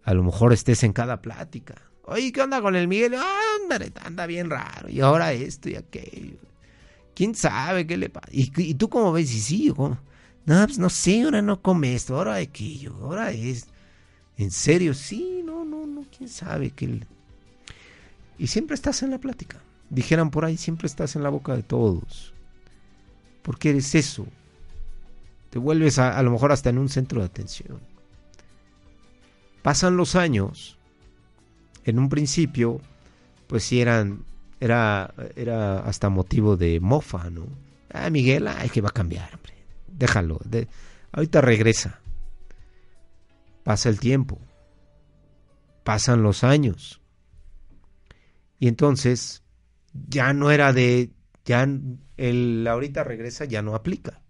A 0.04 0.14
lo 0.14 0.22
mejor 0.22 0.52
estés 0.52 0.84
en 0.84 0.92
cada 0.92 1.20
plática. 1.20 1.74
Oye, 2.04 2.30
¿qué 2.32 2.42
onda 2.42 2.60
con 2.60 2.76
el 2.76 2.86
Miguel? 2.86 3.14
anda, 3.14 3.78
anda 4.04 4.26
bien 4.26 4.50
raro. 4.50 4.88
Y 4.88 5.00
ahora 5.00 5.32
esto 5.32 5.70
y 5.70 5.76
aquello. 5.76 6.36
¿Quién 7.14 7.34
sabe 7.34 7.86
qué 7.86 7.96
le 7.96 8.10
pasa? 8.10 8.28
¿Y, 8.30 8.74
tú 8.74 8.88
cómo 8.88 9.12
ves? 9.12 9.32
Y 9.34 9.40
sí, 9.40 9.72
¿cómo? 9.74 9.98
No, 10.46 10.66
pues 10.66 10.78
no 10.78 10.90
sé, 10.90 11.22
ahora 11.22 11.40
no 11.40 11.62
come 11.62 11.94
esto, 11.94 12.16
ahora 12.16 12.34
aquello, 12.34 12.94
ahora 13.00 13.30
es... 13.32 13.66
¿En 14.36 14.50
serio? 14.50 14.92
Sí, 14.92 15.42
no, 15.44 15.64
no, 15.64 15.86
no, 15.86 16.04
quién 16.14 16.28
sabe 16.28 16.70
qué 16.70 16.88
le 16.88 17.06
y 18.38 18.48
siempre 18.48 18.74
estás 18.74 19.02
en 19.02 19.10
la 19.10 19.18
plática. 19.18 19.60
Dijeran 19.90 20.30
por 20.30 20.44
ahí, 20.44 20.56
siempre 20.56 20.86
estás 20.86 21.16
en 21.16 21.22
la 21.22 21.28
boca 21.28 21.54
de 21.54 21.62
todos. 21.62 22.32
Porque 23.42 23.70
eres 23.70 23.94
eso. 23.94 24.26
Te 25.50 25.58
vuelves 25.58 25.98
a, 25.98 26.18
a 26.18 26.22
lo 26.22 26.30
mejor 26.30 26.52
hasta 26.52 26.70
en 26.70 26.78
un 26.78 26.88
centro 26.88 27.20
de 27.20 27.26
atención. 27.26 27.80
Pasan 29.62 29.96
los 29.96 30.16
años. 30.16 30.78
En 31.84 31.98
un 31.98 32.08
principio, 32.08 32.80
pues 33.46 33.64
sí 33.64 33.80
eran, 33.80 34.24
era, 34.58 35.14
era 35.36 35.80
hasta 35.80 36.08
motivo 36.08 36.56
de 36.56 36.80
mofa, 36.80 37.30
¿no? 37.30 37.46
Ah, 37.92 38.10
Miguel, 38.10 38.48
ay, 38.48 38.70
que 38.70 38.80
va 38.80 38.88
a 38.88 38.92
cambiar, 38.92 39.32
hombre. 39.34 39.54
Déjalo. 39.86 40.40
De, 40.44 40.66
ahorita 41.12 41.40
regresa. 41.40 42.00
Pasa 43.62 43.88
el 43.88 44.00
tiempo. 44.00 44.38
Pasan 45.84 46.22
los 46.22 46.42
años 46.42 47.00
y 48.64 48.68
entonces 48.68 49.42
ya 49.92 50.32
no 50.32 50.50
era 50.50 50.72
de, 50.72 51.10
ya 51.44 51.68
el 52.16 52.66
ahorita 52.66 53.04
regresa 53.04 53.44
ya 53.44 53.60
no 53.60 53.74
aplica. 53.74 54.22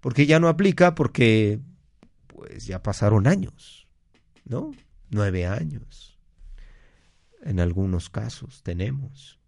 ¿Por 0.00 0.14
qué 0.14 0.24
ya 0.24 0.40
no 0.40 0.48
aplica? 0.48 0.94
Porque 0.94 1.60
pues 2.28 2.64
ya 2.64 2.82
pasaron 2.82 3.26
años, 3.26 3.86
¿no? 4.46 4.70
Nueve 5.10 5.46
años. 5.46 6.18
En 7.42 7.60
algunos 7.60 8.08
casos 8.08 8.62
tenemos. 8.62 9.38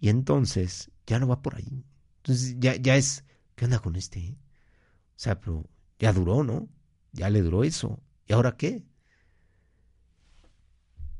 Y 0.00 0.08
entonces 0.08 0.90
ya 1.06 1.18
no 1.18 1.28
va 1.28 1.42
por 1.42 1.56
ahí. 1.56 1.84
Entonces 2.22 2.56
ya, 2.60 2.76
ya 2.76 2.96
es, 2.96 3.26
¿qué 3.56 3.66
onda 3.66 3.80
con 3.80 3.94
este? 3.96 4.38
O 4.38 5.16
sea, 5.16 5.38
pero 5.38 5.68
ya 5.98 6.14
duró, 6.14 6.44
¿no? 6.44 6.66
Ya 7.12 7.28
le 7.28 7.42
duró 7.42 7.62
eso. 7.62 8.02
¿Y 8.26 8.32
ahora 8.32 8.56
qué? 8.56 8.86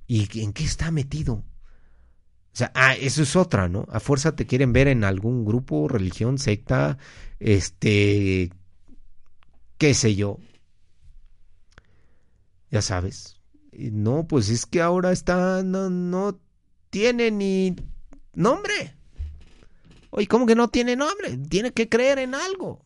¿Y 0.07 0.40
en 0.40 0.55
qué 0.55 0.64
está 0.64 0.90
metido? 0.90 1.45
O 2.53 2.57
sea, 2.57 2.70
ah, 2.74 2.94
eso 2.94 3.22
es 3.22 3.34
otra, 3.34 3.68
¿no? 3.68 3.86
A 3.90 3.98
fuerza 3.98 4.36
te 4.36 4.46
quieren 4.46 4.74
ver 4.74 4.88
en 4.88 5.05
algún 5.05 5.44
grupo, 5.44 5.88
religión, 5.88 6.36
secta, 6.38 6.98
este, 7.38 8.50
qué 9.78 9.94
sé 9.94 10.14
yo. 10.14 10.38
Ya 12.70 12.82
sabes. 12.82 13.40
No, 13.72 14.26
pues 14.26 14.50
es 14.50 14.66
que 14.66 14.82
ahora 14.82 15.12
está, 15.12 15.62
no, 15.62 15.88
no 15.88 16.38
tiene 16.90 17.30
ni 17.30 17.74
nombre. 18.34 18.96
Oye, 20.11 20.26
¿cómo 20.28 20.44
que 20.44 20.55
no 20.55 20.68
tiene 20.68 20.94
nombre? 20.94 21.38
Tiene 21.38 21.72
que 21.72 21.88
creer 21.88 22.18
en 22.18 22.34
algo. 22.34 22.84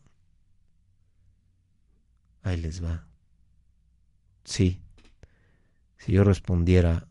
Ahí 2.41 2.55
les 2.55 2.81
va. 2.81 3.05
Sí. 4.45 4.81
Si 5.97 6.13
yo 6.13 6.23
respondiera, 6.23 7.09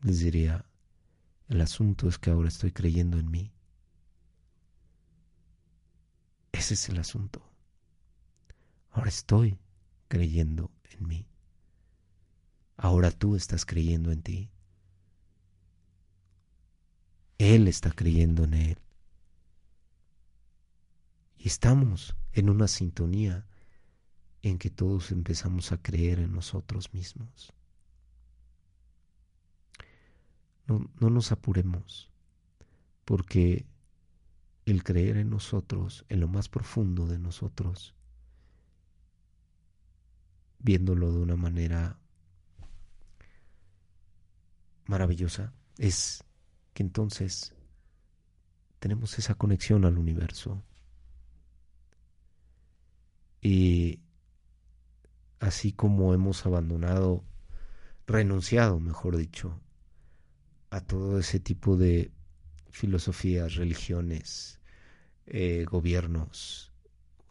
les 0.00 0.20
diría, 0.20 0.64
el 1.48 1.60
asunto 1.60 2.08
es 2.08 2.18
que 2.18 2.30
ahora 2.30 2.48
estoy 2.48 2.72
creyendo 2.72 3.18
en 3.18 3.30
mí. 3.30 3.52
Ese 6.52 6.74
es 6.74 6.88
el 6.88 6.98
asunto. 6.98 7.42
Ahora 8.90 9.08
estoy 9.08 9.58
creyendo 10.08 10.70
en 10.84 11.06
mí. 11.06 11.26
Ahora 12.76 13.10
tú 13.10 13.36
estás 13.36 13.66
creyendo 13.66 14.12
en 14.12 14.22
ti. 14.22 14.50
Él 17.38 17.68
está 17.68 17.90
creyendo 17.90 18.44
en 18.44 18.54
Él. 18.54 18.78
Y 21.36 21.48
estamos 21.48 22.16
en 22.32 22.48
una 22.48 22.68
sintonía 22.68 23.46
en 24.42 24.58
que 24.58 24.70
todos 24.70 25.10
empezamos 25.10 25.72
a 25.72 25.82
creer 25.82 26.20
en 26.20 26.32
nosotros 26.32 26.94
mismos. 26.94 27.52
No, 30.66 30.90
no 30.98 31.10
nos 31.10 31.30
apuremos, 31.32 32.10
porque 33.04 33.66
el 34.66 34.82
creer 34.82 35.18
en 35.18 35.30
nosotros, 35.30 36.04
en 36.08 36.20
lo 36.20 36.28
más 36.28 36.48
profundo 36.48 37.06
de 37.06 37.18
nosotros, 37.18 37.94
viéndolo 40.58 41.12
de 41.12 41.18
una 41.18 41.36
manera 41.36 41.98
maravillosa, 44.86 45.52
es 45.78 46.24
que 46.72 46.82
entonces 46.82 47.54
tenemos 48.78 49.18
esa 49.18 49.34
conexión 49.34 49.84
al 49.84 49.98
universo. 49.98 50.62
Y 53.40 54.00
así 55.40 55.72
como 55.72 56.14
hemos 56.14 56.44
abandonado, 56.46 57.24
renunciado, 58.06 58.80
mejor 58.80 59.16
dicho, 59.16 59.60
a 60.74 60.80
todo 60.80 61.20
ese 61.20 61.38
tipo 61.38 61.76
de 61.76 62.10
filosofías, 62.70 63.54
religiones, 63.54 64.58
eh, 65.26 65.64
gobiernos. 65.70 66.72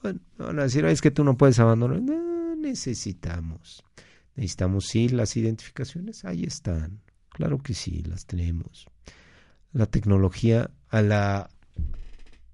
Bueno, 0.02 0.22
van 0.38 0.60
a 0.60 0.64
decir, 0.64 0.86
es 0.86 1.02
que 1.02 1.12
tú 1.12 1.26
no 1.26 1.38
puedes 1.38 1.60
abandonar. 1.60 2.02
No, 2.02 2.56
necesitamos. 2.56 3.84
Necesitamos, 4.36 4.88
sí, 4.88 5.10
las 5.10 5.36
identificaciones, 5.36 6.24
ahí 6.24 6.46
están. 6.46 7.02
Claro 7.30 7.58
que 7.58 7.74
sí, 7.74 8.02
las 8.04 8.26
tenemos. 8.26 8.88
La 9.74 9.88
tecnología, 9.88 10.72
a 10.90 11.02
la 11.02 11.50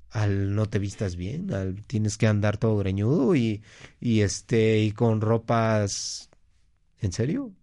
al 0.10 0.56
no 0.56 0.66
te 0.66 0.80
vistas 0.80 1.16
bien, 1.16 1.54
al 1.54 1.84
tienes 1.84 2.18
que 2.18 2.26
andar 2.26 2.58
todo 2.58 2.78
greñudo 2.78 3.36
y, 3.36 3.62
y 4.00 4.22
este 4.22 4.80
y 4.80 4.92
con 4.92 5.22
ropas 5.22 6.30
¿En 7.02 7.12
serio? 7.12 7.54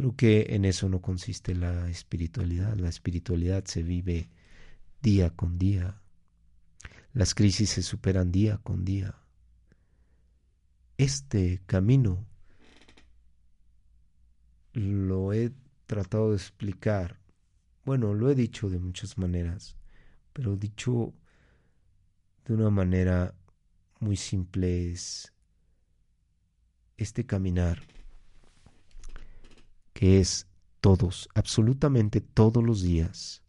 Creo 0.00 0.16
que 0.16 0.46
en 0.54 0.64
eso 0.64 0.88
no 0.88 1.02
consiste 1.02 1.54
la 1.54 1.90
espiritualidad. 1.90 2.74
La 2.78 2.88
espiritualidad 2.88 3.66
se 3.66 3.82
vive 3.82 4.30
día 5.02 5.28
con 5.28 5.58
día. 5.58 6.00
Las 7.12 7.34
crisis 7.34 7.68
se 7.68 7.82
superan 7.82 8.32
día 8.32 8.56
con 8.62 8.86
día. 8.86 9.14
Este 10.96 11.60
camino 11.66 12.26
lo 14.72 15.34
he 15.34 15.52
tratado 15.84 16.30
de 16.30 16.36
explicar. 16.36 17.20
Bueno, 17.84 18.14
lo 18.14 18.30
he 18.30 18.34
dicho 18.34 18.70
de 18.70 18.78
muchas 18.78 19.18
maneras, 19.18 19.76
pero 20.32 20.56
dicho 20.56 21.12
de 22.46 22.54
una 22.54 22.70
manera 22.70 23.34
muy 23.98 24.16
simple 24.16 24.92
es 24.92 25.34
este 26.96 27.26
caminar 27.26 27.99
que 30.00 30.18
es 30.18 30.46
todos, 30.80 31.28
absolutamente 31.34 32.22
todos 32.22 32.64
los 32.64 32.80
días, 32.80 33.42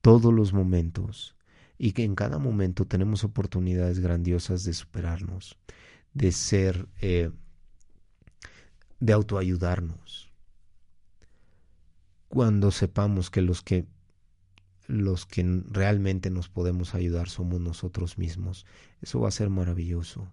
todos 0.00 0.32
los 0.32 0.52
momentos, 0.52 1.34
y 1.76 1.90
que 1.90 2.04
en 2.04 2.14
cada 2.14 2.38
momento 2.38 2.84
tenemos 2.84 3.24
oportunidades 3.24 3.98
grandiosas 3.98 4.62
de 4.62 4.74
superarnos, 4.74 5.58
de 6.14 6.30
ser, 6.30 6.86
eh, 7.00 7.32
de 9.00 9.12
autoayudarnos. 9.12 10.30
Cuando 12.28 12.70
sepamos 12.70 13.28
que 13.28 13.42
los 13.42 13.62
que 13.62 13.88
los 14.86 15.26
que 15.26 15.64
realmente 15.68 16.30
nos 16.30 16.48
podemos 16.48 16.94
ayudar 16.94 17.28
somos 17.28 17.60
nosotros 17.60 18.18
mismos, 18.18 18.66
eso 19.00 19.18
va 19.18 19.26
a 19.26 19.32
ser 19.32 19.50
maravilloso. 19.50 20.32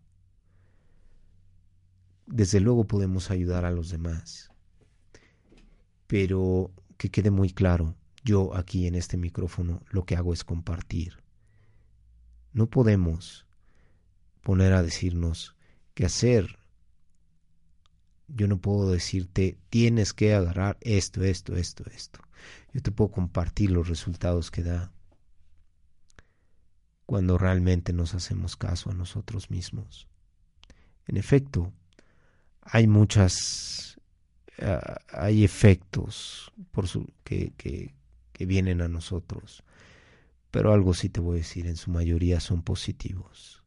Desde 2.27 2.59
luego 2.59 2.85
podemos 2.85 3.31
ayudar 3.31 3.65
a 3.65 3.71
los 3.71 3.89
demás, 3.89 4.51
pero 6.09 6.71
que 6.97 7.11
quede 7.11 7.29
muy 7.29 7.51
claro, 7.51 7.95
yo 8.23 8.55
aquí 8.55 8.87
en 8.87 8.95
este 8.95 9.15
micrófono 9.15 9.83
lo 9.91 10.05
que 10.05 10.15
hago 10.15 10.33
es 10.33 10.43
compartir. 10.43 11.21
No 12.51 12.65
podemos 12.65 13.45
poner 14.41 14.73
a 14.73 14.81
decirnos 14.81 15.55
qué 15.93 16.07
hacer. 16.07 16.57
Yo 18.27 18.47
no 18.47 18.57
puedo 18.57 18.91
decirte 18.91 19.59
tienes 19.69 20.13
que 20.13 20.33
agarrar 20.33 20.79
esto, 20.81 21.23
esto, 21.23 21.55
esto, 21.55 21.83
esto. 21.91 22.21
Yo 22.73 22.81
te 22.81 22.89
puedo 22.89 23.11
compartir 23.11 23.69
los 23.69 23.87
resultados 23.87 24.49
que 24.49 24.63
da 24.63 24.91
cuando 27.05 27.37
realmente 27.37 27.93
nos 27.93 28.15
hacemos 28.15 28.55
caso 28.55 28.89
a 28.89 28.95
nosotros 28.95 29.51
mismos. 29.51 30.07
En 31.05 31.17
efecto, 31.17 31.71
hay 32.61 32.87
muchas 32.87 33.98
hay 35.11 35.43
efectos 35.43 36.51
por 36.71 36.87
su, 36.87 37.07
que, 37.23 37.53
que, 37.57 37.93
que 38.33 38.45
vienen 38.45 38.81
a 38.81 38.87
nosotros, 38.87 39.63
pero 40.51 40.73
algo 40.73 40.93
sí 40.93 41.09
te 41.09 41.19
voy 41.19 41.37
a 41.37 41.41
decir, 41.41 41.67
en 41.67 41.77
su 41.77 41.91
mayoría 41.91 42.39
son 42.39 42.61
positivos. 42.63 43.63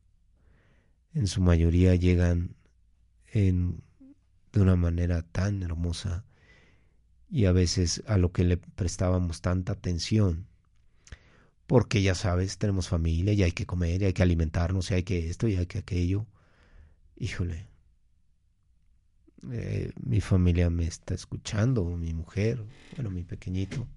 En 1.14 1.26
su 1.26 1.40
mayoría 1.40 1.95
llegan 1.95 2.57
en, 3.32 3.82
de 4.53 4.61
una 4.61 4.76
manera 4.76 5.22
tan 5.22 5.62
hermosa 5.62 6.24
y 7.30 7.47
a 7.47 7.53
veces 7.53 8.03
a 8.07 8.18
lo 8.18 8.32
que 8.32 8.45
le 8.45 8.57
prestábamos 8.59 9.40
tanta 9.40 9.72
atención. 9.72 10.47
Porque 11.66 12.03
ya 12.03 12.14
sabes, 12.14 12.59
tenemos 12.59 12.88
familia 12.88 13.32
y 13.32 13.43
hay 13.43 13.53
que 13.53 13.66
comer 13.66 14.03
y 14.03 14.07
hay 14.07 14.12
que 14.12 14.22
alimentarnos 14.22 14.90
y 14.90 14.95
hay 14.95 15.03
que 15.05 15.30
esto 15.30 15.49
y 15.49 15.57
hay 15.57 15.66
que 15.66 15.78
aquello. 15.78 16.26
Híjole, 17.16 17.68
eh, 19.51 19.93
mi 20.01 20.20
familia 20.20 20.70
me 20.70 20.86
está 20.86 21.14
escuchando, 21.14 21.84
mi 21.84 22.14
mujer, 22.14 22.64
bueno, 22.97 23.11
mi 23.11 23.24
pequeñito, 23.24 23.88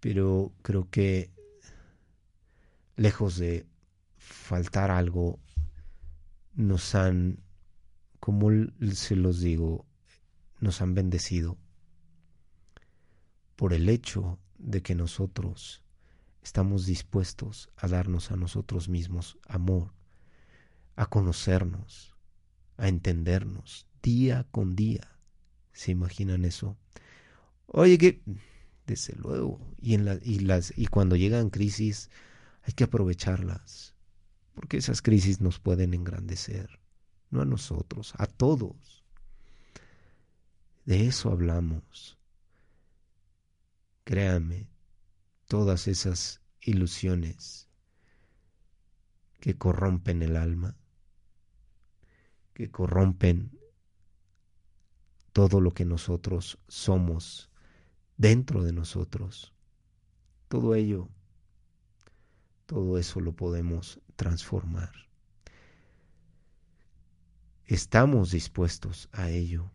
pero 0.00 0.52
creo 0.62 0.90
que 0.90 1.30
lejos 2.96 3.36
de 3.36 3.66
faltar 4.18 4.90
algo, 4.90 5.38
nos 6.54 6.94
han, 6.94 7.40
como 8.20 8.50
se 8.92 9.16
los 9.16 9.40
digo, 9.40 9.86
nos 10.60 10.82
han 10.82 10.94
bendecido 10.94 11.56
por 13.56 13.72
el 13.72 13.88
hecho 13.88 14.38
de 14.58 14.82
que 14.82 14.94
nosotros 14.94 15.82
estamos 16.42 16.86
dispuestos 16.86 17.70
a 17.76 17.88
darnos 17.88 18.30
a 18.30 18.36
nosotros 18.36 18.88
mismos 18.88 19.38
amor, 19.46 19.92
a 20.96 21.06
conocernos, 21.06 22.14
a 22.76 22.88
entendernos, 22.88 23.86
día 24.02 24.46
con 24.50 24.76
día. 24.76 25.08
¿Se 25.72 25.92
imaginan 25.92 26.44
eso? 26.44 26.76
Oye, 27.66 27.96
que 27.96 28.22
desde 28.86 29.14
luego, 29.16 29.60
y, 29.80 29.94
en 29.94 30.20
y, 30.22 30.86
cuando 30.86 31.16
llegan 31.16 31.50
crisis 31.50 32.10
hay 32.62 32.74
que 32.74 32.84
aprovecharlas, 32.84 33.94
porque 34.54 34.76
esas 34.76 35.02
crisis 35.02 35.40
nos 35.40 35.58
pueden 35.58 35.94
engrandecer, 35.94 36.80
no 37.30 37.40
a 37.42 37.46
nosotros, 37.46 38.12
a 38.18 38.26
todos. 38.26 39.04
De 40.84 41.06
eso 41.06 41.30
hablamos. 41.30 42.18
Créanme, 44.04 44.68
todas 45.46 45.86
esas 45.86 46.40
ilusiones 46.60 47.68
que 49.40 49.56
corrompen 49.56 50.22
el 50.22 50.36
alma, 50.36 50.76
que 52.52 52.70
corrompen 52.70 53.61
todo 55.32 55.60
lo 55.60 55.72
que 55.72 55.84
nosotros 55.84 56.58
somos 56.68 57.50
dentro 58.16 58.62
de 58.62 58.72
nosotros. 58.72 59.52
Todo 60.48 60.74
ello, 60.74 61.08
todo 62.66 62.98
eso 62.98 63.20
lo 63.20 63.32
podemos 63.32 64.00
transformar. 64.16 64.92
Estamos 67.66 68.30
dispuestos 68.30 69.08
a 69.12 69.30
ello, 69.30 69.70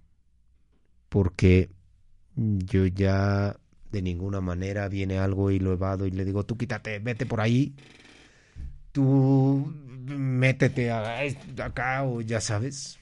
porque 1.09 1.71
yo 2.35 2.85
ya 2.85 3.57
de 3.91 4.01
ninguna 4.01 4.41
manera 4.41 4.87
viene 4.89 5.17
algo 5.17 5.49
y 5.49 5.59
lo 5.59 5.73
evado 5.73 6.05
y 6.05 6.11
le 6.11 6.25
digo, 6.25 6.45
tú 6.45 6.57
quítate, 6.57 6.99
vete 6.99 7.25
por 7.25 7.41
ahí, 7.41 7.75
tú 8.91 9.73
métete 10.05 10.91
acá 10.91 12.03
o 12.03 12.21
ya 12.21 12.39
sabes. 12.39 12.99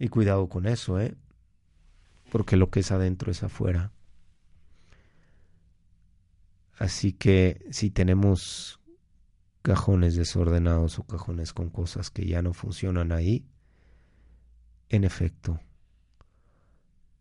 Y 0.00 0.08
cuidado 0.08 0.48
con 0.48 0.66
eso, 0.66 0.98
¿eh? 0.98 1.14
Porque 2.32 2.56
lo 2.56 2.70
que 2.70 2.80
es 2.80 2.90
adentro 2.90 3.30
es 3.30 3.42
afuera. 3.42 3.92
Así 6.78 7.12
que 7.12 7.66
si 7.70 7.90
tenemos 7.90 8.80
cajones 9.60 10.16
desordenados 10.16 10.98
o 10.98 11.02
cajones 11.02 11.52
con 11.52 11.68
cosas 11.68 12.08
que 12.08 12.26
ya 12.26 12.40
no 12.40 12.54
funcionan 12.54 13.12
ahí, 13.12 13.44
en 14.88 15.04
efecto, 15.04 15.60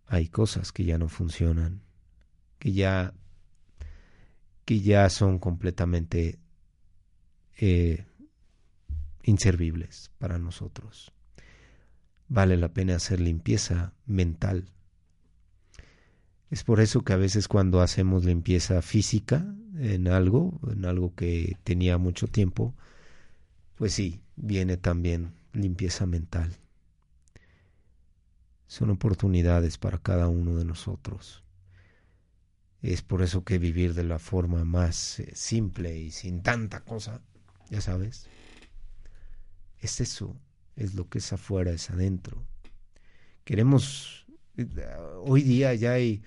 hay 0.06 0.30
cosas 0.30 0.72
que 0.72 0.86
ya 0.86 0.98
no 0.98 1.10
funcionan, 1.10 1.82
que 2.60 2.72
ya, 2.72 3.14
que 4.64 4.80
ya 4.80 5.10
son 5.10 5.38
completamente 5.38 6.40
eh, 7.58 8.08
inservibles 9.24 10.12
para 10.18 10.40
nosotros 10.40 11.12
vale 12.30 12.56
la 12.58 12.70
pena 12.70 12.96
hacer 12.96 13.20
limpieza 13.20 13.94
mental. 14.06 14.72
Es 16.50 16.64
por 16.64 16.80
eso 16.80 17.04
que 17.04 17.14
a 17.14 17.18
veces 17.18 17.48
cuando 17.48 17.82
hacemos 17.82 18.26
limpieza 18.26 18.82
física 18.82 19.46
en 19.78 20.08
algo, 20.08 20.60
en 20.72 20.86
algo 20.86 21.14
que 21.16 21.58
tenía 21.64 21.98
mucho 21.98 22.28
tiempo, 22.28 22.74
pues 23.76 23.94
sí, 23.94 24.22
viene 24.36 24.78
también 24.78 25.34
limpieza 25.54 26.06
mental. 26.06 26.58
Son 28.68 28.90
oportunidades 28.90 29.78
para 29.78 29.98
cada 30.00 30.28
uno 30.28 30.56
de 30.56 30.66
nosotros. 30.66 31.44
Es 32.82 33.02
por 33.02 33.22
eso 33.22 33.44
que 33.44 33.58
vivir 33.58 33.94
de 33.94 34.04
la 34.04 34.20
forma 34.20 34.64
más 34.64 35.20
eh, 35.20 35.32
simple 35.36 35.98
y 35.98 36.12
sin 36.12 36.42
tanta 36.42 36.82
cosa, 36.82 37.22
ya 37.70 37.82
sabes, 37.82 38.28
es 39.82 40.00
eso, 40.00 40.36
es 40.80 40.96
lo 40.96 41.10
que 41.10 41.20
es 41.20 41.34
afuera, 41.34 41.72
es 41.72 41.90
adentro. 41.90 42.46
Queremos, 43.44 44.26
eh, 44.58 44.68
hoy 45.24 45.44
día 45.44 45.74
ya 45.76 45.94
hay, 45.94 46.24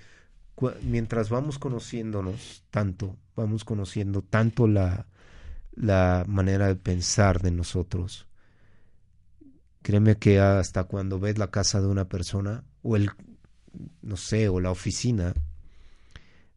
mientras 0.82 1.30
vamos 1.30 1.58
conociéndonos 1.58 2.64
tanto, 2.70 3.16
vamos 3.34 3.64
conociendo 3.64 4.22
tanto 4.22 4.68
la, 4.68 5.06
la 5.72 6.24
manera 6.28 6.68
de 6.68 6.76
pensar 6.76 7.40
de 7.40 7.50
nosotros. 7.50 8.28
Créeme 9.80 10.16
que 10.16 10.38
hasta 10.38 10.84
cuando 10.84 11.18
ves 11.18 11.38
la 11.38 11.50
casa 11.50 11.80
de 11.80 11.88
una 11.88 12.08
persona 12.08 12.64
o 12.82 12.94
el, 12.96 13.10
no 14.02 14.16
sé, 14.16 14.48
o 14.48 14.60
la 14.60 14.70
oficina, 14.70 15.34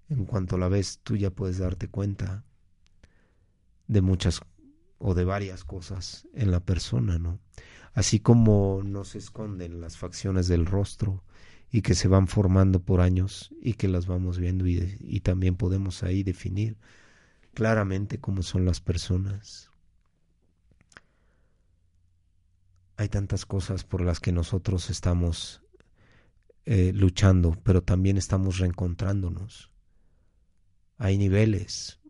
en 0.09 0.25
cuanto 0.25 0.57
la 0.57 0.67
ves 0.67 0.99
tú 1.01 1.15
ya 1.15 1.31
puedes 1.31 1.57
darte 1.57 1.87
cuenta 1.87 2.43
de 3.87 4.01
muchas 4.01 4.41
o 4.97 5.13
de 5.13 5.23
varias 5.23 5.63
cosas 5.63 6.27
en 6.33 6.51
la 6.51 6.59
persona, 6.59 7.17
¿no? 7.17 7.39
Así 7.95 8.19
como 8.19 8.81
no 8.83 9.05
se 9.05 9.17
esconden 9.17 9.79
las 9.79 9.97
facciones 9.97 10.49
del 10.49 10.65
rostro 10.65 11.23
y 11.71 11.81
que 11.81 11.95
se 11.95 12.09
van 12.09 12.27
formando 12.27 12.81
por 12.81 12.99
años 12.99 13.53
y 13.61 13.75
que 13.75 13.87
las 13.87 14.05
vamos 14.05 14.37
viendo 14.37 14.67
y, 14.67 15.21
también 15.21 15.55
podemos 15.55 16.03
ahí 16.03 16.21
definir 16.21 16.77
claramente 17.53 18.19
cómo 18.19 18.43
son 18.43 18.65
las 18.65 18.81
personas. 18.81 19.71
Hay 22.97 23.07
tantas 23.07 23.45
cosas 23.45 23.85
por 23.85 24.01
las 24.01 24.19
que 24.19 24.33
nosotros 24.33 24.89
estamos 24.89 25.61
eh, 26.65 26.91
luchando, 26.93 27.57
pero 27.63 27.81
también 27.81 28.17
estamos 28.17 28.57
reencontrándonos. 28.57 29.71
Hay 30.97 31.17
niveles 31.17 32.01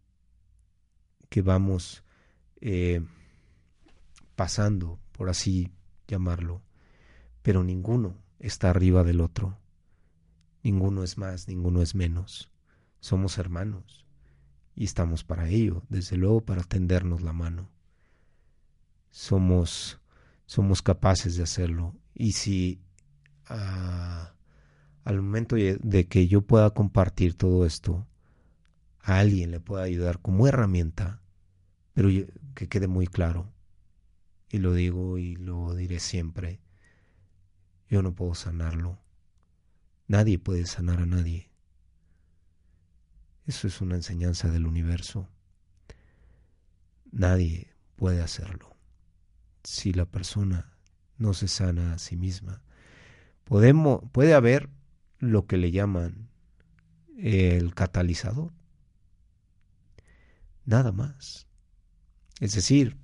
que 1.30 1.44
vamos 1.44 2.04
eh, 2.60 3.06
pasando, 4.36 5.00
por 5.16 5.30
así 5.30 5.72
llamarlo, 6.08 6.62
pero 7.42 7.64
ninguno 7.64 8.18
está 8.40 8.70
arriba 8.70 9.04
del 9.04 9.22
otro. 9.22 9.58
Ninguno 10.64 11.04
es 11.04 11.18
más, 11.18 11.48
ninguno 11.48 11.82
es 11.82 11.96
menos. 11.96 12.52
Somos 13.00 13.38
hermanos 13.38 14.06
y 14.76 14.86
estamos 14.86 15.24
para 15.24 15.48
ello, 15.50 15.84
desde 15.90 16.18
luego 16.18 16.42
para 16.42 16.64
tendernos 16.64 17.22
la 17.22 17.34
mano. 17.34 17.70
Somos, 19.12 20.00
somos 20.46 20.82
capaces 20.82 21.38
de 21.38 21.44
hacerlo. 21.44 21.96
Y 22.14 22.34
si 22.34 22.82
ah, 23.48 24.34
al 25.04 25.22
momento 25.22 25.56
de 25.56 26.08
que 26.08 26.28
yo 26.28 26.42
pueda 26.42 26.72
compartir 26.72 27.36
todo 27.36 27.66
esto, 27.66 28.08
a 29.00 29.20
alguien 29.20 29.52
le 29.52 29.60
pueda 29.60 29.84
ayudar 29.84 30.20
como 30.20 30.48
herramienta, 30.48 31.22
pero 31.94 32.10
que 32.56 32.68
quede 32.68 32.88
muy 32.88 33.06
claro, 33.06 33.54
y 34.50 34.60
lo 34.60 34.74
digo 34.74 35.18
y 35.18 35.36
lo 35.36 35.74
diré 35.76 36.00
siempre, 36.00 36.60
yo 37.90 38.02
no 38.02 38.14
puedo 38.14 38.36
sanarlo. 38.36 39.00
Nadie 40.08 40.38
puede 40.38 40.66
sanar 40.66 41.00
a 41.00 41.06
nadie. 41.06 41.50
Eso 43.46 43.68
es 43.68 43.82
una 43.82 43.96
enseñanza 43.96 44.50
del 44.50 44.66
universo. 44.66 45.28
Nadie 47.12 47.74
puede 47.96 48.22
hacerlo. 48.22 48.76
Si 49.64 49.94
la 49.94 50.06
persona 50.06 50.74
no 51.18 51.34
se 51.34 51.48
sana 51.48 51.94
a 51.94 52.00
sí 52.00 52.18
misma, 52.18 52.62
podemos, 53.44 54.02
puede 54.12 54.34
haber 54.34 54.70
lo 55.20 55.46
que 55.46 55.58
le 55.58 55.72
llaman 55.72 56.30
el 57.18 57.74
catalizador. 57.74 58.52
Nada 60.66 60.92
más. 60.92 61.48
Es 62.40 62.54
decir, 62.54 62.98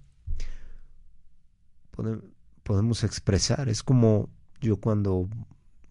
podemos 2.64 3.04
expresar, 3.04 3.70
es 3.70 3.84
como 3.84 4.30
yo 4.60 4.78
cuando 4.78 5.30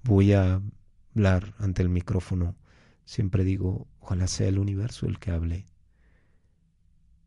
voy 0.03 0.33
a 0.33 0.61
hablar 1.15 1.55
ante 1.59 1.83
el 1.83 1.89
micrófono, 1.89 2.57
siempre 3.05 3.45
digo, 3.45 3.89
ojalá 4.01 4.27
sea 4.27 4.49
el 4.49 4.59
universo 4.59 5.07
el 5.07 5.19
que 5.19 5.31
hable, 5.31 5.67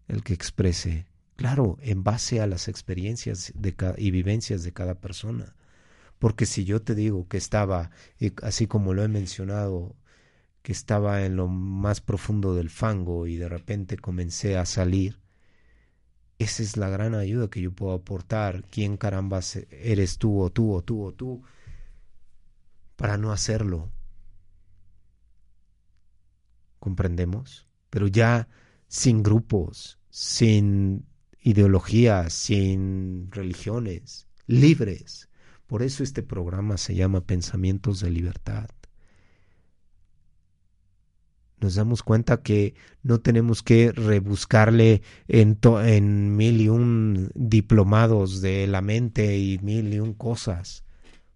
el 0.08 0.24
que 0.24 0.34
exprese, 0.34 1.08
claro, 1.36 1.78
en 1.82 2.04
base 2.04 2.42
a 2.42 2.48
las 2.48 2.68
experiencias 2.68 3.54
y 3.98 4.12
vivencias 4.12 4.64
de 4.64 4.74
cada 4.74 4.96
persona. 4.96 5.56
Porque 6.20 6.46
si 6.46 6.64
yo 6.64 6.82
te 6.82 6.96
digo 6.96 7.28
que 7.28 7.38
estaba, 7.38 7.92
así 8.42 8.68
como 8.68 8.94
lo 8.94 9.04
he 9.04 9.10
mencionado, 9.10 9.96
que 10.62 10.72
estaba 10.72 11.26
en 11.26 11.36
lo 11.36 11.50
más 11.50 12.00
profundo 12.00 12.56
del 12.56 12.70
fango 12.70 13.28
y 13.28 13.36
de 13.36 13.50
repente 13.50 13.98
comencé 13.98 14.58
a 14.58 14.66
salir, 14.66 15.20
esa 16.44 16.64
es 16.64 16.78
la 16.78 16.90
gran 16.90 17.16
ayuda 17.16 17.50
que 17.50 17.62
yo 17.62 17.72
puedo 17.72 17.94
aportar. 17.94 18.64
¿Quién 18.70 18.98
caramba 18.98 19.42
eres 19.72 20.18
tú 20.18 20.42
o 20.42 20.50
tú 20.52 20.74
o 20.74 20.82
tú 20.84 21.04
o 21.04 21.12
tú? 21.14 21.42
Para 22.96 23.18
no 23.18 23.32
hacerlo. 23.32 23.92
¿Comprendemos? 26.80 27.68
Pero 27.90 28.08
ya 28.08 28.48
sin 28.88 29.24
grupos, 29.24 30.00
sin 30.10 31.06
ideologías, 31.40 32.34
sin 32.34 33.32
religiones, 33.32 34.28
libres. 34.48 35.30
Por 35.68 35.82
eso 35.82 36.04
este 36.04 36.24
programa 36.24 36.78
se 36.78 36.96
llama 36.96 37.22
Pensamientos 37.22 38.00
de 38.02 38.12
Libertad. 38.12 38.70
Nos 41.64 41.76
damos 41.76 42.04
cuenta 42.04 42.42
que 42.42 42.76
no 43.04 43.22
tenemos 43.22 43.64
que 43.64 43.94
rebuscarle 43.94 45.02
en, 45.30 45.58
en 45.86 46.36
mil 46.36 46.60
y 46.60 46.68
un 46.68 47.32
diplomados 47.36 48.42
de 48.42 48.68
la 48.68 48.82
mente 48.82 49.38
y 49.38 49.60
mil 49.60 49.94
y 49.94 50.00
un 50.00 50.14
cosas 50.14 50.84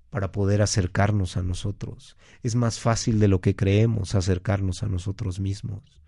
para 0.10 0.34
poder 0.34 0.62
acercarnos 0.62 1.38
a 1.38 1.44
nosotros. 1.44 2.18
Es 2.44 2.56
más 2.56 2.82
fácil 2.82 3.22
de 3.22 3.30
lo 3.30 3.40
que 3.40 3.56
creemos 3.56 4.16
acercarnos 4.16 4.84
a 4.84 4.88
nosotros 4.88 5.40
mismos. 5.40 6.02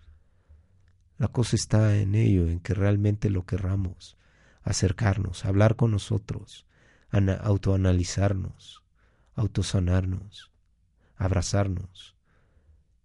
La 1.16 1.28
cosa 1.28 1.56
está 1.56 1.96
en 1.96 2.14
ello, 2.14 2.46
en 2.46 2.60
que 2.60 2.74
realmente 2.74 3.30
lo 3.30 3.46
querramos, 3.46 4.18
acercarnos, 4.62 5.46
hablar 5.46 5.76
con 5.76 5.92
nosotros, 5.92 6.66
autoanalizarnos, 7.10 8.84
autosanarnos, 9.34 10.50
abrazarnos, 11.16 12.19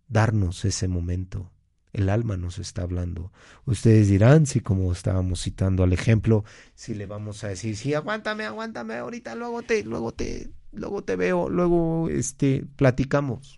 darnos 0.07 0.65
ese 0.65 0.87
momento. 0.87 1.51
El 1.93 2.09
alma 2.09 2.35
nos 2.35 2.59
está 2.59 2.81
hablando. 2.81 3.31
Ustedes 3.65 4.09
dirán, 4.09 4.45
si 4.45 4.59
como 4.59 4.91
estábamos 4.91 5.41
citando 5.41 5.83
al 5.83 5.93
ejemplo, 5.93 6.43
si 6.73 6.93
le 6.93 7.05
vamos 7.05 7.43
a 7.43 7.47
decir, 7.47 7.77
sí, 7.77 7.93
aguántame, 7.93 8.43
aguántame, 8.45 8.95
ahorita 8.95 9.33
luego 9.35 9.63
te, 9.63 9.83
luego 9.83 10.11
te, 10.11 10.49
luego 10.73 11.03
te 11.03 11.15
veo, 11.15 11.49
luego 11.49 12.09
este 12.09 12.65
platicamos. 12.75 13.57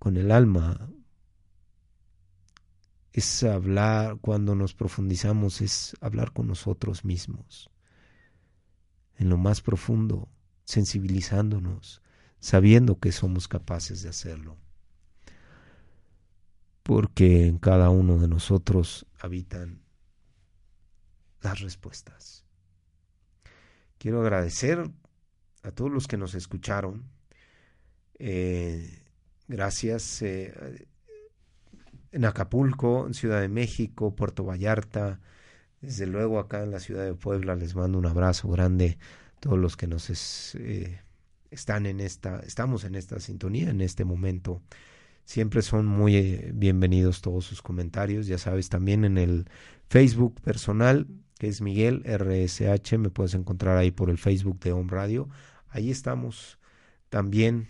Con 0.00 0.16
el 0.16 0.32
alma 0.32 0.90
es 3.12 3.42
hablar 3.42 4.18
cuando 4.20 4.54
nos 4.54 4.74
profundizamos 4.74 5.60
es 5.60 5.94
hablar 6.00 6.32
con 6.32 6.48
nosotros 6.48 7.04
mismos. 7.04 7.70
En 9.16 9.28
lo 9.28 9.36
más 9.36 9.60
profundo, 9.60 10.28
sensibilizándonos, 10.64 12.02
sabiendo 12.40 12.98
que 12.98 13.12
somos 13.12 13.48
capaces 13.48 14.02
de 14.02 14.08
hacerlo 14.08 14.56
porque 16.90 17.46
en 17.46 17.58
cada 17.58 17.88
uno 17.90 18.18
de 18.18 18.26
nosotros 18.26 19.06
habitan 19.20 19.80
las 21.40 21.60
respuestas. 21.60 22.44
Quiero 23.98 24.22
agradecer 24.22 24.90
a 25.62 25.70
todos 25.70 25.90
los 25.90 26.08
que 26.08 26.16
nos 26.16 26.34
escucharon. 26.34 27.04
Eh, 28.18 29.04
gracias 29.46 30.22
eh, 30.22 30.88
en 32.12 32.24
Acapulco, 32.24 33.06
en 33.06 33.14
Ciudad 33.14 33.40
de 33.40 33.48
México, 33.48 34.16
Puerto 34.16 34.44
Vallarta, 34.44 35.20
desde 35.80 36.06
luego 36.06 36.40
acá 36.40 36.62
en 36.62 36.72
la 36.72 36.80
ciudad 36.80 37.04
de 37.04 37.14
Puebla 37.14 37.54
les 37.54 37.76
mando 37.76 37.98
un 37.98 38.06
abrazo 38.06 38.48
grande 38.48 38.98
a 39.36 39.40
todos 39.40 39.58
los 39.58 39.76
que 39.76 39.86
nos 39.86 40.54
eh, 40.56 41.00
están 41.50 41.86
en 41.86 42.00
esta, 42.00 42.40
estamos 42.40 42.84
en 42.84 42.94
esta 42.94 43.20
sintonía 43.20 43.70
en 43.70 43.80
este 43.80 44.04
momento. 44.04 44.62
Siempre 45.24 45.62
son 45.62 45.86
muy 45.86 46.16
eh, 46.16 46.50
bienvenidos 46.54 47.20
todos 47.20 47.44
sus 47.44 47.62
comentarios. 47.62 48.26
Ya 48.26 48.38
sabes, 48.38 48.68
también 48.68 49.04
en 49.04 49.18
el 49.18 49.46
Facebook 49.88 50.40
personal, 50.40 51.06
que 51.38 51.48
es 51.48 51.60
Miguel 51.60 52.02
RSH, 52.04 52.98
me 52.98 53.10
puedes 53.10 53.34
encontrar 53.34 53.76
ahí 53.76 53.90
por 53.90 54.10
el 54.10 54.18
Facebook 54.18 54.60
de 54.60 54.72
Home 54.72 54.90
Radio. 54.90 55.28
Ahí 55.68 55.90
estamos 55.90 56.58
también 57.08 57.68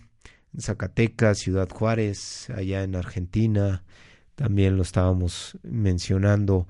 en 0.53 0.61
Zacatecas, 0.61 1.39
Ciudad 1.39 1.69
Juárez, 1.69 2.49
allá 2.49 2.83
en 2.83 2.95
Argentina, 2.95 3.83
también 4.35 4.75
lo 4.75 4.83
estábamos 4.83 5.57
mencionando, 5.63 6.67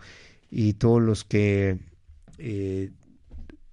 y 0.50 0.74
todos 0.74 1.02
los 1.02 1.24
que 1.24 1.80
eh, 2.38 2.92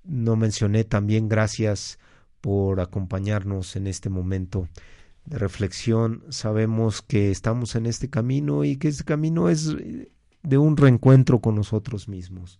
no 0.04 0.36
mencioné 0.36 0.84
también, 0.84 1.28
gracias 1.28 1.98
por 2.40 2.80
acompañarnos 2.80 3.76
en 3.76 3.86
este 3.86 4.08
momento 4.10 4.68
de 5.24 5.38
reflexión. 5.38 6.24
Sabemos 6.30 7.02
que 7.02 7.30
estamos 7.30 7.74
en 7.74 7.86
este 7.86 8.08
camino 8.08 8.64
y 8.64 8.76
que 8.76 8.88
este 8.88 9.04
camino 9.04 9.48
es 9.48 9.74
de 10.42 10.58
un 10.58 10.76
reencuentro 10.76 11.40
con 11.40 11.54
nosotros 11.54 12.08
mismos, 12.08 12.58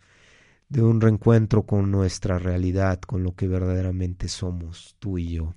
de 0.69 0.83
un 0.83 1.01
reencuentro 1.01 1.63
con 1.65 1.91
nuestra 1.91 2.39
realidad, 2.39 3.01
con 3.01 3.23
lo 3.23 3.35
que 3.35 3.49
verdaderamente 3.49 4.29
somos, 4.29 4.97
tú 4.99 5.19
y 5.19 5.33
yo. 5.33 5.55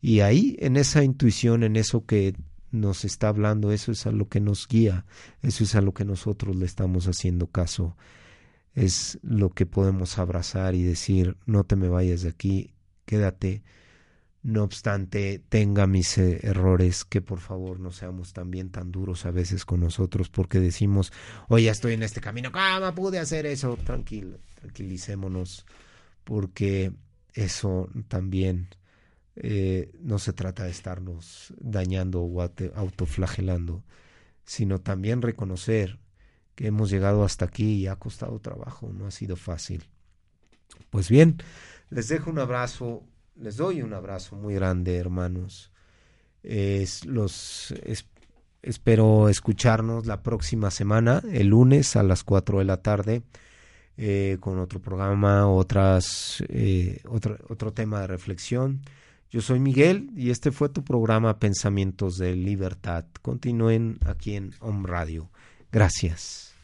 Y 0.00 0.20
ahí, 0.20 0.56
en 0.60 0.76
esa 0.76 1.02
intuición, 1.02 1.62
en 1.62 1.76
eso 1.76 2.04
que 2.04 2.34
nos 2.70 3.04
está 3.04 3.28
hablando, 3.28 3.72
eso 3.72 3.92
es 3.92 4.06
a 4.06 4.12
lo 4.12 4.28
que 4.28 4.40
nos 4.40 4.68
guía, 4.68 5.06
eso 5.42 5.64
es 5.64 5.74
a 5.74 5.80
lo 5.80 5.94
que 5.94 6.04
nosotros 6.04 6.56
le 6.56 6.66
estamos 6.66 7.06
haciendo 7.06 7.46
caso, 7.46 7.96
es 8.74 9.18
lo 9.22 9.50
que 9.50 9.66
podemos 9.66 10.18
abrazar 10.18 10.74
y 10.74 10.82
decir, 10.82 11.36
no 11.46 11.64
te 11.64 11.76
me 11.76 11.88
vayas 11.88 12.22
de 12.22 12.28
aquí, 12.28 12.74
quédate, 13.08 13.62
no 14.42 14.62
obstante 14.62 15.42
tenga 15.48 15.86
mis 15.86 16.18
eh, 16.18 16.40
errores, 16.42 17.06
que 17.06 17.22
por 17.22 17.40
favor 17.40 17.80
no 17.80 17.90
seamos 17.90 18.34
también 18.34 18.70
tan 18.70 18.92
duros 18.92 19.24
a 19.24 19.30
veces 19.30 19.64
con 19.64 19.80
nosotros 19.80 20.28
porque 20.28 20.60
decimos, 20.60 21.10
oye, 21.48 21.64
ya 21.64 21.72
estoy 21.72 21.94
en 21.94 22.02
este 22.02 22.20
camino, 22.20 22.52
¿cómo 22.52 22.94
pude 22.94 23.18
hacer 23.18 23.46
eso? 23.46 23.78
Tranquilo, 23.78 24.38
tranquilicémonos, 24.60 25.64
porque 26.22 26.92
eso 27.32 27.88
también 28.08 28.68
eh, 29.36 29.90
no 30.02 30.18
se 30.18 30.34
trata 30.34 30.64
de 30.64 30.70
estarnos 30.70 31.54
dañando 31.58 32.22
o 32.22 32.42
autoflagelando, 32.74 33.82
sino 34.44 34.80
también 34.80 35.22
reconocer 35.22 35.98
que 36.54 36.66
hemos 36.66 36.90
llegado 36.90 37.24
hasta 37.24 37.46
aquí 37.46 37.76
y 37.76 37.86
ha 37.86 37.96
costado 37.96 38.38
trabajo, 38.40 38.92
no 38.92 39.06
ha 39.06 39.10
sido 39.10 39.36
fácil. 39.36 39.84
Pues 40.90 41.08
bien, 41.08 41.38
les 41.90 42.08
dejo 42.08 42.30
un 42.30 42.38
abrazo, 42.38 43.04
les 43.36 43.56
doy 43.56 43.82
un 43.82 43.92
abrazo 43.94 44.36
muy 44.36 44.54
grande, 44.54 44.96
hermanos. 44.96 45.72
Es, 46.42 47.04
los 47.04 47.74
espero 48.62 49.28
escucharnos 49.28 50.06
la 50.06 50.22
próxima 50.22 50.70
semana, 50.70 51.22
el 51.32 51.48
lunes 51.48 51.96
a 51.96 52.02
las 52.02 52.24
4 52.24 52.58
de 52.58 52.64
la 52.64 52.82
tarde, 52.82 53.22
eh, 53.96 54.36
con 54.40 54.58
otro 54.58 54.80
programa, 54.80 55.48
otras, 55.48 56.42
eh, 56.48 57.00
otro, 57.08 57.38
otro 57.48 57.72
tema 57.72 58.00
de 58.00 58.06
reflexión. 58.06 58.80
Yo 59.30 59.42
soy 59.42 59.60
Miguel 59.60 60.10
y 60.16 60.30
este 60.30 60.52
fue 60.52 60.70
tu 60.70 60.84
programa 60.84 61.38
Pensamientos 61.38 62.16
de 62.16 62.34
Libertad. 62.34 63.04
Continúen 63.20 63.98
aquí 64.06 64.36
en 64.36 64.54
Home 64.60 64.88
Radio. 64.88 65.30
Gracias. 65.70 66.57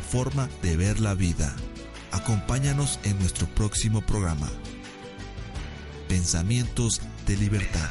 Forma 0.00 0.48
de 0.62 0.76
ver 0.76 1.00
la 1.00 1.14
vida. 1.14 1.54
Acompáñanos 2.12 2.98
en 3.04 3.18
nuestro 3.18 3.46
próximo 3.46 4.00
programa. 4.00 4.50
Pensamientos 6.08 7.00
de 7.26 7.36
libertad. 7.36 7.90